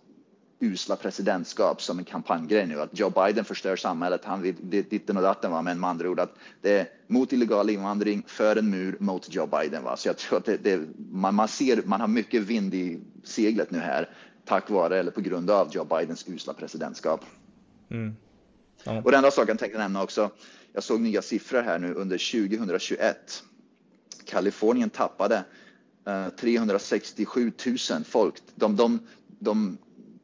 usla 0.60 0.96
presidentskap 0.96 1.82
som 1.82 2.00
en 2.00 2.06
kampanjgrej 2.06 2.68
nu. 2.68 2.82
Att 2.82 3.00
Joe 3.00 3.10
Biden 3.10 3.46
förstör 3.46 3.76
samhället, 3.76 4.26
han 4.26 4.42
vill 4.42 4.56
ditten 4.90 5.18
och 5.18 5.24
datten, 5.24 5.52
va? 5.52 5.62
men 5.62 5.80
med 5.80 5.90
andra 5.90 6.10
ord 6.10 6.20
att 6.20 6.36
det 6.62 6.80
är 6.80 6.88
mot 7.08 7.34
illegal 7.34 7.70
invandring, 7.70 8.24
för 8.28 8.56
en 8.56 8.70
mur, 8.70 8.98
mot 9.00 9.34
Joe 9.34 9.48
Biden. 9.48 9.84
Va? 9.84 9.98
Så 9.98 10.08
jag 10.08 10.18
tror 10.18 10.38
att 10.38 10.46
det, 10.46 10.58
det, 10.58 10.82
man, 11.12 11.36
man, 11.36 11.48
ser, 11.48 11.82
man 11.86 12.02
har 12.02 12.08
mycket 12.08 12.42
vind 12.42 12.74
i 12.74 13.00
seglet 13.24 13.72
nu 13.72 13.80
här 13.80 14.10
tack 14.46 14.70
vare 14.70 15.00
eller 15.00 15.12
på 15.12 15.22
grund 15.22 15.50
av 15.50 15.70
Joe 15.72 15.86
Bidens 15.86 16.28
usla 16.28 16.54
presidentskap. 16.54 17.26
Mm. 17.90 18.16
Ja. 18.84 18.98
Och 18.98 19.12
den 19.12 19.18
andra 19.18 19.32
saken 19.32 19.48
jag 19.48 19.60
tänkte 19.60 19.78
nämna 19.78 20.04
också, 20.04 20.30
jag 20.74 20.84
såg 20.84 21.02
nya 21.02 21.22
siffror 21.22 21.62
här 21.62 21.80
nu 21.80 21.94
under 21.94 22.48
2021. 22.48 23.44
Kalifornien 24.26 24.90
tappade 24.90 25.44
uh, 26.08 26.30
367 26.30 27.52
000 27.66 28.04
folk. 28.04 28.36
De, 28.56 28.76
de, 28.76 29.00
de 29.40 29.78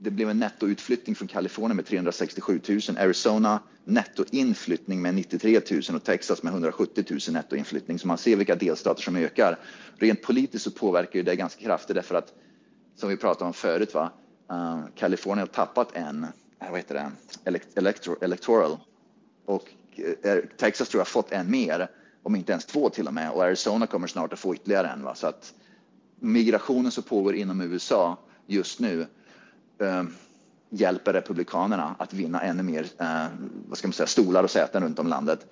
det 0.04 0.12
blev 0.12 0.30
en 0.30 0.40
nettoutflyttning 0.40 1.16
från 1.16 1.28
Kalifornien 1.28 1.76
med 1.76 1.86
367 1.86 2.62
000, 2.70 2.80
Arizona 2.98 3.60
nettoinflyttning 3.84 5.02
med 5.02 5.16
93 5.16 5.62
000 5.72 5.82
och 5.96 6.04
Texas 6.04 6.44
med 6.44 6.52
170 6.52 7.06
000 7.10 7.20
nettoinflyttning. 7.30 8.00
Så 8.00 8.08
man 8.08 8.18
ser 8.18 8.36
vilka 8.36 8.56
delstater 8.56 9.02
som 9.02 9.16
ökar. 9.16 9.60
Rent 9.98 10.22
politiskt 10.22 10.64
så 10.64 10.72
påverkar 10.72 11.24
det 11.24 11.36
ganska 11.36 11.62
kraftigt 11.62 11.96
därför 11.96 12.16
att 12.16 12.34
som 12.96 13.10
vi 13.10 13.18
pratade 13.18 13.46
om 13.46 13.54
förut, 13.54 13.94
va? 13.94 14.12
Uh, 14.52 14.86
Kalifornien 14.96 15.40
har 15.40 15.66
tappat 15.66 15.96
en, 15.96 16.24
eh, 16.24 16.70
vad 16.70 16.80
heter 16.80 17.12
det, 17.44 17.60
electro, 17.76 18.16
electoral 18.22 18.78
och 19.46 19.70
uh, 20.00 20.38
Texas 20.58 20.90
tror 20.90 21.00
jag 21.00 21.06
har 21.06 21.10
fått 21.10 21.32
en 21.32 21.52
mer, 21.52 21.88
om 22.24 22.36
inte 22.36 22.52
ens 22.52 22.66
två 22.66 22.90
till 22.90 23.08
och 23.08 23.14
med 23.14 23.32
och 23.32 23.44
Arizona 23.44 23.88
kommer 23.88 24.08
snart 24.08 24.34
att 24.34 24.40
få 24.40 24.56
ytterligare 24.56 24.88
en. 24.88 25.04
Va? 25.04 25.16
Så 25.16 25.28
att 25.28 25.54
migrationen 26.20 26.92
som 26.92 27.04
pågår 27.04 27.36
inom 27.36 27.62
USA 27.62 28.18
just 28.48 28.80
nu 28.80 29.08
Eh, 29.82 30.04
hjälper 30.72 31.14
Republikanerna 31.14 31.96
att 32.00 32.14
vinna 32.14 32.42
ännu 32.42 32.64
mer 32.64 32.86
eh, 33.00 33.26
vad 33.68 33.78
ska 33.78 33.88
man 33.88 33.94
säga, 33.94 34.08
stolar 34.08 34.44
och 34.44 34.52
säten 34.52 34.84
runt 34.84 35.00
om 35.00 35.08
landet. 35.08 35.46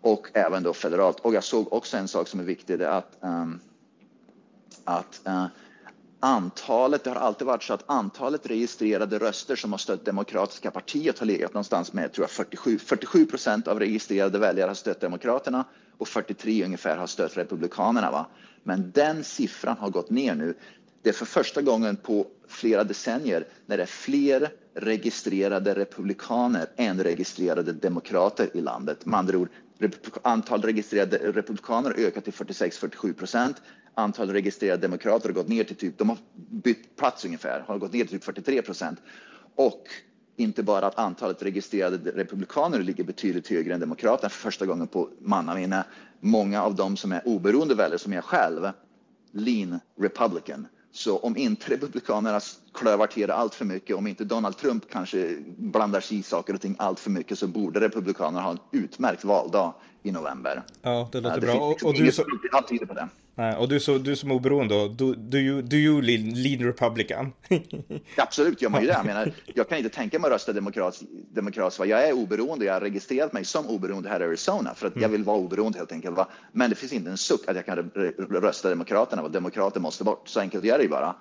Och 0.00 0.28
även 0.34 0.62
då 0.62 0.72
federalt. 0.72 1.20
Och 1.20 1.34
jag 1.34 1.44
såg 1.44 1.72
också 1.72 1.96
en 1.96 2.08
sak 2.08 2.28
som 2.28 2.40
är 2.40 2.44
viktig, 2.44 2.78
det 2.78 2.86
är 2.86 2.90
att, 2.90 3.24
eh, 3.24 3.46
att 4.84 5.26
eh, 5.26 5.46
antalet, 6.20 7.04
det 7.04 7.10
har 7.10 7.16
alltid 7.16 7.46
varit 7.46 7.62
så 7.62 7.74
att 7.74 7.84
antalet 7.86 8.46
registrerade 8.46 9.18
röster 9.18 9.56
som 9.56 9.72
har 9.72 9.78
stött 9.78 10.04
Demokratiska 10.04 10.70
partiet 10.70 11.18
har 11.18 11.26
legat 11.26 11.54
någonstans 11.54 11.92
med 11.92 12.12
tror 12.12 12.22
jag, 12.22 12.30
47, 12.30 12.78
47 12.78 13.26
procent 13.26 13.68
av 13.68 13.78
registrerade 13.78 14.38
väljare 14.38 14.68
har 14.68 14.74
stött 14.74 15.00
Demokraterna 15.00 15.64
och 15.98 16.08
43 16.08 16.64
ungefär 16.64 16.96
har 16.96 17.06
stött 17.06 17.36
Republikanerna. 17.36 18.10
Va? 18.10 18.26
Men 18.62 18.90
den 18.90 19.24
siffran 19.24 19.76
har 19.78 19.90
gått 19.90 20.10
ner 20.10 20.34
nu. 20.34 20.54
Det 21.04 21.10
är 21.10 21.14
för 21.14 21.26
första 21.26 21.62
gången 21.62 21.96
på 21.96 22.26
flera 22.48 22.84
decennier 22.84 23.46
när 23.66 23.76
det 23.76 23.82
är 23.82 23.86
fler 23.86 24.52
registrerade 24.74 25.74
republikaner 25.74 26.66
än 26.76 27.02
registrerade 27.04 27.72
demokrater 27.72 28.50
i 28.54 28.60
landet. 28.60 29.06
Med 29.06 29.18
andra 29.18 29.38
ord, 29.38 29.48
antal 30.22 30.62
registrerade 30.62 31.18
republikaner 31.32 31.90
har 31.90 31.98
ökat 31.98 32.24
till 32.24 32.32
46-47 32.32 33.12
procent. 33.12 33.62
Antal 33.94 34.30
registrerade 34.30 34.82
demokrater 34.82 35.28
har 35.28 35.34
gått 35.34 35.48
ner 35.48 35.64
till 35.64 35.76
typ, 35.76 35.98
de 35.98 36.08
har 36.08 36.18
bytt 36.50 36.96
plats 36.96 37.24
ungefär, 37.24 37.60
har 37.60 37.78
gått 37.78 37.92
ner 37.92 38.04
till 38.04 38.18
typ 38.18 38.24
43 38.24 38.62
procent. 38.62 38.98
Och 39.54 39.84
inte 40.36 40.62
bara 40.62 40.86
att 40.86 40.98
antalet 40.98 41.42
registrerade 41.42 42.10
republikaner 42.10 42.78
ligger 42.78 43.04
betydligt 43.04 43.48
högre 43.48 43.74
än 43.74 43.80
demokraterna 43.80 44.28
för 44.28 44.40
första 44.40 44.66
gången 44.66 44.86
på 44.86 45.08
mannaminne. 45.20 45.84
Många 46.20 46.62
av 46.62 46.74
dem 46.74 46.96
som 46.96 47.12
är 47.12 47.28
oberoende 47.28 47.74
väljare, 47.74 47.98
som 47.98 48.12
jag 48.12 48.24
själv, 48.24 48.68
lean 49.32 49.80
republican. 49.98 50.66
Så 50.94 51.18
om 51.18 51.36
inte 51.36 51.72
Republikanerna 51.72 52.40
klövar 52.74 53.06
till 53.06 53.26
det 53.26 53.34
allt 53.34 53.54
för 53.54 53.64
mycket, 53.64 53.96
om 53.96 54.06
inte 54.06 54.24
Donald 54.24 54.56
Trump 54.56 54.90
kanske 54.90 55.36
blandar 55.56 56.00
sig 56.00 56.18
i 56.18 56.22
saker 56.22 56.54
och 56.54 56.60
ting 56.60 56.76
allt 56.78 57.00
för 57.00 57.10
mycket 57.10 57.38
så 57.38 57.46
borde 57.46 57.80
Republikanerna 57.80 58.40
ha 58.40 58.50
en 58.50 58.58
utmärkt 58.70 59.24
valdag 59.24 59.74
i 60.02 60.12
november. 60.12 60.62
Ja, 60.82 61.08
det 61.12 61.20
låter 61.20 61.40
det 61.40 61.46
bra. 61.46 61.54
Och, 61.54 61.84
och, 61.84 61.94
du 61.94 62.12
tyder 62.68 62.86
på 62.86 62.94
det. 62.94 63.08
Nej, 63.36 63.56
och 63.56 63.68
du, 63.68 63.80
så, 63.80 63.98
du 63.98 64.16
som 64.16 64.30
oberoende, 64.30 64.88
do, 64.88 65.14
do, 65.14 65.38
you, 65.38 65.62
do 65.62 65.76
you 65.76 66.02
lead 66.02 66.60
Republican? 66.60 67.32
Absolut, 68.16 68.62
gör 68.62 68.70
man 68.70 68.80
ju 68.80 68.86
det. 68.86 68.92
Jag, 68.92 69.06
menar, 69.06 69.32
jag 69.54 69.68
kan 69.68 69.78
inte 69.78 69.90
tänka 69.90 70.18
mig 70.18 70.28
att 70.28 70.32
rösta 70.32 70.52
demokratiskt. 70.52 71.04
Demokrat, 71.34 71.78
jag 71.78 72.08
är 72.08 72.12
oberoende, 72.12 72.64
jag 72.64 72.72
har 72.72 72.80
registrerat 72.80 73.32
mig 73.32 73.44
som 73.44 73.66
oberoende 73.66 74.08
här 74.08 74.20
i 74.20 74.24
Arizona 74.24 74.74
för 74.74 74.86
att 74.86 74.92
mm. 74.92 75.02
jag 75.02 75.08
vill 75.08 75.24
vara 75.24 75.36
oberoende 75.36 75.78
helt 75.78 75.92
enkelt. 75.92 76.18
Men 76.52 76.70
det 76.70 76.76
finns 76.76 76.92
inte 76.92 77.10
en 77.10 77.16
suck 77.16 77.48
att 77.48 77.56
jag 77.56 77.66
kan 77.66 77.90
rösta 78.30 78.70
Demokraterna, 78.70 79.22
och 79.22 79.30
demokrater 79.30 79.80
måste 79.80 80.04
bort. 80.04 80.28
Så 80.28 80.40
enkelt 80.40 80.64
är 80.64 80.78
det 80.78 80.82
ju 80.82 80.88
bara. 80.88 81.16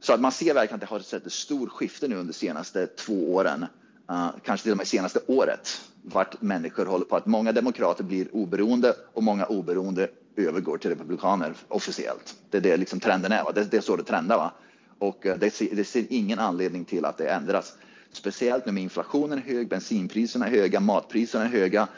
Så 0.00 0.12
att 0.12 0.20
man 0.20 0.32
ser 0.32 0.54
verkligen 0.54 0.74
att 0.74 0.80
det 0.80 0.86
har 0.86 1.00
sett 1.00 1.26
ett 1.26 1.32
stort 1.32 1.70
skifte 1.70 2.08
nu 2.08 2.14
under 2.14 2.32
de 2.32 2.38
senaste 2.38 2.86
två 2.86 3.34
åren. 3.34 3.66
Uh, 4.10 4.30
kanske 4.44 4.64
till 4.64 4.72
och 4.72 4.78
med 4.78 4.86
senaste 4.86 5.20
året, 5.26 5.80
vart 6.02 6.42
människor 6.42 6.86
håller 6.86 7.04
på 7.04 7.16
att 7.16 7.26
många 7.26 7.52
demokrater 7.52 8.04
blir 8.04 8.28
oberoende 8.32 8.94
och 9.12 9.22
många 9.22 9.46
oberoende 9.46 10.08
övergår 10.36 10.78
till 10.78 10.90
republikaner 10.90 11.54
officiellt. 11.68 12.34
Det 12.50 12.56
är 12.56 12.60
det 12.60 12.76
liksom 12.76 13.00
trenden 13.00 13.32
är. 13.32 13.44
Va? 13.44 13.52
Det, 13.52 13.64
det 13.64 13.76
är 13.76 13.80
så 13.80 13.96
det 13.96 14.04
trendar. 14.04 14.36
Va? 14.36 14.52
Och 14.98 15.26
eh, 15.26 15.38
det, 15.38 15.50
ser, 15.50 15.76
det 15.76 15.84
ser 15.84 16.04
ingen 16.10 16.38
anledning 16.38 16.84
till 16.84 17.04
att 17.04 17.18
det 17.18 17.28
ändras. 17.28 17.76
Speciellt 18.12 18.66
nu 18.66 18.72
med 18.72 18.82
inflationen 18.82 19.38
är 19.38 19.42
hög, 19.42 19.68
bensinpriserna 19.68 20.46
är 20.46 20.50
höga, 20.50 20.80
matpriserna 20.80 21.44
är 21.44 21.48
höga. 21.48 21.88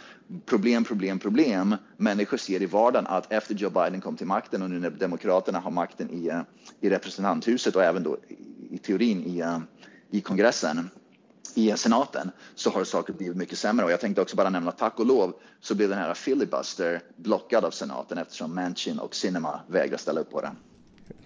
Problem, 0.45 0.85
problem, 0.85 1.19
problem. 1.19 1.77
Människor 1.97 2.37
ser 2.37 2.63
i 2.63 2.67
vardagen 2.67 3.07
att 3.07 3.33
efter 3.33 3.55
Joe 3.55 3.71
Biden 3.71 4.01
kom 4.01 4.17
till 4.17 4.27
makten 4.27 4.63
och 4.63 4.71
nu 4.71 4.79
när 4.79 4.91
Demokraterna 4.91 5.59
har 5.59 5.71
makten 5.71 6.11
i, 6.11 6.29
eh, 6.29 6.41
i 6.81 6.91
representanthuset 6.91 7.77
och 7.77 7.85
även 7.85 8.03
då 8.03 8.17
i, 8.29 8.75
i 8.75 8.79
teorin 8.79 9.25
i, 9.27 9.41
eh, 9.41 9.59
i 10.11 10.21
kongressen 10.21 10.91
i 11.55 11.73
senaten 11.77 12.31
så 12.55 12.71
har 12.71 12.85
saker 12.85 13.13
blivit 13.13 13.37
mycket 13.37 13.59
sämre. 13.59 13.85
Och 13.85 13.93
jag 13.93 14.01
tänkte 14.01 14.23
också 14.23 14.37
bara 14.37 14.51
nämna 14.51 14.73
tack 14.73 14.99
och 14.99 15.07
lov 15.07 15.35
så 15.61 15.75
blev 15.75 15.89
den 15.89 15.99
här 15.99 16.15
filibuster 16.15 17.01
blockad 17.17 17.65
av 17.65 17.71
senaten 17.71 18.19
eftersom 18.19 18.55
Manchin 18.55 18.99
och 18.99 19.15
Sinema 19.15 19.61
vägrar 19.69 19.97
ställa 19.97 20.21
upp 20.21 20.31
på 20.31 20.41
det. 20.41 20.51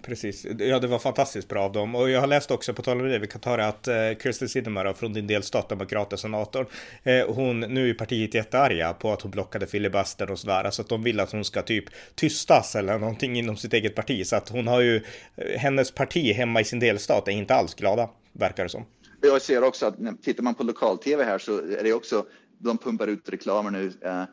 Precis, 0.01 0.45
ja 0.59 0.79
det 0.79 0.87
var 0.87 0.99
fantastiskt 0.99 1.47
bra 1.47 1.63
av 1.63 1.71
dem. 1.71 1.95
Och 1.95 2.09
jag 2.09 2.19
har 2.19 2.27
läst 2.27 2.51
också, 2.51 2.73
på 2.73 2.81
tal 2.81 3.01
om 3.01 3.07
det, 3.07 3.19
vi 3.19 3.27
kan 3.27 3.41
ta 3.41 3.57
det 3.57 3.67
att 3.67 3.87
eh, 3.87 3.95
Kirsten 4.23 4.49
Sinema 4.49 4.93
från 4.93 5.13
din 5.13 5.27
delstat, 5.27 5.69
demokrater, 5.69 6.17
senatorn, 6.17 6.65
eh, 7.03 7.35
hon, 7.35 7.59
nu 7.59 7.89
är 7.89 7.93
partiet 7.93 8.33
jättearga 8.33 8.93
på 8.93 9.13
att 9.13 9.21
hon 9.21 9.31
blockade 9.31 9.67
filibuster 9.67 10.31
och 10.31 10.39
sådär, 10.39 10.71
så 10.71 10.81
att 10.81 10.89
de 10.89 11.03
vill 11.03 11.19
att 11.19 11.31
hon 11.31 11.45
ska 11.45 11.61
typ 11.61 11.85
tystas 12.15 12.75
eller 12.75 12.99
någonting 12.99 13.39
inom 13.39 13.57
sitt 13.57 13.73
eget 13.73 13.95
parti. 13.95 14.27
Så 14.27 14.35
att 14.35 14.49
hon 14.49 14.67
har 14.67 14.81
ju, 14.81 14.95
eh, 15.35 15.59
hennes 15.59 15.91
parti 15.91 16.33
hemma 16.33 16.61
i 16.61 16.63
sin 16.63 16.79
delstat 16.79 17.27
är 17.27 17.31
inte 17.31 17.55
alls 17.55 17.75
glada, 17.75 18.09
verkar 18.33 18.63
det 18.63 18.69
som. 18.69 18.85
Jag 19.21 19.41
ser 19.41 19.63
också 19.63 19.85
att 19.85 19.95
tittar 20.21 20.43
man 20.43 20.55
på 20.55 20.63
lokal-tv 20.63 21.23
här 21.23 21.37
så 21.37 21.57
är 21.57 21.83
det 21.83 21.93
också, 21.93 22.25
de 22.57 22.77
pumpar 22.77 23.07
ut 23.07 23.29
reklamer 23.29 23.71
nu. 23.71 23.93
Eh, 24.01 24.23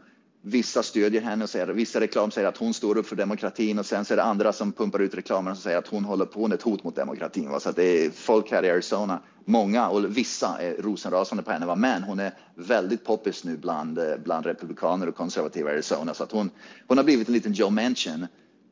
vissa 0.42 0.83
stödjer 0.83 1.20
henne 1.20 1.44
och 1.44 1.51
säger, 1.51 1.66
vissa 1.66 2.01
reklam 2.01 2.31
säger 2.31 2.48
att 2.48 2.57
hon 2.57 2.74
står 2.74 2.98
upp 2.98 3.07
för 3.07 3.16
demokratin 3.16 3.79
och 3.79 3.87
sen 3.87 4.05
så 4.05 4.14
är 4.14 4.16
det 4.16 4.22
andra 4.22 4.53
som 4.53 4.72
pumpar 4.72 4.98
ut 4.98 5.14
reklamer 5.14 5.51
och 5.51 5.57
säger 5.57 5.79
att 5.79 5.88
hon 5.88 6.05
håller 6.05 6.24
på, 6.24 6.48
med 6.48 6.55
ett 6.55 6.62
hot 6.62 6.85
mot 6.85 6.96
demokratin. 6.96 7.61
Så 7.61 7.68
att 7.68 7.77
det 7.77 8.05
är 8.05 8.11
folk 8.11 8.51
här 8.51 8.64
i 8.64 8.70
Arizona, 8.70 9.20
många 9.44 9.88
och 9.88 10.16
vissa 10.16 10.59
är 10.61 10.83
rosenrasande 10.83 11.42
på 11.42 11.51
henne, 11.51 11.77
men 11.77 12.03
hon 12.03 12.20
är 12.20 12.33
väldigt 12.55 13.05
poppis 13.05 13.44
nu 13.44 13.57
bland, 13.57 13.98
eh, 13.98 14.16
bland 14.24 14.46
republikaner 14.46 15.09
och 15.09 15.16
konservativa 15.16 15.70
i 15.70 15.72
Arizona 15.72 16.14
så 16.14 16.24
att 16.24 16.33
hon, 16.33 16.51
hon 16.87 16.96
har 16.96 17.05
blivit 17.05 17.29
en 17.29 17.35
liten 17.35 17.53
Joe 17.53 17.70
Manchin 17.70 18.27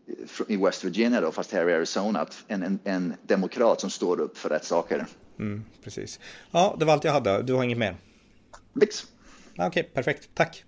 eh, 0.08 0.54
i 0.54 0.56
West 0.56 0.84
Virginia 0.84 1.20
då, 1.20 1.32
fast 1.32 1.52
här 1.52 1.68
i 1.68 1.74
Arizona, 1.74 2.26
en, 2.48 2.62
en, 2.62 2.78
en 2.84 3.14
demokrat 3.22 3.80
som 3.80 3.90
står 3.90 4.20
upp 4.20 4.38
för 4.38 4.48
rätt 4.48 4.64
saker. 4.64 5.06
Mm, 5.38 5.64
precis. 5.84 6.20
Ja, 6.50 6.76
det 6.78 6.84
var 6.84 6.92
allt 6.92 7.04
jag 7.04 7.12
hade. 7.12 7.42
Du 7.42 7.54
har 7.54 7.64
inget 7.64 7.78
mer? 7.78 7.96
Bix. 8.72 9.06
Okej, 9.52 9.66
okay, 9.66 9.82
perfekt. 9.82 10.28
Tack. 10.34 10.64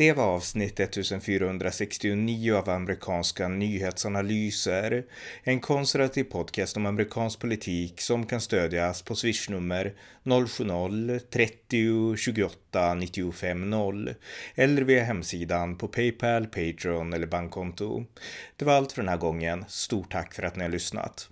Det 0.00 0.12
var 0.12 0.24
avsnitt 0.24 0.80
1469 0.80 2.54
av 2.54 2.70
amerikanska 2.70 3.48
nyhetsanalyser. 3.48 5.04
En 5.42 5.60
konservativ 5.60 6.24
podcast 6.24 6.76
om 6.76 6.86
amerikansk 6.86 7.40
politik 7.40 8.00
som 8.00 8.26
kan 8.26 8.40
stödjas 8.40 9.02
på 9.02 9.14
swishnummer 9.14 9.94
070-30 10.24 12.16
28 12.16 12.94
95 12.94 13.70
0 13.70 14.14
eller 14.54 14.82
via 14.82 15.04
hemsidan 15.04 15.78
på 15.78 15.88
Paypal, 15.88 16.46
Patreon 16.46 17.12
eller 17.12 17.26
bankkonto. 17.26 18.04
Det 18.56 18.64
var 18.64 18.74
allt 18.74 18.92
för 18.92 19.02
den 19.02 19.08
här 19.08 19.16
gången. 19.16 19.64
Stort 19.68 20.12
tack 20.12 20.34
för 20.34 20.42
att 20.42 20.56
ni 20.56 20.62
har 20.62 20.70
lyssnat. 20.70 21.28